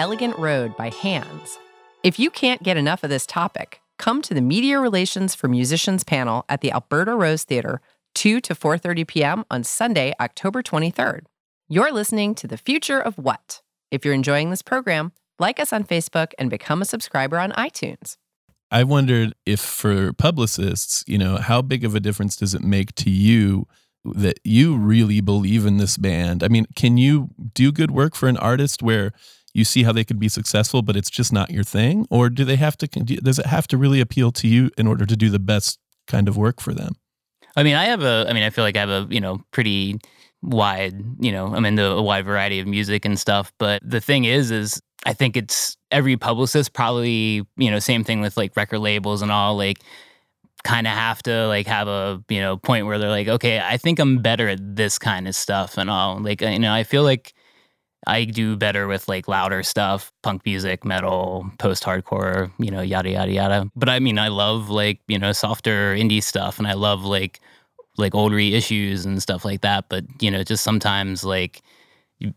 Elegant 0.08 0.38
Road 0.38 0.74
by 0.78 0.90
Hands. 0.90 1.60
If 2.02 2.18
you 2.18 2.30
can't 2.30 2.64
get 2.64 2.78
enough 2.78 3.04
of 3.04 3.10
this 3.10 3.26
topic, 3.26 3.82
come 3.98 4.22
to 4.22 4.34
the 4.34 4.40
Media 4.40 4.80
Relations 4.80 5.36
for 5.36 5.50
Musicians 5.50 6.06
panel 6.06 6.46
at 6.48 6.62
the 6.62 6.72
Alberta 6.72 7.14
Rose 7.14 7.44
Theatre 7.44 7.82
2 8.16 8.40
to 8.40 8.56
4:30 8.56 9.06
p.m. 9.06 9.44
on 9.52 9.66
Sunday, 9.66 10.14
October 10.22 10.64
23rd. 10.64 11.24
You're 11.68 11.92
listening 11.92 12.36
to 12.36 12.48
The 12.48 12.56
Future 12.56 13.02
of 13.02 13.18
What. 13.18 13.62
If 13.92 14.06
you're 14.06 14.14
enjoying 14.14 14.50
this 14.50 14.62
program, 14.62 15.12
like 15.40 15.60
us 15.60 15.74
on 15.74 15.84
Facebook 15.84 16.32
and 16.40 16.50
become 16.50 16.82
a 16.82 16.86
subscriber 16.86 17.38
on 17.38 17.52
iTunes. 17.52 18.16
I 18.72 18.86
wondered 18.86 19.36
if 19.46 19.60
for 19.60 20.14
publicists, 20.14 21.04
you 21.06 21.18
know, 21.18 21.36
how 21.36 21.62
big 21.62 21.84
of 21.84 21.96
a 21.96 22.00
difference 22.00 22.38
does 22.38 22.54
it 22.54 22.64
make 22.64 22.96
to 22.96 23.10
you 23.10 23.68
that 24.06 24.40
you 24.46 24.78
really 24.78 25.20
believe 25.20 25.66
in 25.66 25.80
this 25.80 25.98
band? 25.98 26.46
I 26.46 26.48
mean, 26.48 26.66
can 26.78 26.96
you 26.96 27.32
do 27.54 27.74
good 27.74 27.92
work 27.92 28.16
for 28.16 28.30
an 28.30 28.38
artist 28.38 28.82
where 28.82 29.12
you 29.58 29.66
see 29.66 29.82
how 29.82 29.92
they 29.92 30.04
could 30.04 30.20
be 30.20 30.30
successful, 30.30 30.84
but 30.84 30.96
it's 30.96 31.10
just 31.10 31.34
not 31.34 31.50
your 31.50 31.64
thing? 31.64 32.06
Or 32.12 32.30
do 32.30 32.46
they 32.46 32.58
have 32.58 32.78
to, 32.78 32.88
does 32.88 33.40
it 33.40 33.48
have 33.48 33.68
to 33.70 33.78
really 33.78 34.00
appeal 34.00 34.32
to 34.34 34.48
you 34.48 34.70
in 34.78 34.86
order 34.86 35.04
to 35.06 35.18
do 35.18 35.32
the 35.32 35.40
best 35.40 35.80
kind 36.06 36.28
of 36.28 36.38
work 36.38 36.62
for 36.62 36.76
them? 36.76 36.94
I 37.56 37.64
mean, 37.64 37.76
I 37.76 37.86
have 37.86 38.04
a. 38.04 38.28
I 38.30 38.34
mean, 38.34 38.44
I 38.44 38.52
feel 38.52 38.64
like 38.64 38.78
I 38.78 38.82
have 38.82 38.90
a 38.90 39.08
you 39.10 39.20
know 39.20 39.42
pretty 39.50 40.00
wide. 40.44 41.04
You 41.20 41.32
know, 41.32 41.48
I'm 41.48 41.66
into 41.66 41.84
a 41.84 42.04
wide 42.04 42.24
variety 42.24 42.60
of 42.60 42.68
music 42.68 43.04
and 43.04 43.20
stuff. 43.20 43.52
But 43.58 43.82
the 43.84 44.00
thing 44.00 44.26
is, 44.26 44.52
is 44.52 44.80
I 45.08 45.14
think 45.14 45.36
it's 45.36 45.76
every 45.90 46.18
publicist 46.18 46.74
probably 46.74 47.44
you 47.58 47.72
know 47.72 47.80
same 47.80 48.04
thing 48.04 48.22
with 48.22 48.38
like 48.38 48.56
record 48.56 48.78
labels 48.78 49.24
and 49.24 49.32
all 49.32 49.58
like 49.58 49.80
kind 50.64 50.86
of 50.86 50.94
have 50.94 51.24
to 51.24 51.48
like 51.48 51.66
have 51.66 51.88
a 51.88 52.24
you 52.30 52.40
know 52.40 52.58
point 52.58 52.86
where 52.86 53.00
they're 53.00 53.10
like 53.10 53.28
okay 53.28 53.60
i 53.60 53.78
think 53.78 54.00
i'm 54.00 54.18
better 54.18 54.50
at 54.50 54.76
this 54.76 54.98
kind 54.98 55.28
of 55.28 55.36
stuff 55.36 55.78
and 55.78 55.90
all 55.90 56.20
like 56.20 56.42
you 56.42 56.60
know 56.60 56.74
i 56.74 56.84
feel 56.84 57.04
like 57.04 57.34
i 58.06 58.24
do 58.24 58.56
better 58.56 58.88
with 58.88 59.08
like 59.08 59.28
louder 59.28 59.64
stuff 59.64 60.12
punk 60.22 60.46
music 60.46 60.86
metal 60.86 61.50
post 61.58 61.84
hardcore 61.84 62.52
you 62.60 62.70
know 62.70 62.82
yada 62.82 63.10
yada 63.10 63.32
yada 63.32 63.72
but 63.76 63.90
i 63.90 64.00
mean 64.00 64.20
i 64.20 64.28
love 64.28 64.70
like 64.70 65.00
you 65.08 65.18
know 65.18 65.32
softer 65.32 65.96
indie 65.96 66.22
stuff 66.22 66.60
and 66.60 66.68
i 66.68 66.74
love 66.74 67.04
like 67.04 67.40
like 67.98 68.14
old 68.14 68.32
reissues 68.32 69.06
and 69.06 69.22
stuff 69.22 69.44
like 69.44 69.62
that 69.62 69.86
but 69.90 70.06
you 70.22 70.30
know 70.30 70.44
just 70.44 70.64
sometimes 70.64 71.24
like 71.24 71.62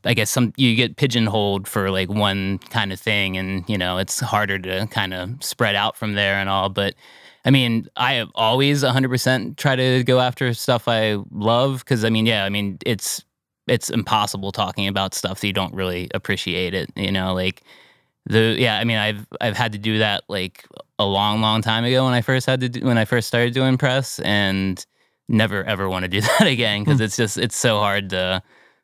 I 0.05 0.15
guess 0.15 0.31
some 0.31 0.53
you 0.57 0.75
get 0.77 0.97
pigeonholed 0.97 1.67
for 1.67 1.91
like 1.91 2.11
one 2.11 2.59
kind 2.71 2.93
of 2.93 3.01
thing, 3.01 3.37
and 3.37 3.65
you 3.69 3.79
know 3.79 3.97
it's 3.99 4.21
harder 4.21 4.59
to 4.59 4.87
kind 4.89 5.15
of 5.15 5.43
spread 5.43 5.75
out 5.75 5.97
from 5.97 6.15
there 6.15 6.35
and 6.35 6.51
all. 6.51 6.69
But 6.69 6.95
I 7.45 7.51
mean, 7.51 7.89
I 7.97 8.15
have 8.15 8.29
always 8.35 8.83
100% 8.83 9.57
try 9.57 9.77
to 9.77 10.05
go 10.05 10.21
after 10.21 10.53
stuff 10.53 10.87
I 10.87 11.17
love 11.31 11.79
because 11.79 12.05
I 12.05 12.11
mean, 12.11 12.27
yeah, 12.27 12.45
I 12.45 12.51
mean 12.51 12.79
it's 12.85 13.25
it's 13.71 13.89
impossible 13.89 14.53
talking 14.53 14.89
about 14.89 15.15
stuff 15.15 15.41
that 15.41 15.47
you 15.47 15.53
don't 15.53 15.73
really 15.73 16.11
appreciate 16.13 16.75
it. 16.75 16.91
You 16.97 17.13
know, 17.13 17.33
like 17.33 17.63
the 18.27 18.57
yeah, 18.59 18.79
I 18.79 18.85
mean, 18.85 18.99
I've 18.99 19.27
I've 19.41 19.57
had 19.57 19.73
to 19.73 19.79
do 19.79 19.99
that 19.99 20.25
like 20.29 20.67
a 20.99 21.07
long, 21.07 21.41
long 21.41 21.63
time 21.63 21.85
ago 21.85 22.05
when 22.05 22.13
I 22.13 22.21
first 22.21 22.47
had 22.47 22.61
to 22.61 22.69
do, 22.69 22.85
when 22.85 22.99
I 22.99 23.05
first 23.05 23.29
started 23.29 23.55
doing 23.55 23.79
press, 23.79 24.19
and 24.21 24.85
never 25.29 25.63
ever 25.65 25.89
want 25.89 26.03
to 26.03 26.09
do 26.09 26.21
that 26.39 26.47
again 26.47 26.83
because 26.83 26.99
hmm. 26.99 27.05
it's 27.05 27.17
just 27.17 27.39
it's 27.39 27.57
so 27.57 27.79
hard 27.79 28.11
to 28.11 28.43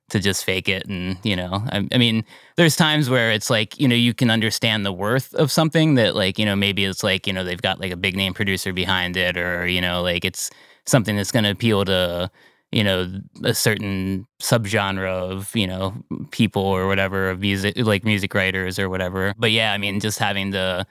to 0.09 0.20
just 0.20 0.45
fake 0.45 0.68
it 0.68 0.87
and 0.87 1.18
you 1.24 1.34
know 1.34 1.64
I, 1.72 1.89
I 1.91 1.99
mean 1.99 2.24
there's 2.57 2.76
times 2.76 3.11
where 3.11 3.32
it's 3.32 3.51
like 3.51 3.80
you 3.80 3.89
know 3.89 3.97
you 3.97 4.14
can 4.14 4.30
understand 4.30 4.87
the 4.87 4.93
worth 4.93 5.34
of 5.34 5.51
something 5.51 5.97
that 5.97 6.14
like 6.14 6.39
you 6.39 6.45
know 6.45 6.55
maybe 6.55 6.84
it's 6.84 7.03
like 7.03 7.26
you 7.26 7.32
know 7.32 7.43
they've 7.43 7.61
got 7.61 7.80
like 7.80 7.91
a 7.91 7.97
big 7.97 8.16
name 8.16 8.32
producer 8.32 8.72
behind 8.72 9.16
it 9.16 9.37
or 9.37 9.66
you 9.66 9.80
know 9.80 10.03
like 10.03 10.24
it's 10.24 10.49
something 10.87 11.16
that's 11.16 11.32
going 11.32 11.43
to 11.43 11.51
appeal 11.51 11.84
to 11.84 12.30
you 12.72 12.82
know 12.82 13.20
a 13.44 13.54
certain 13.54 14.26
subgenre 14.40 15.06
of 15.06 15.54
you 15.54 15.66
know 15.66 15.94
people 16.30 16.62
or 16.62 16.86
whatever 16.86 17.30
of 17.30 17.40
music 17.40 17.76
like 17.78 18.04
music 18.04 18.34
writers 18.34 18.78
or 18.78 18.88
whatever 18.88 19.34
but 19.38 19.52
yeah 19.52 19.72
i 19.72 19.78
mean 19.78 20.00
just 20.00 20.18
having 20.18 20.52
to 20.52 20.84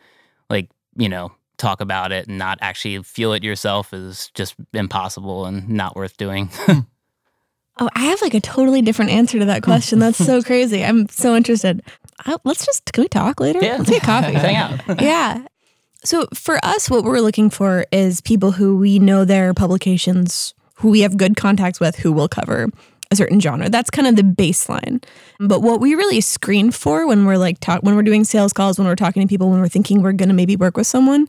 like 0.49 0.69
you 0.95 1.09
know 1.09 1.31
talk 1.57 1.81
about 1.81 2.11
it 2.11 2.27
and 2.27 2.37
not 2.37 2.57
actually 2.61 3.01
feel 3.03 3.33
it 3.33 3.43
yourself 3.43 3.93
is 3.93 4.29
just 4.33 4.55
impossible 4.73 5.45
and 5.45 5.69
not 5.69 5.95
worth 5.95 6.17
doing 6.17 6.49
hmm. 6.53 6.79
Oh, 7.77 7.89
I 7.93 8.05
have 8.05 8.21
like 8.21 8.33
a 8.33 8.39
totally 8.39 8.81
different 8.81 9.11
answer 9.11 9.37
to 9.39 9.45
that 9.45 9.61
question. 9.61 9.99
That's 9.99 10.17
so 10.17 10.41
crazy. 10.43 10.83
I'm 10.83 11.09
so 11.09 11.35
interested. 11.35 11.83
I, 12.25 12.37
let's 12.45 12.65
just 12.65 12.91
can 12.93 13.03
we 13.03 13.07
talk 13.09 13.39
later? 13.39 13.59
Yeah. 13.61 13.77
Let's 13.77 13.89
get 13.89 14.01
coffee. 14.01 14.33
hang 14.33 14.55
out 14.55 15.01
yeah. 15.01 15.45
So 16.03 16.27
for 16.33 16.63
us, 16.63 16.89
what 16.89 17.03
we're 17.03 17.19
looking 17.19 17.49
for 17.49 17.85
is 17.91 18.21
people 18.21 18.51
who 18.51 18.77
we 18.77 18.99
know 18.99 19.25
their 19.25 19.53
publications, 19.53 20.53
who 20.75 20.89
we 20.89 21.01
have 21.01 21.17
good 21.17 21.35
contacts 21.35 21.79
with, 21.79 21.97
who 21.97 22.11
will 22.11 22.27
cover 22.27 22.69
a 23.11 23.15
certain 23.15 23.39
genre. 23.39 23.69
That's 23.69 23.89
kind 23.89 24.07
of 24.07 24.15
the 24.15 24.23
baseline. 24.23 25.03
But 25.39 25.61
what 25.61 25.79
we 25.79 25.95
really 25.95 26.21
screen 26.21 26.71
for 26.71 27.07
when 27.07 27.25
we're 27.25 27.37
like 27.37 27.59
talk 27.59 27.81
when 27.83 27.95
we're 27.95 28.03
doing 28.03 28.23
sales 28.23 28.53
calls, 28.53 28.77
when 28.77 28.87
we're 28.87 28.95
talking 28.95 29.21
to 29.21 29.27
people, 29.27 29.49
when 29.49 29.59
we're 29.59 29.67
thinking 29.67 30.01
we're 30.01 30.13
going 30.13 30.29
to 30.29 30.35
maybe 30.35 30.55
work 30.55 30.77
with 30.77 30.87
someone, 30.87 31.27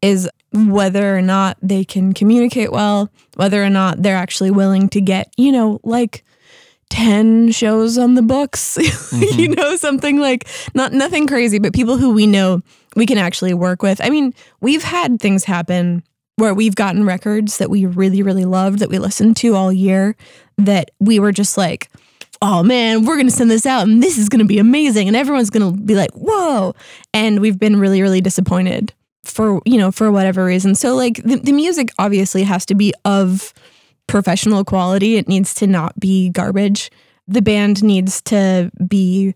is 0.00 0.28
whether 0.52 1.16
or 1.16 1.22
not 1.22 1.58
they 1.60 1.84
can 1.84 2.12
communicate 2.12 2.72
well, 2.72 3.10
whether 3.36 3.62
or 3.62 3.70
not 3.70 4.02
they're 4.02 4.16
actually 4.16 4.50
willing 4.50 4.88
to 4.90 5.00
get, 5.00 5.32
you 5.36 5.52
know, 5.52 5.80
like 5.82 6.24
10 6.90 7.52
shows 7.52 7.98
on 7.98 8.14
the 8.14 8.22
books, 8.22 8.76
you 8.80 8.84
mm-hmm. 8.84 9.52
know, 9.52 9.76
something 9.76 10.18
like 10.18 10.48
not 10.74 10.92
nothing 10.92 11.26
crazy, 11.26 11.58
but 11.58 11.74
people 11.74 11.98
who 11.98 12.12
we 12.12 12.26
know 12.26 12.60
we 12.96 13.06
can 13.06 13.18
actually 13.18 13.54
work 13.54 13.82
with. 13.82 14.00
I 14.02 14.10
mean, 14.10 14.32
we've 14.60 14.82
had 14.82 15.20
things 15.20 15.44
happen 15.44 16.02
where 16.38 16.54
we've 16.54 16.76
gotten 16.76 17.04
records 17.04 17.58
that 17.58 17.68
we 17.68 17.84
really, 17.84 18.22
really 18.22 18.44
loved 18.44 18.78
that 18.78 18.88
we 18.88 18.98
listened 18.98 19.36
to 19.36 19.56
all 19.56 19.72
year 19.72 20.14
that 20.56 20.92
we 21.00 21.18
were 21.18 21.32
just 21.32 21.58
like, 21.58 21.90
oh 22.40 22.62
man, 22.62 23.04
we're 23.04 23.16
going 23.16 23.26
to 23.26 23.32
send 23.32 23.50
this 23.50 23.66
out 23.66 23.82
and 23.88 24.00
this 24.00 24.16
is 24.16 24.28
going 24.28 24.38
to 24.38 24.46
be 24.46 24.60
amazing. 24.60 25.08
And 25.08 25.16
everyone's 25.16 25.50
going 25.50 25.74
to 25.74 25.80
be 25.80 25.96
like, 25.96 26.12
whoa. 26.12 26.76
And 27.12 27.40
we've 27.40 27.58
been 27.58 27.80
really, 27.80 28.02
really 28.02 28.20
disappointed 28.20 28.92
for, 29.24 29.60
you 29.64 29.78
know, 29.78 29.90
for 29.90 30.12
whatever 30.12 30.44
reason. 30.44 30.76
So, 30.76 30.94
like, 30.94 31.16
the, 31.24 31.36
the 31.36 31.52
music 31.52 31.88
obviously 31.98 32.44
has 32.44 32.64
to 32.66 32.76
be 32.76 32.94
of 33.04 33.52
professional 34.06 34.64
quality. 34.64 35.16
It 35.16 35.26
needs 35.26 35.54
to 35.54 35.66
not 35.66 35.98
be 35.98 36.30
garbage. 36.30 36.90
The 37.26 37.42
band 37.42 37.82
needs 37.82 38.22
to 38.22 38.70
be 38.86 39.34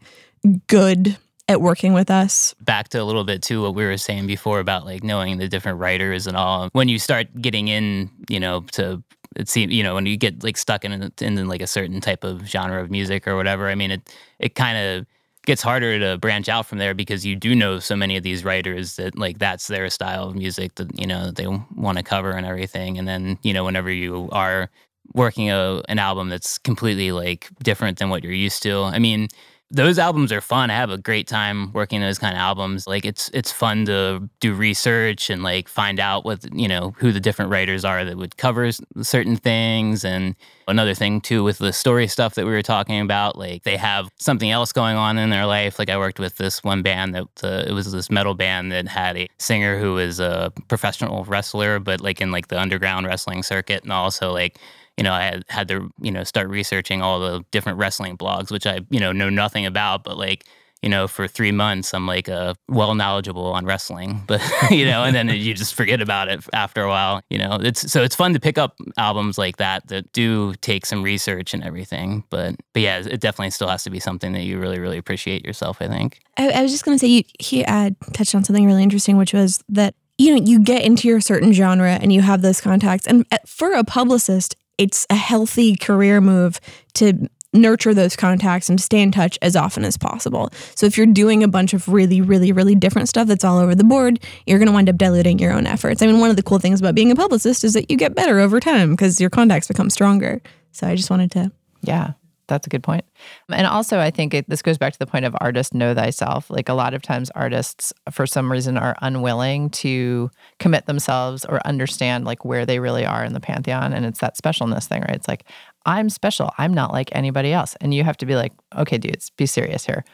good 0.69 1.19
at 1.49 1.61
working 1.61 1.93
with 1.93 2.11
us. 2.11 2.55
back 2.61 2.89
to 2.91 2.99
a 2.99 3.05
little 3.05 3.25
bit 3.25 3.43
to 3.43 3.63
what 3.63 3.75
we 3.75 3.85
were 3.85 3.97
saying 3.97 4.27
before 4.27 4.61
about 4.61 4.85
like 4.85 5.03
knowing 5.03 5.39
the 5.39 5.49
different 5.49 5.79
writers 5.79 6.27
and 6.27 6.37
all. 6.37 6.69
When 6.73 6.89
you 6.89 6.99
start 6.99 7.29
getting 7.41 7.69
in, 7.69 8.11
you 8.29 8.41
know, 8.41 8.61
to 8.73 9.03
it 9.35 9.49
seems 9.49 9.73
you 9.73 9.83
know 9.83 9.95
when 9.95 10.07
you 10.07 10.17
get 10.17 10.45
like 10.45 10.57
stuck 10.57 10.85
in, 10.85 10.93
a- 10.93 11.25
in 11.25 11.49
like 11.49 11.63
a 11.63 11.67
certain 11.67 12.01
type 12.01 12.23
of 12.25 12.47
genre 12.47 12.81
of 12.83 12.91
music 12.91 13.27
or 13.27 13.37
whatever. 13.37 13.69
I 13.69 13.75
mean, 13.75 13.91
it 13.91 14.15
it 14.39 14.55
kind 14.55 14.79
of 14.79 15.07
gets 15.45 15.63
harder 15.63 15.99
to 15.99 16.19
branch 16.19 16.49
out 16.49 16.67
from 16.67 16.79
there 16.79 16.95
because 16.95 17.27
you 17.27 17.35
do 17.35 17.55
know 17.55 17.81
so 17.81 17.97
many 17.97 18.17
of 18.17 18.23
these 18.23 18.45
writers 18.45 18.97
that 18.97 19.19
like 19.19 19.39
that's 19.39 19.67
their 19.67 19.91
style 19.91 20.29
of 20.29 20.37
music 20.37 20.77
that 20.77 20.97
you 20.99 21.07
know 21.07 21.27
that 21.27 21.37
they 21.37 21.47
want 21.47 21.99
to 21.99 22.05
cover 22.05 22.31
and 22.33 22.47
everything. 22.47 22.99
And 22.99 23.09
then 23.09 23.39
you 23.43 23.53
know 23.53 23.65
whenever 23.65 23.91
you 23.91 24.29
are 24.33 24.71
working 25.15 25.51
a, 25.51 25.83
an 25.89 25.99
album 25.99 26.29
that's 26.29 26.59
completely 26.59 27.13
like 27.13 27.49
different 27.63 27.99
than 27.99 28.09
what 28.11 28.23
you're 28.23 28.33
used 28.33 28.63
to. 28.63 28.83
I 28.85 28.99
mean, 28.99 29.29
those 29.73 29.99
albums 29.99 30.31
are 30.33 30.43
fun. 30.43 30.71
I 30.71 30.75
have 30.75 30.91
a 30.91 30.99
great 30.99 31.27
time 31.27 31.73
working 31.73 32.03
those 32.03 32.19
kind 32.19 32.35
of 32.35 32.39
albums. 32.39 32.87
Like 32.87 33.07
it's 33.07 33.31
it's 33.33 33.51
fun 33.51 33.87
to 33.87 34.29
do 34.39 34.53
research 34.53 35.31
and 35.31 35.43
like 35.43 35.67
find 35.67 35.99
out 35.99 36.27
what 36.27 36.45
you 36.53 36.69
know 36.69 36.95
who 36.99 37.11
the 37.11 37.21
different 37.21 37.51
writers 37.51 37.83
are 37.83 38.05
that 38.05 38.19
would 38.19 38.37
cover 38.37 38.71
certain 39.01 39.37
things. 39.37 40.05
And 40.05 40.37
another 40.69 40.95
thing 40.95 41.23
too 41.23 41.43
with 41.43 41.57
the 41.57 41.73
story 41.73 42.07
stuff 42.07 42.35
that 42.35 42.45
we 42.45 42.53
were 42.53 42.63
talking 42.63 43.01
about, 43.01 43.39
like 43.39 43.63
they 43.63 43.79
have 43.79 44.11
something 44.19 44.51
else 44.51 44.73
going 44.73 44.97
on 44.97 45.17
in 45.17 45.31
their 45.31 45.47
life. 45.47 45.79
Like 45.79 45.89
I 45.89 45.97
worked 45.97 46.19
with 46.21 46.37
this 46.37 46.63
one 46.63 46.83
band 46.83 47.15
that 47.15 47.43
uh, 47.43 47.65
it 47.67 47.73
was 47.73 47.91
this 47.91 48.11
metal 48.11 48.35
band 48.35 48.73
that 48.73 48.87
had 48.87 49.17
a 49.17 49.29
singer 49.39 49.79
who 49.79 49.95
was 49.95 50.21
a 50.21 50.53
professional 50.69 51.25
wrestler, 51.25 51.79
but 51.79 52.03
like 52.03 52.21
in 52.21 52.31
like 52.31 52.49
the 52.49 52.61
underground 52.61 53.07
wrestling 53.07 53.43
circuit, 53.43 53.85
and 53.85 53.93
also 53.93 54.33
like 54.33 54.59
you 54.97 55.05
know, 55.05 55.13
I 55.13 55.23
had, 55.23 55.45
had 55.49 55.69
to, 55.69 55.91
you 56.01 56.11
know, 56.11 56.25
start 56.25 56.49
researching 56.49 57.03
all 57.03 57.21
the 57.21 57.45
different 57.51 57.79
wrestling 57.79 58.17
blogs, 58.17 58.51
which 58.51 58.67
I, 58.67 58.81
you 58.91 59.01
know, 59.01 59.13
know 59.13 59.31
nothing 59.31 59.67
about, 59.67 60.05
but 60.05 60.17
like, 60.19 60.45
you 60.83 60.89
know, 60.89 61.07
for 61.07 61.29
three 61.29 61.53
months, 61.53 61.95
I'm 61.95 62.09
like 62.09 62.29
uh, 62.29 62.55
well 62.69 62.95
knowledgeable 62.97 63.47
on 63.47 63.65
wrestling, 63.65 64.25
but 64.27 64.43
you 64.71 64.85
know, 64.85 65.05
and 65.05 65.15
then 65.15 65.29
you 65.29 65.55
just 65.63 65.75
forget 65.75 66.03
about 66.03 66.29
it 66.29 66.45
after 66.53 66.83
a 66.83 66.89
while. 66.89 67.23
You 67.31 67.39
know, 67.39 67.59
it's 67.61 67.91
so 67.91 68.03
it's 68.03 68.17
fun 68.17 68.35
to 68.35 68.41
pick 68.41 68.59
up 68.59 68.77
albums 68.99 69.39
like 69.39 69.59
that 69.59 69.87
that 69.89 70.13
do 70.13 70.55
take 70.55 70.85
some 70.85 71.03
research 71.03 71.55
and 71.55 71.63
everything. 71.63 72.25
But 72.31 72.57
but 72.73 72.83
yeah, 72.83 72.99
it 72.99 73.21
definitely 73.21 73.51
still 73.51 73.69
has 73.69 73.85
to 73.85 73.91
be 73.91 74.01
something 74.01 74.33
that 74.33 74.43
you 74.43 74.59
really 74.59 74.81
really 74.81 74.99
appreciate 74.99 75.47
yourself. 75.47 75.81
I 75.81 75.87
think. 75.87 76.19
I, 76.37 76.51
I 76.51 76.63
was 76.63 76.73
just 76.73 76.85
going 76.85 76.97
to 76.97 76.99
say, 76.99 77.09
you, 77.09 77.23
he 77.39 77.65
uh, 77.65 77.91
touched 78.13 78.35
on 78.35 78.43
something 78.43 78.67
really 78.67 78.83
interesting, 78.83 79.19
which 79.19 79.35
was 79.35 79.63
that, 79.69 79.95
you 80.17 80.35
know, 80.35 80.43
you 80.43 80.61
get 80.61 80.83
into 80.83 81.07
your 81.07 81.21
certain 81.21 81.53
genre 81.53 81.99
and 82.01 82.13
you 82.13 82.23
have 82.23 82.41
those 82.41 82.61
contacts. 82.61 83.07
And 83.07 83.27
uh, 83.31 83.39
for 83.47 83.73
a 83.73 83.85
publicist, 83.85 84.57
it's 84.79 85.07
a 85.11 85.15
healthy 85.15 85.77
career 85.77 86.21
move 86.21 86.61
to 86.95 87.29
nurture 87.55 87.93
those 87.93 88.17
contacts 88.17 88.71
and 88.71 88.81
stay 88.81 89.01
in 89.01 89.13
touch 89.13 89.39
as 89.43 89.55
often 89.55 89.85
as 89.85 89.99
possible. 89.99 90.49
So 90.75 90.87
if 90.87 90.97
you're 90.97 91.07
doing 91.07 91.43
a 91.43 91.49
bunch 91.49 91.75
of 91.75 91.87
really, 91.87 92.21
really, 92.21 92.51
really 92.51 92.75
different 92.75 93.09
stuff 93.09 93.29
that's 93.29 93.45
all 93.45 93.59
over 93.59 93.75
the 93.75 93.85
board, 93.85 94.21
you're 94.47 94.59
going 94.59 94.69
to 94.69 94.73
wind 94.73 94.89
up 94.89 94.97
diluting 94.97 95.39
your 95.39 95.53
own 95.53 95.67
efforts. 95.67 96.01
I 96.03 96.07
mean, 96.07 96.19
one 96.19 96.31
of 96.31 96.37
the 96.37 96.43
cool 96.43 96.59
things 96.59 96.81
about 96.81 96.95
being 96.95 97.11
a 97.11 97.17
publicist 97.17 97.63
is 97.63 97.75
that 97.75 97.91
you 97.91 97.97
get 97.97 98.15
better 98.15 98.41
over 98.41 98.59
time 98.59 98.93
because 98.93 99.21
your 99.21 99.31
contacts 99.31 99.69
become 99.69 99.91
stronger. 99.91 100.41
So 100.73 100.87
I 100.87 100.97
just 100.97 101.11
wanted 101.11 101.31
to 101.33 101.53
Yeah. 101.83 102.13
That's 102.53 102.67
a 102.67 102.71
good 102.71 102.83
point. 102.83 103.05
And 103.49 103.67
also, 103.67 103.99
I 103.99 104.11
think 104.11 104.35
it, 104.35 104.49
this 104.49 104.61
goes 104.61 104.77
back 104.77 104.93
to 104.93 104.99
the 104.99 105.07
point 105.07 105.25
of 105.25 105.35
artist 105.41 105.73
know 105.73 105.95
thyself. 105.95 106.51
Like 106.51 106.69
a 106.69 106.75
lot 106.75 106.93
of 106.93 107.01
times, 107.01 107.31
artists, 107.31 107.93
for 108.11 108.27
some 108.27 108.53
reason, 108.53 108.77
are 108.77 108.95
unwilling 109.01 109.71
to 109.71 110.31
commit 110.59 110.87
themselves 110.87 111.45
or 111.47 111.67
understand 111.67 112.27
like 112.27 112.45
where 112.45 112.67
they 112.67 112.79
really 112.79 113.07
are 113.07 113.25
in 113.25 113.33
the 113.33 113.41
pantheon. 113.41 113.93
And 113.93 114.05
it's 114.05 114.21
that 114.21 114.37
specialness 114.37 114.87
thing, 114.87 115.01
right? 115.01 115.17
It's 115.17 115.29
like, 115.29 115.45
I'm 115.87 116.11
special. 116.11 116.53
I'm 116.59 116.75
not 116.75 116.93
like 116.93 117.09
anybody 117.13 117.53
else. 117.53 117.75
And 117.81 117.95
you 117.95 118.05
have 118.05 118.19
to 118.19 118.27
be 118.27 118.37
like, 118.37 118.53
okay, 118.77 118.99
dudes, 118.99 119.31
be 119.31 119.47
serious 119.47 119.87
here. 119.87 120.05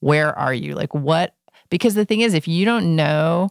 Where 0.00 0.36
are 0.36 0.54
you? 0.54 0.74
Like, 0.74 0.94
what? 0.94 1.34
Because 1.70 1.94
the 1.94 2.04
thing 2.04 2.22
is, 2.22 2.34
if 2.34 2.48
you 2.48 2.64
don't 2.64 2.96
know 2.96 3.50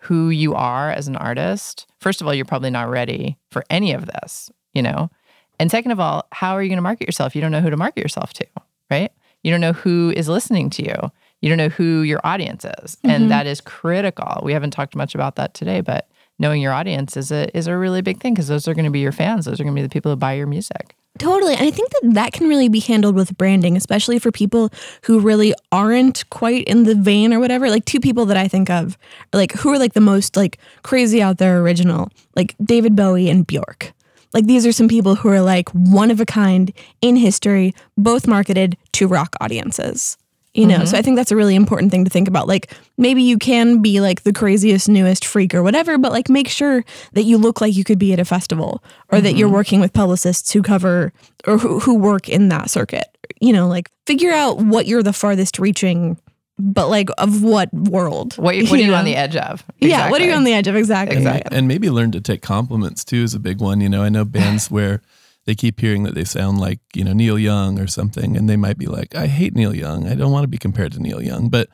who 0.00 0.30
you 0.30 0.54
are 0.54 0.90
as 0.90 1.08
an 1.08 1.16
artist, 1.16 1.86
first 1.98 2.20
of 2.20 2.26
all, 2.26 2.34
you're 2.34 2.44
probably 2.44 2.70
not 2.70 2.88
ready 2.88 3.36
for 3.50 3.64
any 3.68 3.92
of 3.92 4.06
this, 4.06 4.50
you 4.74 4.82
know? 4.82 5.10
And 5.58 5.70
second 5.70 5.92
of 5.92 6.00
all, 6.00 6.26
how 6.32 6.52
are 6.52 6.62
you 6.62 6.68
going 6.68 6.78
to 6.78 6.82
market 6.82 7.06
yourself? 7.06 7.34
You 7.34 7.40
don't 7.40 7.52
know 7.52 7.60
who 7.60 7.70
to 7.70 7.76
market 7.76 8.00
yourself 8.02 8.32
to, 8.34 8.46
right? 8.90 9.12
You 9.42 9.50
don't 9.50 9.60
know 9.60 9.72
who 9.72 10.12
is 10.16 10.28
listening 10.28 10.70
to 10.70 10.84
you. 10.84 11.12
You 11.40 11.48
don't 11.50 11.58
know 11.58 11.68
who 11.68 12.02
your 12.02 12.20
audience 12.24 12.64
is. 12.64 12.96
And 13.04 13.22
mm-hmm. 13.22 13.28
that 13.28 13.46
is 13.46 13.60
critical. 13.60 14.40
We 14.42 14.52
haven't 14.52 14.70
talked 14.70 14.96
much 14.96 15.14
about 15.14 15.36
that 15.36 15.52
today, 15.52 15.82
but 15.82 16.08
knowing 16.38 16.62
your 16.62 16.72
audience 16.72 17.16
is 17.16 17.30
a 17.30 17.54
is 17.56 17.66
a 17.66 17.76
really 17.76 18.02
big 18.02 18.20
thing 18.20 18.34
because 18.34 18.48
those 18.48 18.66
are 18.66 18.74
going 18.74 18.86
to 18.86 18.90
be 18.90 19.00
your 19.00 19.12
fans. 19.12 19.44
Those 19.44 19.60
are 19.60 19.64
going 19.64 19.74
to 19.74 19.78
be 19.78 19.86
the 19.86 19.92
people 19.92 20.10
who 20.10 20.16
buy 20.16 20.32
your 20.32 20.46
music. 20.46 20.96
Totally. 21.18 21.54
And 21.54 21.62
I 21.62 21.70
think 21.70 21.90
that 21.90 22.14
that 22.14 22.32
can 22.32 22.48
really 22.48 22.68
be 22.68 22.80
handled 22.80 23.14
with 23.14 23.38
branding, 23.38 23.76
especially 23.76 24.18
for 24.18 24.32
people 24.32 24.70
who 25.04 25.20
really 25.20 25.54
aren't 25.70 26.28
quite 26.30 26.64
in 26.64 26.82
the 26.82 26.96
vein 26.96 27.32
or 27.32 27.38
whatever. 27.38 27.70
Like 27.70 27.84
two 27.84 28.00
people 28.00 28.26
that 28.26 28.36
I 28.36 28.48
think 28.48 28.68
of, 28.68 28.98
like 29.32 29.52
who 29.52 29.72
are 29.72 29.78
like 29.78 29.92
the 29.92 30.00
most 30.00 30.36
like 30.36 30.58
crazy 30.82 31.22
out 31.22 31.38
there 31.38 31.60
original, 31.60 32.10
like 32.34 32.56
David 32.64 32.96
Bowie 32.96 33.30
and 33.30 33.46
Bjork. 33.46 33.92
Like 34.34 34.46
these 34.46 34.66
are 34.66 34.72
some 34.72 34.88
people 34.88 35.14
who 35.14 35.28
are 35.28 35.40
like 35.40 35.68
one 35.70 36.10
of 36.10 36.20
a 36.20 36.26
kind 36.26 36.72
in 37.00 37.16
history, 37.16 37.74
both 37.96 38.26
marketed 38.26 38.76
to 38.92 39.06
rock 39.06 39.34
audiences. 39.40 40.18
You 40.56 40.68
know, 40.68 40.78
so 40.78 40.84
mm-hmm. 40.84 40.96
I 40.96 41.02
think 41.02 41.16
that's 41.16 41.32
a 41.32 41.36
really 41.36 41.56
important 41.56 41.90
thing 41.90 42.04
to 42.04 42.10
think 42.10 42.28
about. 42.28 42.46
Like 42.46 42.72
maybe 42.96 43.22
you 43.22 43.38
can 43.38 43.82
be 43.82 44.00
like 44.00 44.22
the 44.22 44.32
craziest, 44.32 44.88
newest 44.88 45.24
freak 45.24 45.52
or 45.52 45.64
whatever, 45.64 45.98
but 45.98 46.12
like 46.12 46.28
make 46.28 46.48
sure 46.48 46.84
that 47.14 47.24
you 47.24 47.38
look 47.38 47.60
like 47.60 47.74
you 47.74 47.82
could 47.82 47.98
be 47.98 48.12
at 48.12 48.20
a 48.20 48.24
festival 48.24 48.80
or 49.10 49.20
that 49.20 49.34
you're 49.34 49.48
mm-hmm. 49.48 49.56
working 49.56 49.80
with 49.80 49.92
publicists 49.92 50.52
who 50.52 50.62
cover 50.62 51.12
or 51.44 51.58
who, 51.58 51.80
who 51.80 51.96
work 51.98 52.28
in 52.28 52.50
that 52.50 52.70
circuit. 52.70 53.06
You 53.40 53.52
know, 53.52 53.66
like 53.66 53.90
figure 54.06 54.30
out 54.30 54.58
what 54.58 54.86
you're 54.86 55.02
the 55.02 55.12
farthest 55.12 55.58
reaching, 55.58 56.18
but 56.58 56.88
like 56.88 57.08
of 57.18 57.42
what 57.42 57.72
world. 57.74 58.34
What, 58.36 58.54
what 58.56 58.72
are 58.72 58.76
you 58.76 58.88
know? 58.88 58.94
on 58.94 59.04
the 59.04 59.16
edge 59.16 59.36
of? 59.36 59.64
Yeah, 59.78 60.10
what 60.10 60.20
are 60.20 60.24
you 60.24 60.32
on 60.32 60.44
the 60.44 60.52
edge 60.52 60.68
of? 60.68 60.76
Exactly. 60.76 61.16
Exactly. 61.16 61.56
and 61.56 61.66
maybe 61.68 61.90
learn 61.90 62.12
to 62.12 62.20
take 62.20 62.42
compliments 62.42 63.04
too 63.04 63.22
is 63.22 63.34
a 63.34 63.40
big 63.40 63.60
one. 63.60 63.80
You 63.80 63.88
know, 63.88 64.02
I 64.02 64.08
know 64.08 64.24
bands 64.24 64.70
where 64.70 65.02
they 65.46 65.54
keep 65.54 65.80
hearing 65.80 66.04
that 66.04 66.14
they 66.14 66.24
sound 66.24 66.58
like 66.58 66.78
you 66.94 67.04
know 67.04 67.12
Neil 67.12 67.38
Young 67.38 67.78
or 67.78 67.86
something, 67.86 68.36
and 68.36 68.48
they 68.48 68.56
might 68.56 68.78
be 68.78 68.86
like, 68.86 69.14
"I 69.14 69.26
hate 69.26 69.54
Neil 69.54 69.74
Young. 69.74 70.06
I 70.08 70.14
don't 70.14 70.32
want 70.32 70.44
to 70.44 70.48
be 70.48 70.58
compared 70.58 70.92
to 70.92 71.00
Neil 71.00 71.22
Young." 71.22 71.48
But 71.48 71.68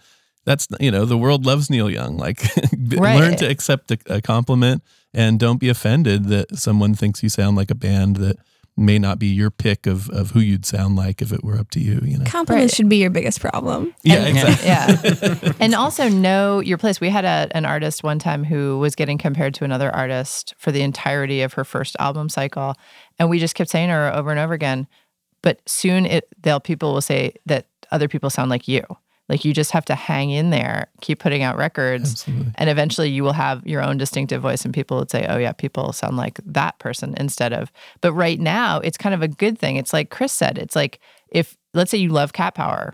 that's 0.45 0.67
you 0.81 0.91
know 0.91 1.05
the 1.05 1.19
world 1.19 1.45
loves 1.47 1.69
Neil 1.71 1.91
Young. 1.91 2.17
Like, 2.17 2.43
Right. 2.97 3.19
learn 3.21 3.37
to 3.37 3.49
accept 3.49 3.91
a, 3.91 3.99
a 4.07 4.21
compliment 4.23 4.83
and 5.13 5.39
don't 5.39 5.59
be 5.61 5.69
offended 5.69 6.25
that 6.29 6.57
someone 6.57 6.95
thinks 6.95 7.23
you 7.23 7.29
sound 7.29 7.57
like 7.57 7.71
a 7.71 7.75
band 7.75 8.17
that 8.17 8.37
may 8.77 8.99
not 8.99 9.19
be 9.19 9.27
your 9.27 9.51
pick 9.51 9.87
of 9.87 10.09
of 10.11 10.31
who 10.31 10.41
you'd 10.41 10.65
sound 10.65 10.97
like 10.97 11.21
if 11.21 11.33
it 11.33 11.45
were 11.45 11.59
up 11.59 11.71
to 11.71 11.81
you. 11.81 12.01
You 12.03 12.19
know. 12.19 12.25
Compliments 12.25 12.73
Right. 12.73 12.77
should 12.77 12.89
be 12.89 12.97
your 12.97 13.11
biggest 13.11 13.41
problem. 13.41 13.95
Yeah, 14.03 14.15
And- 14.25 14.39
exactly. 14.39 15.29
yeah. 15.49 15.53
and 15.61 15.75
also 15.75 16.09
know 16.09 16.61
your 16.61 16.79
place. 16.79 17.01
We 17.01 17.11
had 17.11 17.25
a, 17.25 17.49
an 17.53 17.65
artist 17.67 18.03
one 18.03 18.19
time 18.19 18.45
who 18.45 18.79
was 18.79 18.95
getting 18.95 19.19
compared 19.19 19.55
to 19.55 19.65
another 19.65 19.95
artist 19.95 20.55
for 20.59 20.73
the 20.73 20.81
entirety 20.83 21.43
of 21.43 21.53
her 21.55 21.65
first 21.65 21.95
album 21.99 22.29
cycle. 22.29 22.75
And 23.19 23.29
we 23.29 23.39
just 23.39 23.55
kept 23.55 23.71
saying 23.71 23.89
to 23.89 23.95
her 23.95 24.15
over 24.15 24.31
and 24.31 24.41
over 24.41 24.55
again, 24.55 24.87
but 25.43 25.61
soon 25.69 26.07
it 26.07 26.29
they'll 26.41 26.61
people 26.61 26.95
will 26.95 27.01
say 27.03 27.35
that 27.47 27.67
other 27.91 28.09
people 28.09 28.31
sound 28.31 28.51
like 28.51 28.67
you. 28.69 28.83
Like 29.31 29.45
you 29.45 29.55
just 29.55 29.71
have 29.71 29.85
to 29.85 29.95
hang 29.95 30.31
in 30.31 30.51
there, 30.51 30.89
keep 31.01 31.21
putting 31.21 31.45
out 31.45 31.57
records, 31.57 32.11
Absolutely. 32.11 32.53
and 32.57 32.69
eventually 32.69 33.09
you 33.11 33.23
will 33.23 33.33
have 33.33 33.65
your 33.65 33.81
own 33.81 33.97
distinctive 33.97 34.43
voice 34.43 34.65
and 34.65 34.75
people 34.75 34.99
would 34.99 35.09
say, 35.11 35.25
"Oh 35.29 35.39
yeah, 35.39 35.53
people 35.53 35.93
sound 35.93 36.17
like 36.17 36.41
that 36.45 36.81
person" 36.81 37.15
instead 37.17 37.53
of. 37.53 37.71
But 38.01 38.13
right 38.13 38.41
now, 38.41 38.81
it's 38.81 38.99
kind 38.99 39.15
of 39.15 39.23
a 39.23 39.29
good 39.29 39.57
thing. 39.57 39.77
It's 39.77 39.93
like 39.93 40.11
Chris 40.11 40.33
said, 40.33 40.59
it's 40.59 40.75
like 40.75 40.99
if 41.29 41.57
let's 41.75 41.93
say 41.93 41.99
you 41.99 42.09
love 42.09 42.33
Cat 42.33 42.57
Power 42.57 42.93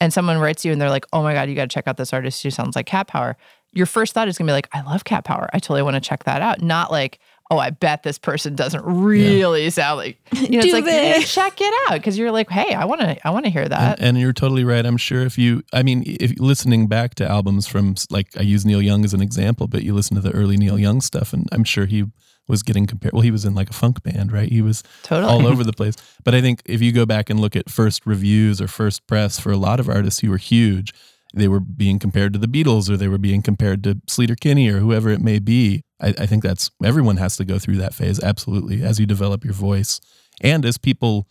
and 0.00 0.12
someone 0.12 0.38
writes 0.38 0.64
you 0.64 0.70
and 0.70 0.80
they're 0.80 0.90
like, 0.90 1.06
"Oh 1.12 1.24
my 1.24 1.34
god, 1.34 1.48
you 1.48 1.56
got 1.56 1.68
to 1.68 1.74
check 1.74 1.88
out 1.88 1.96
this 1.96 2.12
artist 2.12 2.40
who 2.44 2.50
sounds 2.50 2.76
like 2.76 2.86
Cat 2.86 3.08
Power." 3.08 3.36
Your 3.72 3.86
first 3.86 4.14
thought 4.14 4.28
is 4.28 4.38
going 4.38 4.46
to 4.46 4.50
be 4.50 4.54
like, 4.54 4.68
"I 4.72 4.82
love 4.82 5.02
Cat 5.02 5.24
Power. 5.24 5.50
I 5.52 5.58
totally 5.58 5.82
want 5.82 5.94
to 5.94 6.00
check 6.00 6.22
that 6.22 6.40
out." 6.40 6.62
Not 6.62 6.92
like, 6.92 7.18
"Oh, 7.50 7.58
I 7.58 7.70
bet 7.70 8.02
this 8.02 8.18
person 8.18 8.54
doesn't 8.54 8.84
really 8.84 9.70
sound 9.70 9.98
like." 9.98 10.18
You 10.38 10.56
know, 10.58 10.62
Do 10.62 10.68
it's 10.68 10.72
like 10.72 10.84
they? 10.84 11.22
check 11.24 11.60
it 11.60 11.74
out 11.90 11.94
because 11.98 12.16
you're 12.18 12.30
like, 12.30 12.48
"Hey, 12.50 12.74
I 12.74 12.84
want 12.84 13.00
to 13.00 13.26
I 13.26 13.30
want 13.30 13.44
to 13.46 13.50
hear 13.50 13.68
that." 13.68 13.98
And, 13.98 14.08
and 14.08 14.18
you're 14.18 14.32
totally 14.32 14.64
right. 14.64 14.84
I'm 14.86 14.96
sure 14.96 15.22
if 15.22 15.36
you, 15.38 15.62
I 15.72 15.82
mean, 15.82 16.02
if 16.06 16.38
listening 16.38 16.86
back 16.86 17.14
to 17.16 17.28
albums 17.28 17.66
from, 17.66 17.94
like, 18.10 18.28
I 18.36 18.42
use 18.42 18.64
Neil 18.64 18.80
Young 18.82 19.04
as 19.04 19.14
an 19.14 19.20
example, 19.20 19.66
but 19.66 19.82
you 19.82 19.94
listen 19.94 20.14
to 20.16 20.20
the 20.22 20.30
early 20.32 20.56
Neil 20.56 20.78
Young 20.78 21.00
stuff, 21.00 21.32
and 21.32 21.46
I'm 21.52 21.64
sure 21.64 21.86
he 21.86 22.04
was 22.46 22.62
getting 22.62 22.86
compared. 22.86 23.12
Well, 23.12 23.20
he 23.22 23.30
was 23.30 23.44
in 23.44 23.54
like 23.54 23.68
a 23.68 23.74
funk 23.74 24.02
band, 24.02 24.32
right? 24.32 24.48
He 24.50 24.62
was 24.62 24.82
Totally. 25.02 25.30
all 25.30 25.46
over 25.46 25.62
the 25.70 25.72
place. 25.74 25.96
But 26.24 26.34
I 26.34 26.40
think 26.40 26.62
if 26.64 26.80
you 26.80 26.92
go 26.92 27.04
back 27.04 27.28
and 27.28 27.38
look 27.40 27.54
at 27.56 27.68
first 27.68 28.06
reviews 28.06 28.60
or 28.60 28.68
first 28.68 29.06
press 29.06 29.38
for 29.38 29.50
a 29.52 29.56
lot 29.58 29.80
of 29.80 29.88
artists 29.88 30.20
who 30.20 30.30
were 30.30 30.38
huge, 30.38 30.94
they 31.38 31.48
were 31.48 31.60
being 31.60 31.98
compared 31.98 32.32
to 32.32 32.38
the 32.38 32.46
Beatles 32.46 32.90
or 32.90 32.96
they 32.96 33.08
were 33.08 33.18
being 33.18 33.42
compared 33.42 33.82
to 33.84 33.94
Sleater 34.06 34.38
Kinney 34.38 34.68
or 34.68 34.78
whoever 34.78 35.08
it 35.10 35.20
may 35.20 35.38
be. 35.38 35.82
I, 36.00 36.08
I 36.08 36.26
think 36.26 36.42
that's 36.42 36.70
everyone 36.84 37.16
has 37.16 37.36
to 37.36 37.44
go 37.44 37.58
through 37.58 37.76
that 37.76 37.94
phase, 37.94 38.22
absolutely, 38.22 38.82
as 38.82 39.00
you 39.00 39.06
develop 39.06 39.44
your 39.44 39.54
voice 39.54 40.00
and 40.40 40.64
as 40.64 40.78
people 40.78 41.28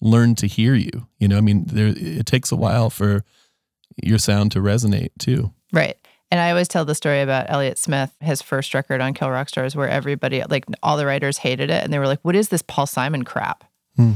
learn 0.00 0.34
to 0.36 0.46
hear 0.46 0.74
you. 0.74 1.08
You 1.18 1.28
know, 1.28 1.38
I 1.38 1.40
mean, 1.40 1.64
there 1.66 1.92
it 1.96 2.26
takes 2.26 2.52
a 2.52 2.56
while 2.56 2.90
for 2.90 3.24
your 4.02 4.18
sound 4.18 4.52
to 4.52 4.60
resonate 4.60 5.10
too. 5.18 5.52
Right. 5.72 5.96
And 6.30 6.40
I 6.40 6.50
always 6.50 6.68
tell 6.68 6.84
the 6.84 6.94
story 6.94 7.22
about 7.22 7.46
Elliott 7.48 7.78
Smith, 7.78 8.14
his 8.20 8.42
first 8.42 8.74
record 8.74 9.00
on 9.00 9.14
Kill 9.14 9.30
Rock 9.30 9.48
Stars, 9.48 9.74
where 9.74 9.88
everybody, 9.88 10.42
like 10.44 10.66
all 10.82 10.96
the 10.96 11.06
writers 11.06 11.38
hated 11.38 11.70
it. 11.70 11.82
And 11.82 11.92
they 11.92 11.98
were 11.98 12.06
like, 12.06 12.20
what 12.22 12.36
is 12.36 12.50
this 12.50 12.62
Paul 12.62 12.86
Simon 12.86 13.24
crap? 13.24 13.64
Hmm. 13.96 14.12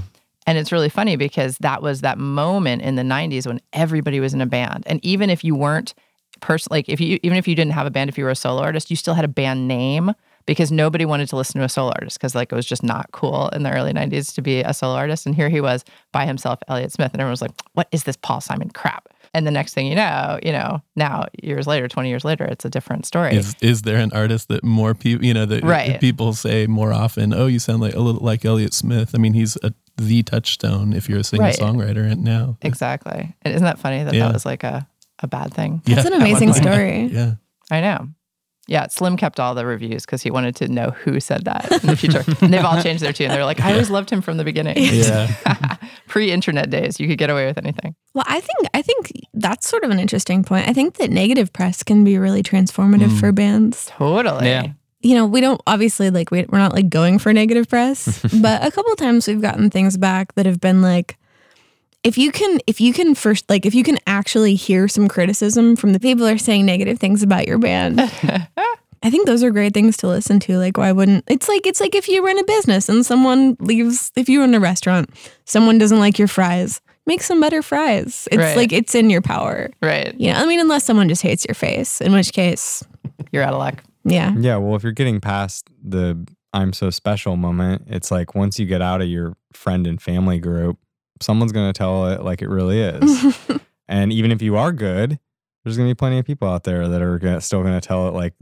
And 0.47 0.59
it's 0.59 0.73
really 0.73 0.89
funny 0.89 1.17
because 1.17 1.57
that 1.59 1.83
was 1.83 2.01
that 2.01 2.19
moment 2.19 2.83
in 2.83 2.97
the 2.97 3.03
90s 3.03 3.47
when 3.47 3.61
everybody 3.73 4.19
was 4.21 4.35
in 4.35 4.41
a 4.41 4.47
band. 4.47 4.85
And 4.87 5.05
even 5.05 5.31
if 5.31 5.45
you 5.45 5.55
weren't 5.55 5.95
person 6.41 6.69
like 6.73 6.89
if 6.89 7.01
you 7.01 7.21
even 7.23 7.39
if 7.39 7.47
you 7.47 7.55
didn't 7.55 7.73
have 7.73 7.87
a 7.87 7.91
band 7.91 8.11
if 8.11 8.19
you 8.19 8.25
were 8.25 8.31
a 8.31 8.37
solo 8.37 8.63
artist, 8.63 8.91
you 8.91 8.97
still 8.97 9.15
had 9.15 9.25
a 9.25 9.29
band 9.29 9.69
name 9.69 10.13
because 10.47 10.73
nobody 10.73 11.05
wanted 11.05 11.29
to 11.29 11.37
listen 11.37 11.61
to 11.61 11.65
a 11.65 11.69
solo 11.69 11.93
artist 11.93 12.19
because 12.19 12.35
like 12.35 12.51
it 12.51 12.55
was 12.55 12.67
just 12.67 12.83
not 12.83 13.11
cool 13.13 13.49
in 13.51 13.63
the 13.63 13.71
early 13.71 13.93
90s 13.93 14.35
to 14.35 14.43
be 14.43 14.61
a 14.61 14.75
solo 14.75 14.95
artist. 14.97 15.25
And 15.25 15.35
here 15.37 15.49
he 15.49 15.61
was 15.61 15.85
by 16.11 16.27
himself, 16.27 16.59
Elliott 16.69 16.91
Smith, 16.91 17.13
and 17.13 17.21
everyone 17.21 17.33
was 17.33 17.43
like, 17.43 17.53
What 17.75 17.89
is 17.93 18.05
this 18.05 18.17
Paul 18.17 18.41
Simon 18.41 18.71
crap? 18.71 19.09
And 19.35 19.47
the 19.47 19.51
next 19.51 19.73
thing 19.73 19.87
you 19.87 19.95
know, 19.95 20.39
you 20.43 20.53
know, 20.53 20.83
now 20.95 21.27
years 21.43 21.67
later, 21.67 21.89
20 21.89 22.09
years 22.09 22.25
later, 22.25 22.45
it's 22.45 22.67
a 22.67 22.71
different 22.71 23.07
story. 23.07 23.35
Is 23.37 23.55
is 23.63 23.83
there 23.83 23.99
an 23.99 24.13
artist 24.13 24.49
that 24.49 24.63
more 24.65 24.95
people, 24.95 25.25
you 25.25 25.33
know, 25.33 25.47
that 25.47 25.63
Right. 25.65 26.01
people 26.01 26.35
say 26.35 26.67
more 26.67 26.93
often, 26.93 27.33
"Oh, 27.33 27.47
you 27.47 27.59
sound 27.59 27.81
like 27.81 27.95
a 27.95 28.01
little 28.01 28.23
like 28.23 28.45
Elliott 28.45 28.75
Smith." 28.75 29.15
I 29.15 29.19
mean, 29.19 29.33
he's 29.33 29.57
a 29.63 29.73
the 29.97 30.23
touchstone 30.23 30.93
if 30.93 31.09
you're 31.09 31.19
a 31.21 31.25
singer 31.25 31.43
Right. 31.45 31.57
songwriter 31.59 32.11
and 32.11 32.25
now. 32.25 32.57
exactly. 32.63 33.35
And 33.43 33.55
isn't 33.55 33.65
that 33.65 33.79
funny 33.79 34.03
that 34.05 34.15
Yeah. 34.15 34.27
that 34.27 34.33
was 34.35 34.47
like 34.47 34.65
a, 34.65 34.87
a 35.21 35.27
bad 35.29 35.53
thing? 35.55 35.83
That's 35.85 36.07
an 36.07 36.13
amazing 36.15 36.53
story. 36.55 37.07
Yeah. 37.13 37.35
I 37.71 37.81
know. 37.81 38.09
Yeah, 38.69 38.87
Slim 38.87 39.17
kept 39.17 39.41
all 39.41 39.55
the 39.57 39.67
reviews 39.67 40.07
because 40.07 40.23
he 40.23 40.31
wanted 40.31 40.55
to 40.57 40.69
know 40.69 40.91
who 40.91 41.19
said 41.19 41.45
that 41.47 41.71
in 41.83 41.89
the 41.91 41.97
future. 41.97 42.25
and 42.41 42.55
they've 42.55 42.65
all 42.65 42.81
changed 42.81 43.03
their 43.03 43.13
tune. 43.13 43.29
They're 43.29 43.45
like, 43.45 43.61
I 43.61 43.73
always 43.73 43.91
loved 43.91 44.09
him 44.09 44.23
from 44.23 44.37
the 44.37 44.45
beginning. 44.45 44.77
Yeah. 44.79 45.35
Pre-internet 46.07 46.71
days, 46.71 47.01
you 47.01 47.09
could 47.09 47.19
get 47.19 47.29
away 47.31 47.47
with 47.47 47.59
anything. 47.59 47.95
Well, 48.15 48.25
I 48.29 48.41
think 48.41 48.59
I 48.75 48.83
think 48.83 49.11
that's 49.35 49.69
sort 49.69 49.83
of 49.85 49.91
an 49.91 49.99
interesting 49.99 50.45
point. 50.45 50.69
I 50.69 50.73
think 50.73 50.97
that 50.99 51.11
negative 51.11 51.53
press 51.53 51.83
can 51.83 52.05
be 52.05 52.19
really 52.19 52.43
transformative 52.43 53.09
Mm. 53.09 53.21
for 53.21 53.33
bands. 53.33 53.87
Totally. 53.87 54.47
Yeah. 54.49 54.73
You 55.03 55.15
know, 55.17 55.27
we 55.27 55.41
don't 55.41 55.61
obviously 55.67 56.11
like 56.11 56.31
we, 56.31 56.45
we're 56.49 56.59
not 56.59 56.73
like 56.73 56.89
going 56.89 57.19
for 57.19 57.33
negative 57.33 57.69
press, 57.69 58.21
but 58.41 58.65
a 58.65 58.71
couple 58.71 58.95
times 58.97 59.27
we've 59.27 59.41
gotten 59.43 59.69
things 59.71 59.97
back 59.97 60.35
that 60.35 60.47
have 60.47 60.61
been 60.61 60.81
like 60.83 61.17
if 62.05 62.19
you 62.19 62.33
can 62.33 62.61
if 62.67 62.81
you 62.81 62.93
can 62.93 63.15
first 63.15 63.49
like 63.51 63.65
if 63.67 63.75
you 63.75 63.85
can 63.85 63.99
actually 64.07 64.55
hear 64.55 64.89
some 64.89 65.09
criticism 65.09 65.77
from 65.77 65.93
the 65.93 66.01
people 66.01 66.27
who 66.27 66.33
are 66.35 66.39
saying 66.39 66.67
negative 66.67 66.99
things 66.99 67.23
about 67.23 67.47
your 67.47 67.59
band. 67.59 68.01
I 69.05 69.11
think 69.11 69.27
those 69.27 69.43
are 69.43 69.51
great 69.51 69.75
things 69.75 69.97
to 69.99 70.07
listen 70.07 70.39
to. 70.41 70.59
Like, 70.59 70.77
why 70.77 70.93
wouldn't 70.93 71.25
it's 71.27 71.49
like 71.49 71.67
it's 71.67 71.81
like 71.81 71.97
if 71.97 72.09
you 72.09 72.25
run 72.25 72.39
a 72.39 72.45
business 72.45 72.89
and 72.89 73.05
someone 73.05 73.57
leaves 73.59 74.13
if 74.15 74.29
you 74.29 74.41
run 74.41 74.55
a 74.55 74.61
restaurant, 74.61 75.11
someone 75.45 75.77
doesn't 75.79 75.99
like 75.99 76.21
your 76.21 76.29
fries, 76.29 76.81
make 77.07 77.21
some 77.23 77.41
better 77.41 77.63
fries. 77.63 78.29
It's 78.31 78.39
Right. 78.39 78.57
like 78.57 78.73
it's 78.73 78.95
in 78.95 79.11
your 79.11 79.21
power. 79.23 79.71
Right. 79.83 80.15
You 80.21 80.33
know, 80.33 80.39
I 80.39 80.47
mean, 80.47 80.61
unless 80.61 80.85
someone 80.85 81.09
just 81.09 81.23
hates 81.23 81.45
your 81.49 81.57
face, 81.57 82.01
in 82.01 82.13
which 82.13 82.33
case, 82.33 82.85
You're 83.33 83.43
out 83.43 83.55
of 83.55 83.59
luck. 83.59 83.83
Yeah. 84.05 84.35
Yeah, 84.37 84.57
well, 84.57 84.77
if 84.77 84.83
you're 84.83 84.93
getting 84.93 85.21
past 85.21 85.69
the 85.83 86.27
I'm 86.53 86.73
so 86.73 86.91
special 86.91 87.37
moment, 87.37 87.85
it's 87.87 88.11
like 88.11 88.35
once 88.35 88.59
you 88.59 88.67
get 88.67 88.83
out 88.83 89.01
of 89.01 89.09
your 89.09 89.37
friend 89.53 89.87
and 89.87 90.01
family 90.01 90.39
group, 90.39 90.79
someone's 91.21 91.53
going 91.53 91.73
to 91.73 91.77
tell 91.77 92.07
it 92.07 92.23
like 92.23 92.43
it 92.43 92.49
really 92.49 92.81
is. 92.81 93.39
and 93.89 94.13
even 94.13 94.31
if 94.31 94.43
you 94.43 94.57
are 94.57 94.73
good, 94.73 95.19
there's 95.65 95.77
going 95.77 95.89
to 95.89 95.95
be 95.95 95.99
plenty 95.99 96.19
of 96.19 96.27
people 96.27 96.49
out 96.49 96.65
there 96.65 96.89
that 96.89 97.01
are 97.01 97.19
gonna, 97.19 97.41
still 97.41 97.63
going 97.63 97.79
to 97.79 97.87
tell 97.87 98.09
it 98.09 98.15
like 98.15 98.35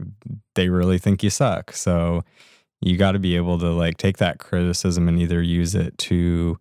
they 0.55 0.69
really 0.69 0.97
think 0.97 1.23
you 1.23 1.29
suck. 1.29 1.71
So 1.71 2.23
you 2.81 2.97
got 2.97 3.11
to 3.13 3.19
be 3.19 3.35
able 3.35 3.59
to 3.59 3.69
like 3.69 3.97
take 3.97 4.17
that 4.17 4.39
criticism 4.39 5.07
and 5.07 5.19
either 5.19 5.41
use 5.41 5.75
it 5.75 5.97
to 5.99 6.57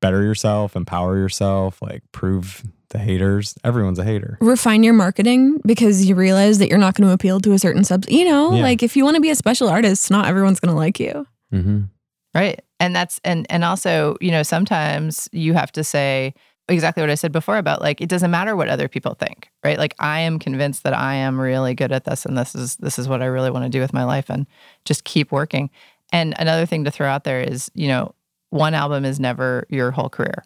better 0.00 0.22
yourself, 0.22 0.74
empower 0.74 1.16
yourself, 1.16 1.80
like 1.80 2.02
prove 2.12 2.64
the 2.90 2.98
haters. 2.98 3.54
Everyone's 3.64 3.98
a 3.98 4.04
hater. 4.04 4.38
refine 4.40 4.82
your 4.82 4.94
marketing 4.94 5.60
because 5.66 6.06
you 6.06 6.14
realize 6.14 6.58
that 6.58 6.68
you're 6.68 6.78
not 6.78 6.94
going 6.94 7.08
to 7.08 7.14
appeal 7.14 7.40
to 7.40 7.52
a 7.52 7.58
certain 7.58 7.82
sub. 7.84 8.04
You 8.08 8.24
know, 8.24 8.54
Yeah. 8.54 8.62
like 8.62 8.82
if 8.82 8.96
you 8.96 9.04
want 9.04 9.14
to 9.16 9.20
be 9.20 9.30
a 9.30 9.34
special 9.34 9.68
artist, 9.68 10.10
not 10.10 10.26
everyone's 10.26 10.60
going 10.60 10.72
to 10.72 10.76
like 10.78 11.00
you. 11.00 11.26
Mm-hmm. 11.52 11.82
Right. 12.34 12.60
And 12.78 12.94
that's 12.94 13.20
and 13.24 13.46
and 13.50 13.64
also, 13.64 14.16
you 14.20 14.30
know, 14.30 14.42
sometimes 14.42 15.28
you 15.32 15.54
have 15.54 15.72
to 15.72 15.82
say 15.84 16.32
exactly 16.68 17.02
what 17.02 17.10
I 17.10 17.16
said 17.16 17.32
before 17.32 17.58
about 17.58 17.80
like 17.80 18.00
it 18.00 18.08
doesn't 18.08 18.30
matter 18.30 18.54
what 18.54 18.68
other 18.68 18.86
people 18.86 19.14
think, 19.14 19.48
right? 19.64 19.76
Like 19.76 19.94
I 19.98 20.20
am 20.20 20.38
convinced 20.38 20.84
that 20.84 20.94
I 20.96 21.14
am 21.14 21.40
really 21.40 21.74
good 21.74 21.90
at 21.90 22.04
this 22.04 22.24
and 22.24 22.38
this 22.38 22.54
is 22.54 22.76
this 22.76 22.98
is 22.98 23.08
what 23.08 23.22
I 23.22 23.26
really 23.26 23.50
want 23.50 23.64
to 23.64 23.68
do 23.68 23.80
with 23.80 23.92
my 23.92 24.04
life 24.04 24.30
and 24.30 24.46
just 24.84 25.02
keep 25.04 25.32
working. 25.32 25.70
And 26.12 26.34
another 26.38 26.66
thing 26.66 26.84
to 26.84 26.90
throw 26.92 27.08
out 27.08 27.24
there 27.24 27.40
is, 27.40 27.70
you 27.74 27.88
know, 27.88 28.14
one 28.50 28.74
album 28.74 29.04
is 29.04 29.18
never 29.18 29.66
your 29.68 29.90
whole 29.90 30.08
career, 30.08 30.44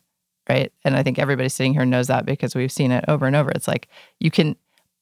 right? 0.49 0.73
And 0.85 0.97
I 0.97 1.03
think 1.03 1.19
everybody 1.19 1.49
sitting 1.49 1.73
here 1.73 1.85
knows 1.85 2.07
that 2.09 2.27
because 2.27 2.55
we've 2.55 2.73
seen 2.73 2.91
it 2.91 3.05
over 3.09 3.27
and 3.27 3.37
over. 3.37 3.51
It's 3.51 3.69
like 3.69 3.89
you 4.21 4.31
can 4.31 4.57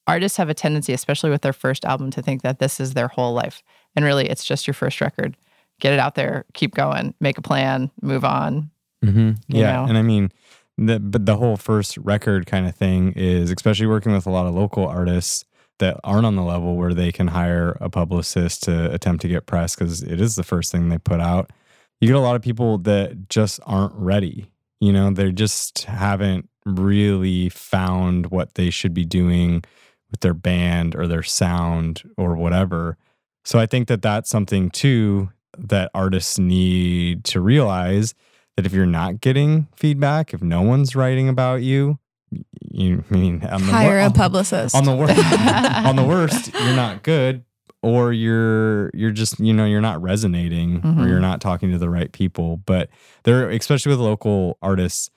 artists 0.07 0.37
have 0.37 0.49
a 0.49 0.53
tendency, 0.53 0.93
especially 0.93 1.29
with 1.29 1.41
their 1.41 1.53
first 1.53 1.85
album, 1.85 2.11
to 2.11 2.21
think 2.21 2.41
that 2.41 2.59
this 2.59 2.79
is 2.79 2.93
their 2.93 3.07
whole 3.07 3.33
life. 3.33 3.63
And 3.95 4.03
really 4.05 4.27
it's 4.29 4.45
just 4.45 4.67
your 4.67 4.73
first 4.73 5.01
record. 5.01 5.37
Get 5.79 5.93
it 5.93 5.99
out 5.99 6.15
there, 6.15 6.45
keep 6.53 6.75
going, 6.75 7.13
make 7.19 7.37
a 7.37 7.41
plan, 7.41 7.91
move 8.01 8.23
on. 8.23 8.69
Mm-hmm. 9.03 9.31
Yeah, 9.49 9.73
know? 9.73 9.85
and 9.85 9.97
I 9.97 10.01
mean, 10.01 10.31
the 10.77 10.99
but 10.99 11.25
the 11.25 11.35
whole 11.35 11.57
first 11.57 11.97
record 11.97 12.45
kind 12.45 12.67
of 12.67 12.75
thing 12.75 13.13
is, 13.13 13.51
especially 13.51 13.87
working 13.87 14.13
with 14.13 14.25
a 14.25 14.29
lot 14.29 14.45
of 14.45 14.53
local 14.53 14.87
artists 14.87 15.45
that 15.79 15.99
aren't 16.03 16.25
on 16.25 16.35
the 16.35 16.43
level 16.43 16.75
where 16.77 16.93
they 16.93 17.11
can 17.11 17.27
hire 17.27 17.75
a 17.81 17.89
publicist 17.89 18.63
to 18.63 18.91
attempt 18.93 19.21
to 19.23 19.27
get 19.27 19.45
press 19.45 19.75
because 19.75 20.01
it 20.03 20.21
is 20.21 20.35
the 20.35 20.43
first 20.43 20.71
thing 20.71 20.89
they 20.89 20.97
put 20.97 21.19
out. 21.19 21.51
You 21.99 22.07
get 22.07 22.15
a 22.15 22.21
lot 22.21 22.35
of 22.35 22.41
people 22.41 22.77
that 22.79 23.29
just 23.29 23.59
aren't 23.65 23.93
ready. 23.95 24.49
You 24.83 24.91
know, 24.91 25.11
they 25.11 25.31
just 25.31 25.85
haven't 25.85 26.49
really 26.65 27.47
found 27.47 28.31
what 28.31 28.55
they 28.55 28.69
should 28.69 28.93
be 28.93 29.05
doing 29.05 29.63
with 30.11 30.19
their 30.19 30.33
band 30.33 30.93
or 30.93 31.07
their 31.07 31.23
sound 31.23 32.03
or 32.17 32.35
whatever. 32.35 32.97
So 33.45 33.59
I 33.59 33.65
think 33.65 33.87
that 33.87 34.01
that's 34.01 34.29
something 34.29 34.69
too 34.69 35.31
that 35.57 35.89
artists 35.93 36.37
need 36.37 37.23
to 37.25 37.39
realize 37.39 38.13
that 38.57 38.65
if 38.65 38.73
you're 38.73 38.85
not 38.85 39.21
getting 39.21 39.69
feedback, 39.73 40.33
if 40.33 40.41
no 40.41 40.61
one's 40.61 40.97
writing 40.97 41.29
about 41.29 41.61
you, 41.61 41.97
you 42.69 43.05
I 43.09 43.13
mean 43.13 43.45
on 43.45 43.61
the 43.61 43.67
wor- 43.67 43.75
Hire 43.75 43.99
a 43.99 44.11
publicist. 44.11 44.75
on 44.75 44.83
the 44.83 44.95
worst 44.95 45.17
on 45.87 45.95
the 45.95 46.03
worst 46.13 46.53
you're 46.53 46.75
not 46.75 47.03
good 47.03 47.45
or 47.83 48.11
you're 48.13 48.89
you're 48.93 49.11
just 49.11 49.39
you 49.39 49.53
know 49.53 49.65
you're 49.65 49.81
not 49.81 50.01
resonating 50.01 50.77
or 50.77 50.79
Mhm. 50.81 51.07
you're 51.07 51.19
not 51.19 51.41
talking 51.41 51.69
to 51.71 51.77
the 51.77 51.89
right 51.89 52.11
people 52.11 52.57
but 52.65 52.89
there 53.23 53.49
especially 53.51 53.91
with 53.91 53.99
local 53.99 54.57
artists 54.61 55.09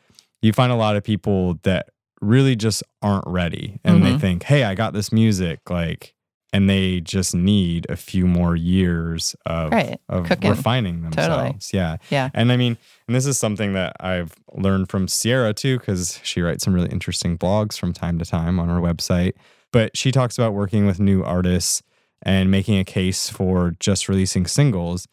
you 0.43 0.53
find 0.53 0.71
a 0.73 0.77
lot 0.77 0.97
of 0.97 1.03
people 1.05 1.59
that 1.63 1.89
really 2.21 2.57
just 2.57 2.83
aren't 3.03 3.27
ready 3.27 3.81
and 3.85 4.05
they 4.05 4.13
Mhm. 4.15 4.21
think 4.21 4.43
hey 4.45 4.65
i 4.65 4.75
got 4.75 4.93
this 4.93 5.11
music 5.13 5.61
like 5.71 6.13
and 6.53 6.71
they 6.71 7.01
just 7.01 7.35
need 7.35 7.87
a 7.91 7.97
few 7.97 8.27
more 8.27 8.57
years 8.57 9.35
of 9.45 9.73
Right. 9.73 10.01
of 10.09 10.27
Cooking. 10.27 10.51
refining 10.51 11.03
Totally. 11.11 11.37
themselves 11.37 11.71
yeah 11.75 11.97
Yeah. 12.11 12.31
and 12.35 12.51
I 12.53 12.57
mean, 12.57 12.79
and 13.07 13.15
this 13.15 13.27
is 13.27 13.37
something 13.39 13.75
that 13.75 13.95
I've 14.01 14.33
learned 14.55 14.89
from 14.89 15.07
Sierra 15.09 15.53
too, 15.53 15.79
because 15.79 16.19
she 16.23 16.41
writes 16.41 16.65
some 16.65 16.73
really 16.73 16.89
interesting 16.89 17.37
blogs 17.37 17.79
from 17.79 17.93
time 17.93 18.19
to 18.21 18.25
time 18.25 18.59
on 18.59 18.69
her 18.69 18.81
website. 18.81 19.33
But 19.73 19.97
she 19.97 20.11
talks 20.13 20.39
about 20.39 20.55
working 20.55 20.87
with 20.87 20.99
new 20.99 21.23
artists 21.23 21.83
and 22.27 22.51
making 22.51 22.77
a 22.77 22.85
case 22.85 23.31
for 23.31 23.77
just 23.79 24.09
releasing 24.09 24.47
singles 24.47 25.07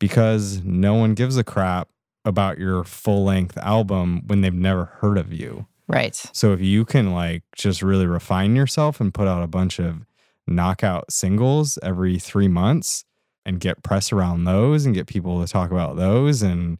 because 0.00 0.60
no 0.64 0.94
one 0.94 1.14
gives 1.14 1.36
a 1.36 1.44
crap 1.44 1.88
about 2.24 2.58
your 2.58 2.82
full 2.82 3.24
length 3.24 3.56
album 3.58 4.22
when 4.26 4.40
they've 4.40 4.52
never 4.52 4.86
heard 4.86 5.16
of 5.16 5.32
you. 5.32 5.66
Right. 5.86 6.16
So 6.32 6.52
if 6.52 6.60
you 6.60 6.84
can 6.84 7.12
like 7.12 7.44
just 7.54 7.80
really 7.80 8.06
refine 8.06 8.56
yourself 8.56 9.00
and 9.00 9.14
put 9.14 9.28
out 9.28 9.44
a 9.44 9.46
bunch 9.46 9.78
of 9.78 10.04
knockout 10.48 11.12
singles 11.12 11.78
every 11.82 12.18
three 12.18 12.48
months 12.48 13.04
and 13.46 13.60
get 13.60 13.84
press 13.84 14.12
around 14.12 14.42
those 14.44 14.84
and 14.84 14.96
get 14.96 15.06
people 15.06 15.40
to 15.40 15.50
talk 15.50 15.70
about 15.70 15.96
those 15.96 16.42
and 16.42 16.78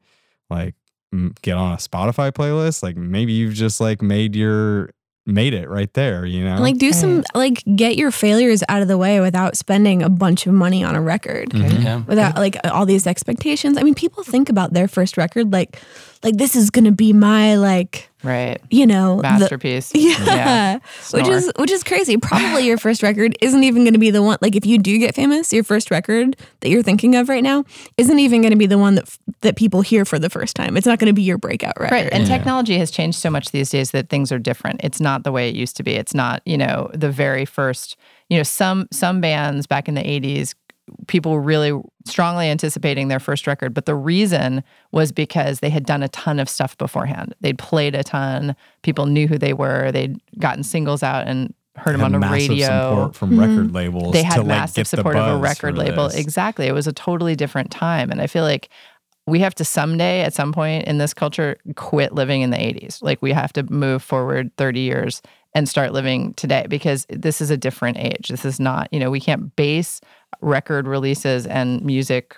like 0.50 0.74
get 1.40 1.56
on 1.56 1.72
a 1.72 1.76
Spotify 1.76 2.32
playlist, 2.32 2.82
like 2.82 2.96
maybe 2.96 3.32
you've 3.32 3.54
just 3.54 3.80
like 3.80 4.02
made 4.02 4.34
your 4.34 4.90
made 5.28 5.52
it 5.54 5.68
right 5.68 5.92
there, 5.92 6.24
you 6.24 6.42
know? 6.42 6.54
And, 6.54 6.62
like 6.62 6.78
do 6.78 6.92
some 6.92 7.22
like 7.34 7.62
get 7.76 7.96
your 7.96 8.10
failures 8.10 8.64
out 8.68 8.80
of 8.82 8.88
the 8.88 8.96
way 8.98 9.20
without 9.20 9.56
spending 9.56 10.02
a 10.02 10.08
bunch 10.08 10.46
of 10.46 10.54
money 10.54 10.82
on 10.82 10.94
a 10.96 11.02
record. 11.02 11.50
Mhm. 11.50 11.84
Yeah. 11.84 12.02
Without 12.06 12.36
like 12.36 12.56
all 12.64 12.86
these 12.86 13.06
expectations. 13.06 13.76
I 13.76 13.82
mean, 13.82 13.94
people 13.94 14.24
think 14.24 14.48
about 14.48 14.72
their 14.72 14.88
first 14.88 15.16
record 15.16 15.52
like 15.52 15.78
like 16.22 16.36
this 16.36 16.56
is 16.56 16.70
gonna 16.70 16.92
be 16.92 17.12
my 17.12 17.56
like, 17.56 18.10
Right. 18.24 18.60
you 18.70 18.86
know, 18.86 19.16
the, 19.16 19.22
Masterpiece. 19.22 19.92
yeah. 19.94 20.78
Which 21.12 21.28
is 21.28 21.52
which 21.56 21.70
is 21.70 21.84
crazy. 21.84 22.16
Probably 22.16 22.66
your 22.66 22.76
first 22.78 23.02
record 23.02 23.36
isn't 23.40 23.62
even 23.62 23.84
going 23.84 23.92
to 23.92 23.98
be 24.00 24.10
the 24.10 24.22
one 24.22 24.38
like 24.42 24.56
if 24.56 24.66
you 24.66 24.78
do 24.78 24.98
get 24.98 25.14
famous, 25.14 25.52
your 25.52 25.62
first 25.62 25.90
record 25.92 26.36
that 26.60 26.68
you're 26.70 26.82
thinking 26.82 27.14
of 27.14 27.28
right 27.28 27.44
now 27.44 27.64
isn't 27.96 28.18
even 28.18 28.40
going 28.42 28.50
to 28.50 28.56
be 28.58 28.66
the 28.66 28.76
one 28.78 28.96
that 28.96 29.18
that 29.42 29.56
people 29.56 29.82
hear 29.82 30.04
for 30.04 30.18
the 30.18 30.28
first 30.28 30.56
time. 30.56 30.76
It's 30.76 30.86
not 30.86 30.98
going 30.98 31.06
to 31.06 31.12
be 31.12 31.22
your 31.22 31.38
breakout 31.38 31.78
record. 31.78 31.94
Right. 31.94 32.12
And 32.12 32.26
Yeah. 32.26 32.36
technology 32.36 32.76
has 32.78 32.90
changed 32.90 33.18
so 33.20 33.30
much 33.30 33.52
these 33.52 33.70
days 33.70 33.92
that 33.92 34.08
things 34.08 34.32
are 34.32 34.38
different. 34.40 34.80
It's 34.82 35.00
not 35.00 35.22
the 35.22 35.30
way 35.30 35.48
it 35.48 35.54
used 35.54 35.76
to 35.76 35.84
be. 35.84 35.92
It's 35.92 36.14
not, 36.14 36.42
you 36.44 36.58
know, 36.58 36.90
the 36.92 37.10
very 37.10 37.44
first, 37.44 37.96
you 38.28 38.36
know, 38.36 38.42
some 38.42 38.88
some 38.90 39.20
bands 39.20 39.68
back 39.68 39.86
in 39.88 39.94
the 39.94 40.02
80s 40.02 40.54
people 41.06 41.32
were 41.32 41.40
really 41.40 41.80
strongly 42.06 42.48
anticipating 42.48 43.08
their 43.08 43.20
first 43.20 43.46
record, 43.46 43.74
but 43.74 43.86
the 43.86 43.94
reason 43.94 44.62
was 44.92 45.12
because 45.12 45.60
they 45.60 45.70
had 45.70 45.84
done 45.84 46.02
a 46.02 46.08
ton 46.08 46.38
of 46.38 46.48
stuff 46.48 46.76
beforehand. 46.78 47.34
They'd 47.40 47.58
played 47.58 47.94
a 47.94 48.02
ton, 48.02 48.56
people 48.82 49.06
knew 49.06 49.26
who 49.26 49.38
they 49.38 49.52
were, 49.52 49.92
they'd 49.92 50.20
gotten 50.38 50.62
singles 50.62 51.02
out 51.02 51.26
and 51.26 51.54
heard 51.76 51.94
them 51.94 52.00
Had 52.00 52.14
on 52.14 52.20
the 52.20 52.28
radio. 52.28 52.66
support 52.66 53.16
from 53.16 53.30
mm-hmm. 53.30 53.40
record 53.40 53.72
labels. 53.72 54.12
they 54.12 54.22
had 54.22 54.34
to, 54.34 54.40
like, 54.40 54.48
massive 54.48 54.76
get 54.76 54.90
the 54.90 54.96
support 54.96 55.16
of 55.16 55.36
a 55.36 55.38
record 55.38 55.78
label. 55.78 56.08
this. 56.08 56.16
Exactly. 56.16 56.66
It 56.66 56.72
was 56.72 56.86
a 56.86 56.92
totally 56.92 57.36
different 57.36 57.70
time. 57.70 58.10
And 58.10 58.20
I 58.20 58.26
feel 58.26 58.42
like 58.42 58.68
we 59.26 59.40
have 59.40 59.54
to 59.56 59.64
someday 59.64 60.22
at 60.22 60.32
some 60.32 60.52
point 60.52 60.86
in 60.86 60.98
this 60.98 61.14
culture 61.14 61.56
quit 61.76 62.14
living 62.14 62.40
in 62.40 62.50
the 62.50 62.56
80s. 62.56 63.02
Like 63.02 63.20
we 63.20 63.32
have 63.32 63.52
to 63.54 63.62
move 63.64 64.02
forward 64.02 64.50
30 64.56 64.80
years 64.80 65.22
and 65.54 65.68
start 65.68 65.92
living 65.92 66.34
today 66.34 66.66
because 66.68 67.06
this 67.08 67.40
is 67.40 67.50
a 67.50 67.56
different 67.56 67.98
age. 67.98 68.28
This 68.28 68.44
is 68.44 68.60
not, 68.60 68.88
you 68.92 69.00
know, 69.00 69.10
we 69.10 69.20
can't 69.20 69.54
base 69.56 70.00
record 70.40 70.86
releases 70.86 71.46
and 71.46 71.82
music 71.84 72.36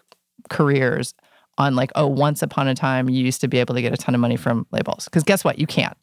careers 0.49 1.15
on 1.59 1.75
like, 1.77 1.91
oh, 1.95 2.07
once 2.07 2.43
upon 2.43 2.69
a 2.69 2.75
time 2.75 3.09
you 3.11 3.23
used 3.23 3.41
to 3.43 3.49
be 3.49 3.59
able 3.59 3.75
to 3.75 3.83
get 3.83 3.93
a 3.93 3.97
ton 3.97 4.15
of 4.15 4.21
money 4.21 4.37
from 4.37 4.67
labels. 4.71 5.05
Because 5.05 5.25
guess 5.25 5.45
what? 5.45 5.59
You 5.59 5.67
can't. 5.67 5.97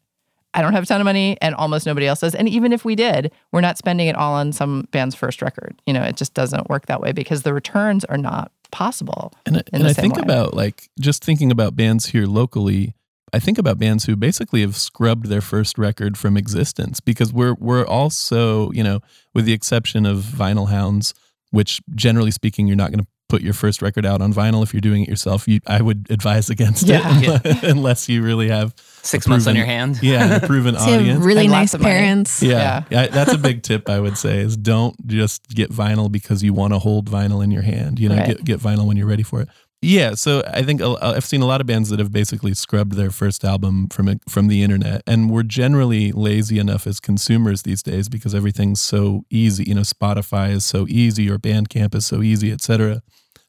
I 0.54 0.62
don't 0.62 0.72
have 0.72 0.84
a 0.84 0.86
ton 0.86 1.00
of 1.00 1.04
money 1.04 1.36
and 1.42 1.54
almost 1.54 1.84
nobody 1.86 2.06
else 2.06 2.20
does. 2.20 2.34
And 2.34 2.48
even 2.48 2.72
if 2.72 2.84
we 2.84 2.94
did, 2.94 3.32
we're 3.52 3.60
not 3.60 3.76
spending 3.76 4.06
it 4.06 4.16
all 4.16 4.34
on 4.34 4.52
some 4.52 4.88
band's 4.92 5.14
first 5.14 5.42
record. 5.42 5.80
You 5.86 5.92
know, 5.92 6.02
it 6.02 6.16
just 6.16 6.34
doesn't 6.34 6.68
work 6.68 6.86
that 6.86 7.00
way 7.00 7.12
because 7.12 7.42
the 7.42 7.52
returns 7.52 8.04
are 8.06 8.16
not 8.16 8.50
possible. 8.70 9.32
And, 9.46 9.58
I- 9.58 9.62
and 9.72 9.86
I 9.86 9.92
think 9.92 10.16
way. 10.16 10.22
about 10.22 10.54
like 10.54 10.88
just 11.00 11.24
thinking 11.24 11.50
about 11.50 11.76
bands 11.76 12.06
here 12.06 12.26
locally. 12.26 12.94
I 13.32 13.38
think 13.38 13.58
about 13.58 13.78
bands 13.78 14.04
who 14.04 14.16
basically 14.16 14.60
have 14.62 14.76
scrubbed 14.76 15.26
their 15.26 15.40
first 15.40 15.78
record 15.78 16.16
from 16.16 16.36
existence 16.36 17.00
because 17.00 17.32
we're 17.32 17.54
we're 17.58 17.86
also 17.86 18.70
you 18.72 18.82
know 18.82 19.00
with 19.34 19.44
the 19.44 19.52
exception 19.52 20.06
of 20.06 20.18
Vinyl 20.18 20.68
Hounds, 20.68 21.14
which 21.50 21.80
generally 21.94 22.30
speaking 22.30 22.66
you're 22.66 22.76
not 22.76 22.90
going 22.90 23.00
to 23.00 23.06
put 23.28 23.42
your 23.42 23.52
first 23.52 23.82
record 23.82 24.06
out 24.06 24.22
on 24.22 24.32
vinyl 24.32 24.62
if 24.62 24.72
you're 24.72 24.80
doing 24.80 25.02
it 25.02 25.08
yourself. 25.08 25.46
You, 25.46 25.60
I 25.66 25.82
would 25.82 26.06
advise 26.08 26.48
against 26.48 26.84
Yeah. 26.86 27.02
it 27.44 27.62
unless 27.62 28.08
you 28.08 28.22
really 28.22 28.48
have 28.48 28.72
Six 29.02 29.26
a 29.26 29.28
months 29.28 29.46
on 29.46 29.54
your 29.54 29.66
hand. 29.66 29.98
Yeah, 30.02 30.36
a 30.36 30.46
proven 30.46 30.74
So 30.78 30.86
you 30.86 30.90
have 30.92 31.00
audience. 31.02 31.24
really 31.26 31.40
And 31.42 31.50
nice 31.50 31.60
lots 31.60 31.74
of 31.74 31.80
money. 31.82 31.94
parents. 31.94 32.42
Yeah. 32.42 32.84
yeah. 32.88 33.08
That's 33.08 33.34
a 33.34 33.36
big 33.36 33.62
tip 33.62 33.90
I 33.90 34.00
would 34.00 34.16
say 34.16 34.38
is 34.38 34.56
don't 34.56 34.96
just 35.06 35.46
get 35.48 35.70
vinyl 35.70 36.10
because 36.10 36.42
you 36.42 36.54
want 36.54 36.72
to 36.72 36.78
hold 36.78 37.10
vinyl 37.10 37.44
in 37.44 37.50
your 37.50 37.60
hand. 37.60 37.98
You 37.98 38.08
know, 38.08 38.16
Right. 38.16 38.28
get, 38.28 38.44
get 38.44 38.60
vinyl 38.60 38.86
when 38.86 38.96
you're 38.96 39.06
ready 39.06 39.22
for 39.24 39.42
it. 39.42 39.48
Yeah, 39.80 40.14
so 40.14 40.42
I 40.52 40.62
think 40.64 40.80
uh, 40.82 40.96
I've 41.00 41.24
seen 41.24 41.40
a 41.40 41.46
lot 41.46 41.60
of 41.60 41.66
bands 41.68 41.88
that 41.90 42.00
have 42.00 42.10
basically 42.10 42.52
scrubbed 42.54 42.94
their 42.94 43.10
first 43.12 43.44
album 43.44 43.88
from 43.90 44.08
it- 44.08 44.22
from 44.28 44.48
the 44.48 44.62
internet, 44.64 45.02
and 45.06 45.30
we're 45.30 45.44
generally 45.44 46.10
lazy 46.10 46.58
enough 46.58 46.84
as 46.86 46.98
consumers 46.98 47.62
these 47.62 47.80
days 47.82 48.08
because 48.08 48.34
everything's 48.34 48.80
so 48.80 49.24
easy. 49.30 49.64
You 49.68 49.76
know, 49.76 49.82
Spotify 49.82 50.50
is 50.50 50.64
so 50.64 50.86
easy, 50.88 51.30
or 51.30 51.38
Bandcamp 51.38 51.94
is 51.94 52.06
so 52.06 52.22
easy, 52.22 52.50
et 52.50 52.60
cetera, 52.60 53.02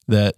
that 0.08 0.36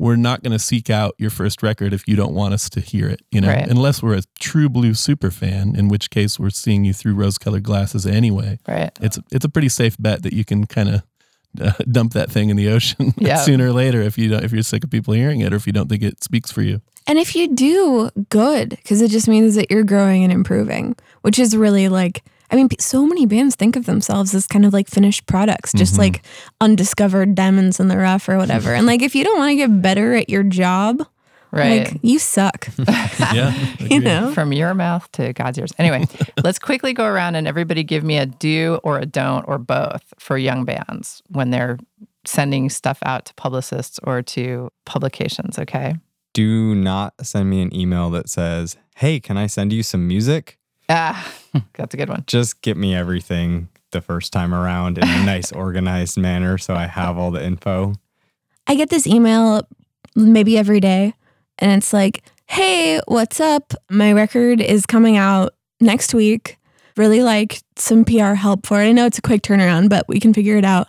we're 0.00 0.16
not 0.16 0.42
going 0.42 0.50
to 0.50 0.58
seek 0.58 0.90
out 0.90 1.14
your 1.18 1.30
first 1.30 1.62
record 1.62 1.92
if 1.92 2.08
you 2.08 2.16
don't 2.16 2.34
want 2.34 2.52
us 2.52 2.68
to 2.70 2.80
hear 2.80 3.08
it. 3.08 3.20
You 3.30 3.40
know, 3.40 3.48
Right. 3.48 3.68
unless 3.70 4.02
we're 4.02 4.16
a 4.18 4.22
true 4.40 4.68
blue 4.68 4.94
super 4.94 5.30
fan, 5.30 5.76
in 5.76 5.86
which 5.86 6.10
case 6.10 6.40
we're 6.40 6.50
seeing 6.50 6.84
you 6.84 6.92
through 6.92 7.14
rose-colored 7.14 7.62
glasses 7.62 8.04
anyway 8.04 8.58
Right. 8.66 8.90
it's 9.00 9.20
it's 9.30 9.44
a 9.44 9.48
pretty 9.48 9.68
safe 9.68 9.96
bet 10.00 10.24
that 10.24 10.32
you 10.32 10.44
can 10.44 10.66
kind 10.66 10.88
of 10.88 11.02
uh, 11.60 11.72
dump 11.90 12.12
that 12.12 12.30
thing 12.30 12.50
in 12.50 12.56
the 12.56 12.68
ocean 12.68 13.14
Yeah. 13.18 13.36
sooner 13.36 13.68
or 13.68 13.72
later 13.72 14.00
if 14.02 14.16
you 14.18 14.28
don't 14.28 14.44
if 14.44 14.52
you're 14.52 14.62
sick 14.62 14.84
of 14.84 14.90
people 14.90 15.14
hearing 15.14 15.40
it 15.40 15.52
or 15.52 15.56
if 15.56 15.66
you 15.66 15.72
don't 15.72 15.88
think 15.88 16.02
it 16.02 16.22
speaks 16.24 16.50
for 16.50 16.62
you. 16.62 16.80
And 17.06 17.18
if 17.18 17.36
you 17.36 17.48
do, 17.54 18.08
good, 18.30 18.70
because 18.70 19.02
it 19.02 19.10
just 19.10 19.28
means 19.28 19.56
that 19.56 19.70
you're 19.70 19.84
growing 19.84 20.24
and 20.24 20.32
improving, 20.32 20.96
which 21.20 21.38
is 21.38 21.54
really 21.54 21.88
like, 21.90 22.22
I 22.50 22.56
mean, 22.56 22.68
so 22.80 23.04
many 23.06 23.26
bands 23.26 23.56
think 23.56 23.76
of 23.76 23.84
themselves 23.84 24.34
as 24.34 24.46
kind 24.46 24.64
of 24.64 24.72
like 24.72 24.88
finished 24.88 25.26
products, 25.26 25.72
just 25.74 25.94
Mhm. 25.94 25.98
like 25.98 26.22
undiscovered 26.62 27.34
diamonds 27.34 27.78
in 27.78 27.88
the 27.88 27.98
rough 27.98 28.26
or 28.28 28.38
whatever. 28.38 28.72
and 28.74 28.86
like, 28.86 29.02
if 29.02 29.14
you 29.14 29.22
don't 29.22 29.36
want 29.38 29.50
to 29.50 29.56
get 29.56 29.82
better 29.82 30.14
at 30.14 30.30
your 30.30 30.42
job, 30.42 31.06
Right. 31.54 31.92
Like, 31.92 32.00
you 32.02 32.18
suck. 32.18 32.68
yeah. 33.32 33.54
you 33.78 34.00
know? 34.00 34.32
From 34.32 34.52
your 34.52 34.74
mouth 34.74 35.10
to 35.12 35.32
God's 35.32 35.58
ears. 35.58 35.72
Anyway, 35.78 36.06
let's 36.42 36.58
quickly 36.58 36.92
go 36.92 37.04
around 37.04 37.36
and 37.36 37.46
everybody 37.46 37.84
give 37.84 38.02
me 38.02 38.18
a 38.18 38.26
do 38.26 38.80
or 38.82 38.98
a 38.98 39.06
don't 39.06 39.44
or 39.46 39.58
both 39.58 40.02
for 40.18 40.36
young 40.36 40.64
bands 40.64 41.22
when 41.28 41.50
they're 41.50 41.78
sending 42.26 42.70
stuff 42.70 42.98
out 43.04 43.26
to 43.26 43.34
publicists 43.34 44.00
or 44.02 44.20
to 44.22 44.70
publications, 44.84 45.58
okay? 45.58 45.94
Do 46.32 46.74
not 46.74 47.14
send 47.22 47.50
me 47.50 47.62
an 47.62 47.74
email 47.74 48.10
that 48.10 48.28
says, 48.28 48.76
Hey, 48.96 49.20
can 49.20 49.36
I 49.36 49.46
send 49.46 49.72
you 49.72 49.84
some 49.84 50.08
music? 50.08 50.58
Ah, 50.88 51.32
that's 51.74 51.94
a 51.94 51.96
good 51.96 52.08
one. 52.08 52.24
Just 52.26 52.62
get 52.62 52.76
me 52.76 52.94
everything 52.94 53.68
the 53.92 54.00
first 54.00 54.32
time 54.32 54.52
around 54.52 54.98
in 54.98 55.04
a 55.04 55.24
nice, 55.24 55.52
organized 55.52 56.18
manner 56.18 56.58
so 56.58 56.74
I 56.74 56.86
have 56.86 57.16
all 57.16 57.30
the 57.30 57.44
info. 57.44 57.94
I 58.66 58.74
get 58.74 58.90
this 58.90 59.06
email 59.06 59.68
maybe 60.16 60.58
every 60.58 60.80
day, 60.80 61.14
and 61.58 61.72
it's 61.72 61.92
like, 61.92 62.22
hey, 62.46 63.00
what's 63.06 63.40
up? 63.40 63.74
My 63.90 64.12
record 64.12 64.60
is 64.60 64.86
coming 64.86 65.16
out 65.16 65.54
next 65.80 66.14
week. 66.14 66.58
Really 66.96 67.22
like 67.22 67.60
some 67.76 68.04
PR 68.04 68.34
help 68.34 68.66
for 68.66 68.80
it. 68.80 68.86
I 68.86 68.92
know 68.92 69.06
it's 69.06 69.18
a 69.18 69.22
quick 69.22 69.42
turnaround, 69.42 69.88
but 69.88 70.06
we 70.08 70.20
can 70.20 70.32
figure 70.32 70.56
it 70.56 70.64
out. 70.64 70.88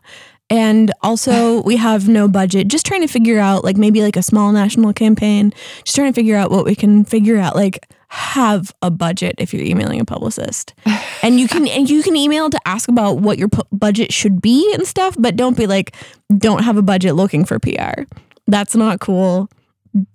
And 0.50 0.92
also, 1.02 1.62
we 1.66 1.78
have 1.78 2.08
no 2.08 2.28
budget. 2.28 2.68
Just 2.68 2.86
trying 2.86 3.02
to 3.02 3.08
figure 3.08 3.40
out, 3.40 3.64
like, 3.64 3.78
maybe 3.78 4.02
like 4.02 4.16
a 4.16 4.22
small 4.22 4.52
national 4.52 4.94
campaign. 4.94 5.52
Just 5.84 5.96
trying 5.96 6.12
to 6.12 6.16
figure 6.16 6.36
out 6.36 6.52
what 6.52 6.66
we 6.66 6.76
can 6.76 7.06
figure 7.06 7.38
out. 7.38 7.56
Like, 7.56 7.80
have 8.10 8.74
a 8.82 8.90
budget 8.90 9.36
if 9.40 9.54
you're 9.54 9.64
emailing 9.64 10.00
a 10.00 10.06
publicist, 10.06 10.74
and 11.24 11.40
you 11.40 11.48
can 11.48 11.68
and 11.68 11.90
you 11.90 12.02
can 12.04 12.16
email 12.16 12.50
to 12.50 12.60
ask 12.66 12.88
about 12.88 13.18
what 13.18 13.38
your 13.38 13.50
pu- 13.50 13.64
budget 13.72 14.14
should 14.14 14.42
be 14.42 14.72
and 14.74 14.88
stuff. 14.88 15.16
But 15.20 15.36
don't 15.36 15.58
be 15.58 15.68
like, 15.68 15.96
don't 16.38 16.64
have 16.64 16.78
a 16.78 16.82
budget 16.82 17.16
looking 17.16 17.46
for 17.46 17.60
PR. 17.60 18.04
That's 18.48 18.76
not 18.76 19.00
cool. 19.00 19.50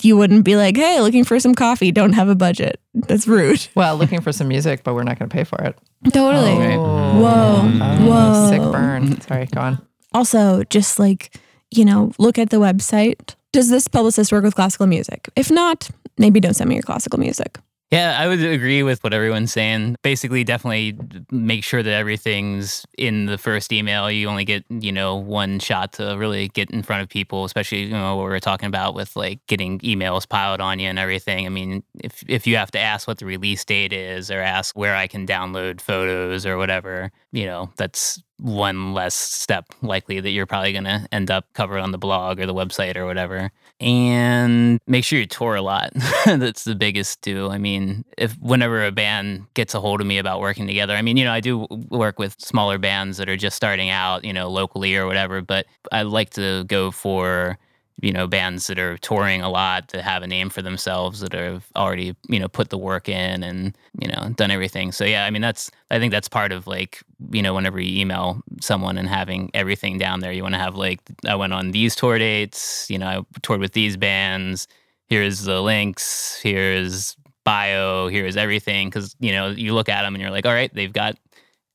You 0.03 0.17
wouldn't 0.17 0.45
be 0.45 0.57
like, 0.57 0.77
hey, 0.77 1.01
looking 1.01 1.25
for 1.25 1.41
some 1.41 1.55
coffee. 1.55 1.91
Don't 1.91 2.13
have 2.13 2.29
a 2.29 2.35
budget. 2.35 2.81
That's 2.95 3.27
rude. 3.27 3.67
Well, 3.75 3.97
looking 3.97 4.21
for 4.21 4.33
some 4.33 4.49
music, 4.49 4.85
but 4.85 4.95
we're 4.95 5.05
not 5.05 5.19
going 5.19 5.29
to 5.29 5.35
pay 5.35 5.45
for 5.45 5.61
it. 5.63 5.79
Totally. 6.13 6.75
Oh. 6.75 7.21
Whoa. 7.21 7.63
Oh, 7.65 8.07
Whoa. 8.07 8.49
Sick 8.51 8.61
burn. 8.73 9.21
Sorry, 9.23 9.47
go 9.47 9.61
on. 9.61 9.87
Also, 10.13 10.65
just 10.65 10.99
like, 10.99 11.39
you 11.71 11.85
know, 11.85 12.13
look 12.19 12.39
at 12.39 12.51
the 12.51 12.59
website. 12.59 13.35
Does 13.53 13.71
this 13.71 13.89
publicist 13.89 14.33
work 14.33 14.45
with 14.45 14.55
classical 14.55 14.87
music? 14.87 15.29
If 15.35 15.51
not, 15.51 15.89
maybe 16.19 16.41
don't 16.41 16.55
send 16.55 16.69
me 16.69 16.77
your 16.77 16.83
classical 16.83 17.19
music. 17.19 17.59
Yeah, 17.91 18.17
I 18.21 18.29
would 18.29 18.41
agree 18.41 18.85
with 18.85 19.03
what 19.03 19.13
everyone's 19.13 19.51
saying. 19.53 19.97
Basically, 20.03 20.45
definitely 20.45 20.97
make 21.33 21.65
sure 21.65 21.83
that 21.83 21.93
everything's 21.93 22.87
in 22.97 23.27
the 23.27 23.37
first 23.37 23.73
email. 23.73 24.09
You 24.09 24.29
only 24.29 24.45
get, 24.45 24.65
you 24.71 24.93
know, 24.93 25.17
one 25.17 25.59
shot 25.59 25.95
to 25.95 26.15
really 26.17 26.49
get 26.49 26.71
in 26.71 26.85
front 26.85 27.03
of 27.03 27.09
people, 27.09 27.45
especially, 27.45 27.83
you 27.83 27.91
know, 27.91 28.15
what 28.15 28.23
we 28.27 28.31
were 28.31 28.39
talking 28.39 28.69
about 28.69 28.95
with 28.95 29.17
like 29.17 29.45
getting 29.49 29.81
emails 29.81 30.29
piled 30.29 30.61
on 30.61 30.79
you 30.79 30.89
and 30.89 31.01
everything. 31.01 31.47
I 31.47 31.49
mean, 31.49 31.83
if 31.99 32.23
if 32.29 32.47
you 32.47 32.57
have 32.59 32.71
to 32.73 32.79
ask 32.79 33.09
what 33.09 33.19
the 33.19 33.27
release 33.27 33.65
date 33.65 33.93
is 33.93 34.31
or 34.31 34.39
ask 34.41 34.79
where 34.79 34.95
I 34.95 35.09
can 35.09 35.27
download 35.27 35.81
photos 35.81 36.47
or 36.47 36.57
whatever, 36.59 37.11
you 37.33 37.47
know, 37.47 37.71
that's 37.77 38.23
one 38.39 38.95
less 38.95 39.15
step 39.15 39.67
likely 39.83 40.19
that 40.21 40.31
you're 40.31 40.47
probably 40.47 40.73
going 40.73 40.85
to 40.85 41.07
end 41.13 41.31
up 41.31 41.47
covered 41.53 41.79
on 41.79 41.93
the 41.93 41.99
blog 41.99 42.41
or 42.41 42.47
the 42.47 42.55
website 42.55 42.97
or 42.97 43.07
whatever. 43.07 43.51
And 43.81 44.81
make 44.87 45.05
sure 45.05 45.19
you 45.19 45.27
tour 45.27 45.55
a 45.55 45.63
lot. 45.63 45.93
That's 46.27 46.65
the 46.65 46.75
biggest 46.75 47.23
too. 47.23 47.49
I 47.51 47.59
mean, 47.59 48.05
if 48.19 48.37
whenever 48.39 48.85
a 48.85 48.93
band 48.93 49.47
gets 49.55 49.75
a 49.75 49.81
hold 49.81 50.01
of 50.01 50.07
me 50.07 50.19
about 50.19 50.41
working 50.41 50.67
together, 50.67 50.95
I 50.95 51.03
mean, 51.03 51.17
you 51.17 51.25
know, 51.25 51.33
I 51.33 51.41
do 51.41 51.67
work 51.91 52.19
with 52.19 52.37
smaller 52.39 52.79
bands 52.79 53.17
that 53.19 53.29
are 53.29 53.37
just 53.37 53.57
starting 53.57 53.91
out, 53.91 54.25
you 54.25 54.33
know, 54.33 54.51
locally 54.51 54.97
or 54.97 55.07
whatever, 55.07 55.41
but 55.41 55.67
I 55.93 56.03
like 56.03 56.31
to 56.31 56.65
go 56.65 56.91
for 56.91 57.59
you 58.03 58.13
know 58.13 58.27
bands 58.27 58.67
that 58.67 58.79
are 58.79 58.97
touring 58.99 59.43
a 59.43 59.51
lot 59.51 59.89
that 59.89 60.03
have 60.03 60.23
a 60.23 60.27
name 60.27 60.51
for 60.51 60.63
themselves 60.63 61.21
that 61.21 61.33
have 61.33 61.67
already 61.77 62.15
you 62.29 62.39
know 62.39 62.49
put 62.49 62.71
the 62.71 62.79
work 62.79 63.09
in 63.09 63.43
and 63.43 63.77
you 64.01 64.09
know 64.09 64.31
done 64.37 64.51
everything. 64.51 64.93
So 64.93 65.05
yeah 65.05 65.25
i 65.25 65.31
mean 65.31 65.43
that's 65.43 65.71
i 65.91 65.99
think 65.99 66.13
that's 66.13 66.29
part 66.29 66.53
of 66.53 66.67
like 66.67 67.03
you 67.31 67.43
know 67.43 67.55
whenever 67.55 67.81
you 67.81 68.01
email 68.01 68.43
someone 68.61 68.99
and 68.99 69.09
having 69.09 69.51
everything 69.55 69.99
down 69.99 70.21
there 70.21 70.33
you 70.33 70.43
want 70.43 70.55
to 70.55 70.61
have 70.61 70.77
like 70.77 71.01
i 71.27 71.35
went 71.35 71.53
on 71.53 71.71
these 71.73 71.95
tour 71.97 72.19
dates 72.19 72.89
you 72.91 72.99
know 72.99 73.07
i 73.07 73.39
toured 73.43 73.61
with 73.61 73.73
these 73.73 73.97
bands. 73.97 74.67
Here's 75.07 75.43
the 75.43 75.61
links. 75.61 76.39
Here's 76.41 77.17
bio. 77.45 78.07
Here's 78.09 78.37
everything. 78.37 78.89
Because 78.89 79.17
you 79.19 79.33
know 79.33 79.49
you 79.49 79.75
look 79.75 79.89
at 79.89 80.03
them 80.03 80.15
and 80.15 80.23
you're 80.23 80.31
like 80.31 80.47
all 80.47 80.55
right 80.55 80.73
they've 80.73 80.93
got 80.93 81.17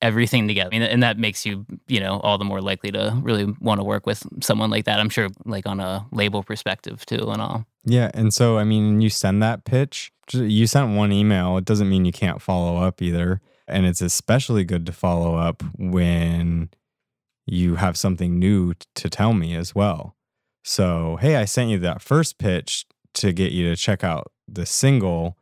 everything 0.02 0.48
together. 0.48 0.70
I 0.72 0.78
mean, 0.78 0.82
and 0.82 1.04
that 1.04 1.18
makes 1.18 1.46
you, 1.46 1.66
you 1.88 2.00
know, 2.00 2.20
all 2.20 2.38
the 2.38 2.46
more 2.46 2.62
likely 2.62 2.92
to 2.92 3.18
really 3.22 3.46
want 3.60 3.80
to 3.80 3.84
work 3.84 4.06
with 4.06 4.24
someone 4.44 4.70
like 4.70 4.86
that. 4.86 5.00
I'm 5.00 5.10
sure, 5.10 5.30
like 5.46 5.66
on 5.66 5.80
a 5.80 6.06
label 6.12 6.44
perspective 6.44 7.06
too, 7.06 7.30
and 7.30 7.42
all. 7.42 7.66
Yeah. 7.86 8.12
And 8.14 8.34
so, 8.34 8.58
I 8.58 8.64
mean, 8.64 9.02
you 9.02 9.10
send 9.10 9.42
that 9.44 9.64
pitch, 9.64 10.12
you 10.34 10.68
sent 10.68 10.96
one 10.96 11.12
email. 11.12 11.58
It 11.58 11.66
doesn't 11.66 11.90
mean 11.90 12.06
you 12.06 12.12
can't 12.12 12.42
follow 12.42 12.78
up 12.78 13.02
either. 13.02 13.42
And 13.68 13.86
it's 13.86 14.02
especially 14.02 14.64
good 14.64 14.86
to 14.86 14.92
follow 14.92 15.36
up 15.36 15.64
when 15.78 16.70
you 17.48 17.76
have 17.76 17.98
something 17.98 18.38
new 18.38 18.74
to 18.96 19.10
tell 19.10 19.34
me 19.34 19.56
as 19.56 19.74
well. 19.74 20.16
So, 20.64 21.18
hey, 21.22 21.36
I 21.36 21.46
sent 21.46 21.70
you 21.70 21.80
that 21.80 22.02
first 22.02 22.38
pitch 22.38 22.86
to 23.16 23.32
get 23.32 23.52
you 23.52 23.70
to 23.70 23.76
check 23.76 24.04
out 24.04 24.32
the 24.48 24.66
single. 24.66 25.38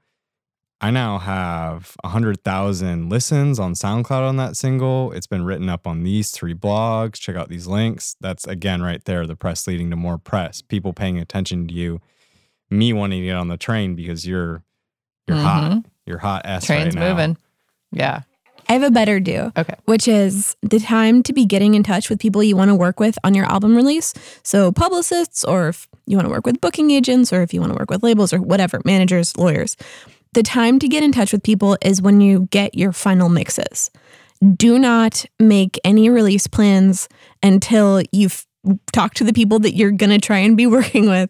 I 0.84 0.92
now 0.92 1.18
have 1.18 1.96
100,000 2.02 3.08
listens 3.10 3.58
on 3.58 3.74
SoundCloud 3.74 4.28
on 4.28 4.36
that 4.36 4.58
single. 4.58 5.14
It's 5.14 5.28
been 5.28 5.46
written 5.46 5.70
up 5.70 5.88
on 5.88 6.04
these 6.04 6.32
three 6.32 6.54
blogs. 6.54 7.14
Check 7.14 7.38
out 7.38 7.48
these 7.48 7.68
links. 7.68 8.18
That's 8.20 8.46
again 8.46 8.82
right 8.82 9.02
there 9.06 9.26
the 9.26 9.38
press 9.38 9.66
leading 9.66 9.90
to 9.92 9.96
more 9.96 10.18
press, 10.18 10.62
people 10.62 10.92
paying 10.92 11.18
attention 11.18 11.70
to 11.70 11.74
you, 11.74 12.02
me 12.70 12.92
wanting 12.92 13.22
to 13.22 13.28
get 13.28 13.38
on 13.38 13.48
the 13.48 13.56
train 13.56 13.96
because 13.96 14.28
you're 14.28 14.62
you're 15.26 15.38
hot. 15.38 15.72
Mm-hmm. 15.72 15.80
You're 16.06 16.18
hot 16.18 16.42
ass 16.44 16.66
Train's 16.66 16.96
right 16.96 17.02
now. 17.02 17.10
moving. 17.12 17.38
Yeah. 17.94 18.24
I 18.68 18.74
have 18.74 18.84
a 18.84 18.92
better 18.92 19.22
do. 19.22 19.54
Okay. 19.56 19.76
Which 19.86 20.08
is 20.08 20.58
the 20.62 20.80
time 20.80 21.24
to 21.24 21.34
be 21.34 21.46
getting 21.46 21.76
in 21.76 21.84
touch 21.84 22.10
with 22.10 22.20
people 22.20 22.44
you 22.44 22.58
want 22.58 22.70
to 22.70 22.76
work 22.76 23.00
with 23.00 23.18
on 23.24 23.34
your 23.34 23.46
album 23.46 23.76
release. 23.76 24.14
So, 24.44 24.72
publicists, 24.72 25.44
or 25.44 25.70
if 25.70 25.88
you 26.06 26.18
want 26.18 26.28
to 26.28 26.32
work 26.32 26.46
with 26.46 26.60
booking 26.60 26.92
agents, 26.92 27.32
or 27.32 27.42
if 27.42 27.54
you 27.54 27.60
want 27.62 27.72
to 27.72 27.78
work 27.78 27.90
with 27.90 28.04
labels, 28.04 28.34
or 28.34 28.42
whatever, 28.42 28.82
managers, 28.86 29.38
lawyers. 29.38 29.78
The 30.34 30.44
time 30.44 30.80
to 30.80 30.88
get 30.88 31.04
in 31.04 31.12
touch 31.12 31.32
with 31.32 31.44
people 31.44 31.78
is 31.84 32.02
when 32.02 32.22
you 32.22 32.48
get 32.52 32.76
your 32.76 32.92
final 32.92 33.30
mixes. 33.30 33.92
Do 34.56 34.78
not 34.80 35.26
make 35.40 35.80
any 35.84 36.10
release 36.10 36.48
plans 36.48 37.08
until 37.42 38.02
you've 38.12 38.46
talked 38.92 39.18
to 39.18 39.24
the 39.24 39.34
people 39.34 39.60
that 39.60 39.76
you're 39.76 39.92
going 39.92 40.10
to 40.10 40.20
try 40.20 40.40
and 40.40 40.58
be 40.58 40.68
working 40.78 41.08
with 41.10 41.30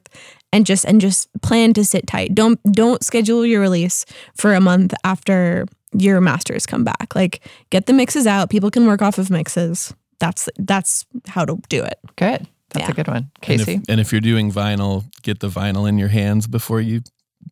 and 0.52 0.66
just 0.66 0.86
and 0.86 1.02
just 1.02 1.28
plan 1.42 1.74
to 1.74 1.84
sit 1.84 2.08
tight. 2.08 2.34
Don't 2.34 2.60
don't 2.72 3.04
schedule 3.04 3.46
your 3.46 3.60
release 3.62 4.06
for 4.36 4.54
a 4.54 4.62
month 4.62 4.94
after 5.04 5.66
your 5.98 6.22
masters 6.22 6.66
come 6.66 6.84
back. 6.84 7.14
Like 7.16 7.42
get 7.70 7.86
the 7.88 7.94
mixes 7.94 8.26
out. 8.26 8.50
People 8.50 8.72
can 8.72 8.86
work 8.88 9.02
off 9.02 9.18
of 9.18 9.30
mixes. 9.30 9.94
That's 10.20 10.48
that's 10.58 11.06
how 11.28 11.46
to 11.46 11.60
do 11.70 11.84
it. 11.84 12.00
Good. 12.16 12.48
That's 12.70 12.86
Yeah. 12.88 12.92
a 12.92 12.94
good 12.94 13.08
one. 13.08 13.18
And 13.18 13.32
Casey. 13.42 13.74
if, 13.76 13.82
and 13.90 14.00
if 14.00 14.12
you're 14.12 14.22
doing 14.22 14.52
vinyl, 14.52 15.04
get 15.22 15.40
the 15.40 15.50
vinyl 15.50 15.88
in 15.88 15.98
your 16.00 16.08
hands 16.10 16.48
before 16.48 16.82
you, 16.82 17.02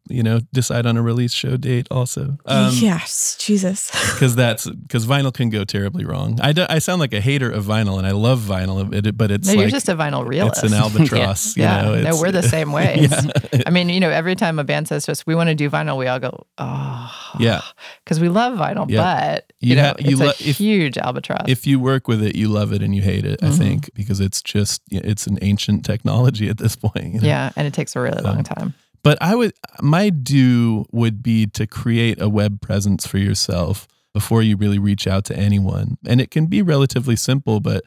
you 0.09 0.23
know, 0.23 0.39
decide 0.53 0.85
on 0.85 0.97
a 0.97 1.01
release 1.01 1.33
show 1.33 1.57
date. 1.57 1.87
Also, 1.91 2.37
um, 2.45 2.71
yes, 2.73 3.35
Jesus. 3.39 3.89
because 4.13 4.35
that's 4.35 4.69
because 4.69 5.05
vinyl 5.05 5.33
can 5.33 5.49
go 5.49 5.63
terribly 5.63 6.05
wrong. 6.05 6.39
I, 6.41 6.51
do, 6.53 6.65
I 6.69 6.79
sound 6.79 6.99
like 6.99 7.13
a 7.13 7.21
hater 7.21 7.49
of 7.49 7.65
vinyl, 7.65 7.97
and 7.97 8.05
I 8.07 8.11
love 8.11 8.39
vinyl, 8.41 8.89
but 9.17 9.31
it's 9.31 9.47
no, 9.47 9.53
like 9.53 9.59
you're 9.61 9.69
just 9.69 9.89
a 9.89 9.95
vinyl 9.95 10.27
realist. 10.27 10.63
it's 10.63 10.71
an 10.73 10.77
albatross. 10.81 11.55
yeah. 11.57 11.91
you 11.95 12.01
know, 12.03 12.11
no, 12.11 12.19
we're 12.19 12.31
the 12.31 12.43
same 12.43 12.71
way. 12.79 13.07
Yeah. 13.09 13.61
I 13.65 13.69
mean, 13.69 13.89
you 13.89 13.99
know, 13.99 14.09
every 14.09 14.35
time 14.35 14.59
a 14.59 14.63
band 14.63 14.87
says 14.87 15.05
to 15.05 15.11
us, 15.13 15.25
we 15.25 15.35
want 15.35 15.49
to 15.49 15.55
do 15.55 15.69
vinyl, 15.69 15.97
we 15.97 16.07
all 16.07 16.19
go, 16.19 16.45
oh. 16.57 17.11
Yeah. 17.39 17.61
Because 18.03 18.19
we 18.19 18.27
love 18.29 18.57
vinyl, 18.57 18.89
Yeah. 18.89 19.35
but, 19.35 19.53
you, 19.59 19.69
You 19.69 19.75
know, 19.77 19.83
ha- 19.83 19.95
you 19.99 20.11
it's 20.11 20.19
lo- 20.19 20.27
a 20.27 20.49
if- 20.49 20.57
huge 20.57 20.97
albatross. 20.97 21.45
if 21.47 21.65
you 21.65 21.79
work 21.79 22.07
with 22.07 22.21
it, 22.23 22.35
you 22.35 22.49
love 22.49 22.73
it 22.73 22.81
and 22.83 22.93
you 22.93 23.01
hate 23.01 23.25
it. 23.25 23.41
I 23.41 23.47
Mhm. 23.47 23.57
think 23.57 23.89
because 23.93 24.19
it's 24.19 24.41
just 24.41 24.81
it's 24.91 25.27
an 25.27 25.37
ancient 25.41 25.85
technology 25.85 26.49
at 26.49 26.57
this 26.57 26.75
point. 26.75 27.13
you 27.13 27.21
know? 27.21 27.27
yeah. 27.27 27.51
And 27.55 27.65
it 27.67 27.73
takes 27.73 27.95
a 27.95 28.01
really 28.01 28.21
long 28.21 28.43
time. 28.43 28.73
But 29.03 29.17
I 29.21 29.35
would 29.35 29.53
my 29.81 30.09
do 30.09 30.85
would 30.91 31.23
be 31.23 31.47
to 31.47 31.65
create 31.65 32.21
a 32.21 32.29
web 32.29 32.61
presence 32.61 33.07
for 33.07 33.17
yourself 33.17 33.87
before 34.13 34.41
you 34.41 34.57
really 34.57 34.79
reach 34.79 35.07
out 35.07 35.25
to 35.25 35.37
anyone. 35.37 35.97
And 36.05 36.19
it 36.21 36.31
can 36.31 36.47
be 36.47 36.61
relatively 36.61 37.15
simple, 37.15 37.59
but 37.59 37.83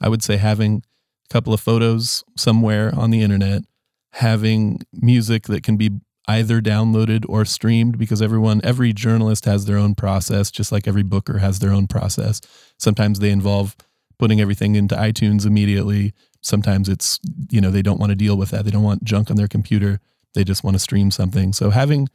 I 0.00 0.08
would 0.08 0.22
say 0.22 0.36
having 0.36 0.82
a 1.28 1.32
couple 1.32 1.54
of 1.54 1.60
photos 1.60 2.24
somewhere 2.36 2.92
on 2.94 3.10
the 3.10 3.22
internet, 3.22 3.62
having 4.12 4.80
music 4.92 5.44
that 5.44 5.62
can 5.62 5.76
be 5.76 5.90
either 6.28 6.60
downloaded 6.60 7.24
or 7.28 7.44
streamed 7.44 7.98
because 7.98 8.22
everyone 8.22 8.60
every 8.62 8.92
journalist 8.92 9.46
has 9.46 9.64
their 9.64 9.76
own 9.76 9.94
process 9.94 10.50
just 10.50 10.70
like 10.70 10.86
every 10.86 11.02
booker 11.02 11.38
has 11.38 11.58
their 11.58 11.72
own 11.72 11.86
process. 11.86 12.40
Sometimes 12.78 13.18
they 13.18 13.30
involve 13.30 13.76
putting 14.18 14.40
everything 14.40 14.74
into 14.74 14.94
iTunes 14.94 15.46
immediately. 15.46 16.12
Sometimes 16.42 16.88
it's, 16.88 17.18
you 17.50 17.60
know, 17.60 17.70
they 17.70 17.82
don't 17.82 17.98
want 17.98 18.10
to 18.10 18.16
deal 18.16 18.36
with 18.36 18.50
that. 18.50 18.64
They 18.64 18.70
don't 18.70 18.82
want 18.82 19.02
junk 19.02 19.30
on 19.30 19.36
their 19.36 19.48
computer. 19.48 19.98
They 20.34 20.44
just 20.44 20.64
want 20.64 20.74
to 20.74 20.80
stream 20.80 21.10
something. 21.10 21.52
So 21.52 21.70
having 21.70 22.08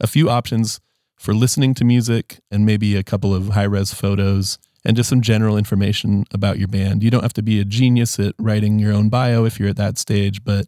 a 0.00 0.06
few 0.06 0.28
options 0.30 0.80
for 1.18 1.34
listening 1.34 1.74
to 1.74 1.84
music 1.84 2.40
and 2.50 2.64
maybe 2.64 2.96
a 2.96 3.02
couple 3.02 3.34
of 3.34 3.48
high 3.48 3.64
res 3.64 3.92
photos 3.92 4.58
and 4.84 4.96
just 4.96 5.10
some 5.10 5.20
general 5.20 5.58
information 5.58 6.24
about 6.32 6.58
your 6.58 6.68
band. 6.68 7.02
You 7.02 7.10
don't 7.10 7.22
have 7.22 7.34
to 7.34 7.42
be 7.42 7.60
a 7.60 7.64
genius 7.64 8.18
at 8.18 8.34
writing 8.38 8.78
your 8.78 8.94
own 8.94 9.10
bio 9.10 9.44
if 9.44 9.60
you're 9.60 9.68
at 9.68 9.76
that 9.76 9.98
stage, 9.98 10.42
but 10.42 10.66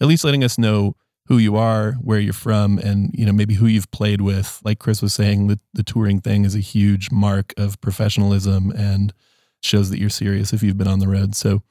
at 0.00 0.06
least 0.06 0.24
letting 0.24 0.44
us 0.44 0.58
know 0.58 0.96
who 1.26 1.38
you 1.38 1.56
are, 1.56 1.92
where 1.92 2.18
you're 2.18 2.34
from, 2.34 2.78
and 2.78 3.10
you 3.14 3.24
know 3.24 3.32
maybe 3.32 3.54
who 3.54 3.66
you've 3.66 3.90
played 3.90 4.20
with. 4.20 4.60
Like 4.62 4.78
Chris 4.78 5.00
was 5.00 5.14
saying, 5.14 5.46
the, 5.46 5.58
the 5.72 5.82
touring 5.82 6.20
thing 6.20 6.44
is 6.44 6.54
a 6.54 6.60
huge 6.60 7.10
mark 7.10 7.54
of 7.56 7.80
professionalism 7.80 8.70
and 8.72 9.14
shows 9.62 9.88
that 9.88 9.98
you're 9.98 10.10
serious 10.10 10.52
if 10.52 10.62
you've 10.62 10.76
been 10.76 10.86
on 10.86 10.98
the 10.98 11.08
road. 11.08 11.34
So 11.34 11.62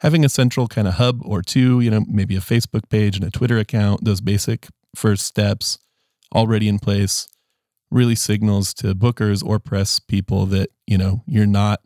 having 0.00 0.24
a 0.24 0.28
central 0.28 0.66
kind 0.68 0.88
of 0.88 0.94
hub 0.94 1.20
or 1.24 1.42
two, 1.42 1.80
you 1.80 1.90
know, 1.90 2.04
maybe 2.08 2.36
a 2.36 2.40
Facebook 2.40 2.88
page 2.88 3.16
and 3.16 3.24
a 3.24 3.30
Twitter 3.30 3.58
account, 3.58 4.04
those 4.04 4.20
basic 4.20 4.68
first 4.94 5.24
steps 5.26 5.78
already 6.34 6.68
in 6.68 6.78
place 6.78 7.26
really 7.90 8.14
signals 8.14 8.72
to 8.74 8.94
bookers 8.94 9.44
or 9.44 9.58
press 9.58 9.98
people 9.98 10.46
that, 10.46 10.70
you 10.86 10.96
know, 10.96 11.22
you're 11.26 11.46
not 11.46 11.80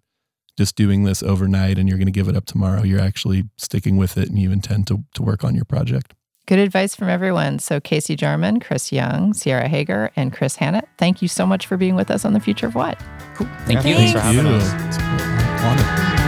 just 0.59 0.77
doing 0.77 1.05
this 1.05 1.23
overnight 1.23 1.79
and 1.79 1.89
you're 1.89 1.99
going 1.99 2.07
to 2.07 2.13
give 2.13 2.29
it 2.29 2.37
up 2.37 2.45
tomorrow. 2.45 2.83
You're 2.83 3.01
actually 3.01 3.45
sticking 3.57 3.97
with 3.97 4.17
it 4.19 4.29
and 4.29 4.39
you 4.39 4.53
intend 4.53 4.87
to, 4.89 5.03
to 5.15 5.23
work 5.23 5.43
on 5.45 5.55
your 5.55 5.65
project. 5.65 6.15
Good 6.47 6.59
advice 6.59 6.95
from 6.95 7.09
everyone. 7.09 7.59
So, 7.59 7.81
Casey 7.81 8.17
Jarman, 8.17 8.61
Chris 8.61 8.93
Young, 8.93 9.33
Sierra 9.33 9.67
Haager, 9.67 10.11
and 10.15 10.31
Chris 10.31 10.59
Hnat, 10.59 10.85
thank 10.99 11.23
you 11.23 11.29
so 11.29 11.47
much 11.47 11.67
for 11.67 11.79
being 11.79 11.95
with 11.97 12.11
us 12.11 12.27
on 12.27 12.35
The 12.35 12.41
Future 12.41 12.67
of 12.67 12.75
What. 12.75 12.99
Cool. 13.35 13.47
Thank 13.65 13.83
Yeah, 13.83 13.89
you. 13.89 13.97
Thanks 13.97 14.13
for 14.13 14.21
having 14.21 14.47
you. 14.47 14.53
us. 14.53 16.24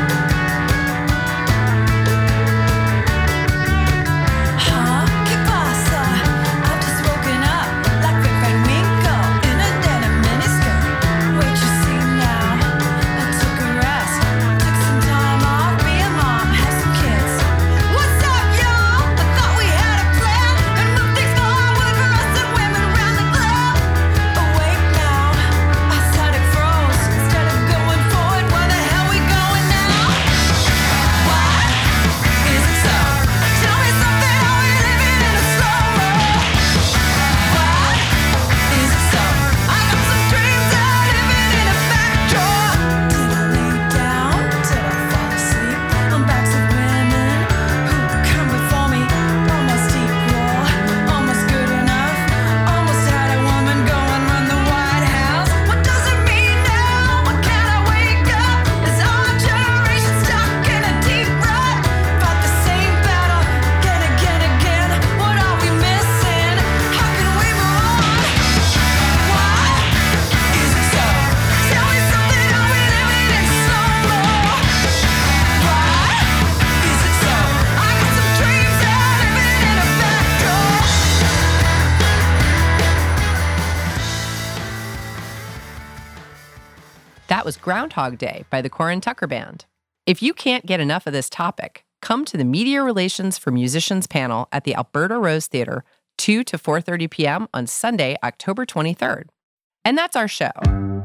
Groundhog 87.76 88.16
Day 88.16 88.46
by 88.48 88.62
the 88.62 88.70
Corin 88.70 89.02
Tucker 89.02 89.26
Band. 89.26 89.66
If 90.06 90.22
you 90.22 90.32
can't 90.32 90.64
get 90.64 90.80
enough 90.80 91.06
of 91.06 91.12
this 91.12 91.28
topic, 91.28 91.84
come 92.00 92.24
to 92.24 92.38
the 92.38 92.44
Media 92.44 92.82
Relations 92.82 93.36
for 93.36 93.50
Musicians 93.50 94.06
panel 94.06 94.48
at 94.50 94.64
the 94.64 94.74
Alberta 94.74 95.18
Rose 95.18 95.46
Theatre 95.46 95.84
2 96.16 96.42
to 96.44 96.56
4:30 96.56 97.10
p.m. 97.10 97.48
on 97.52 97.66
Sunday, 97.66 98.16
October 98.24 98.64
23rd. 98.64 99.24
And 99.84 99.98
that's 99.98 100.16
our 100.16 100.26
show. 100.26 100.52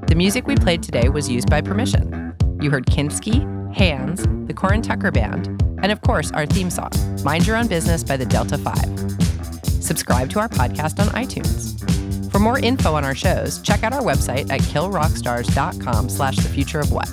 The 0.08 0.16
music 0.16 0.48
we 0.48 0.56
played 0.56 0.82
today 0.82 1.10
was 1.10 1.28
used 1.30 1.50
by 1.50 1.60
permission. 1.60 2.34
You 2.62 2.72
heard 2.72 2.86
Kinski, 2.86 3.44
Hands, 3.76 4.26
the 4.48 4.54
Corin 4.54 4.82
Tucker 4.82 5.12
Band, 5.12 5.48
and 5.84 5.92
of 5.92 6.00
course 6.04 6.32
our 6.32 6.46
theme 6.46 6.70
song, 6.70 6.92
Mind 7.26 7.46
Your 7.46 7.58
Own 7.58 7.68
Business 7.68 8.02
by 8.02 8.16
the 8.16 8.26
Delta 8.26 8.58
5. 8.58 9.84
Subscribe 9.84 10.30
to 10.30 10.40
our 10.40 10.48
podcast 10.48 11.02
on 11.02 11.08
iTunes. 11.22 12.01
For 12.42 12.46
more 12.46 12.58
info 12.58 12.96
on 12.96 13.06
our 13.06 13.14
shows, 13.14 13.62
check 13.62 13.84
out 13.84 13.94
our 13.94 14.02
website 14.02 14.50
at 14.50 14.62
killrockstars.com 14.62 16.10
slash 16.10 16.38
the 16.38 16.50
future 16.50 16.80
of 16.80 16.92
what. 16.92 17.08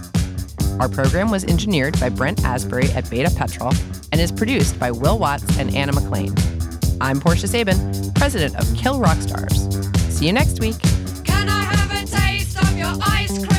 Our 0.81 0.89
program 0.89 1.31
was 1.31 1.45
engineered 1.45 2.01
by 2.01 2.09
Brent 2.09 2.43
Asbury 2.45 2.89
at 2.93 3.11
Beta 3.11 3.31
Petrol 3.37 3.75
and 4.11 4.23
is 4.23 4.33
produced 4.33 4.81
by 4.81 4.91
Will 4.91 5.19
Watts 5.19 5.59
and 5.59 5.77
Anna 5.77 5.93
McLean. 5.93 6.35
I'm 7.03 7.21
Portia 7.21 7.47
Sabin, 7.47 8.11
president 8.15 8.57
of 8.57 8.75
Kill 8.75 9.01
Rock 9.01 9.19
Stars. 9.19 9.69
See 10.09 10.27
you 10.27 10.33
next 10.33 10.61
week. 10.61 10.81
Can 11.25 11.51
I 11.51 11.63
have 11.75 12.03
a 12.03 12.07
taste 12.07 12.57
of 12.63 12.79
your 12.79 12.95
ice 13.03 13.47
cream? 13.47 13.58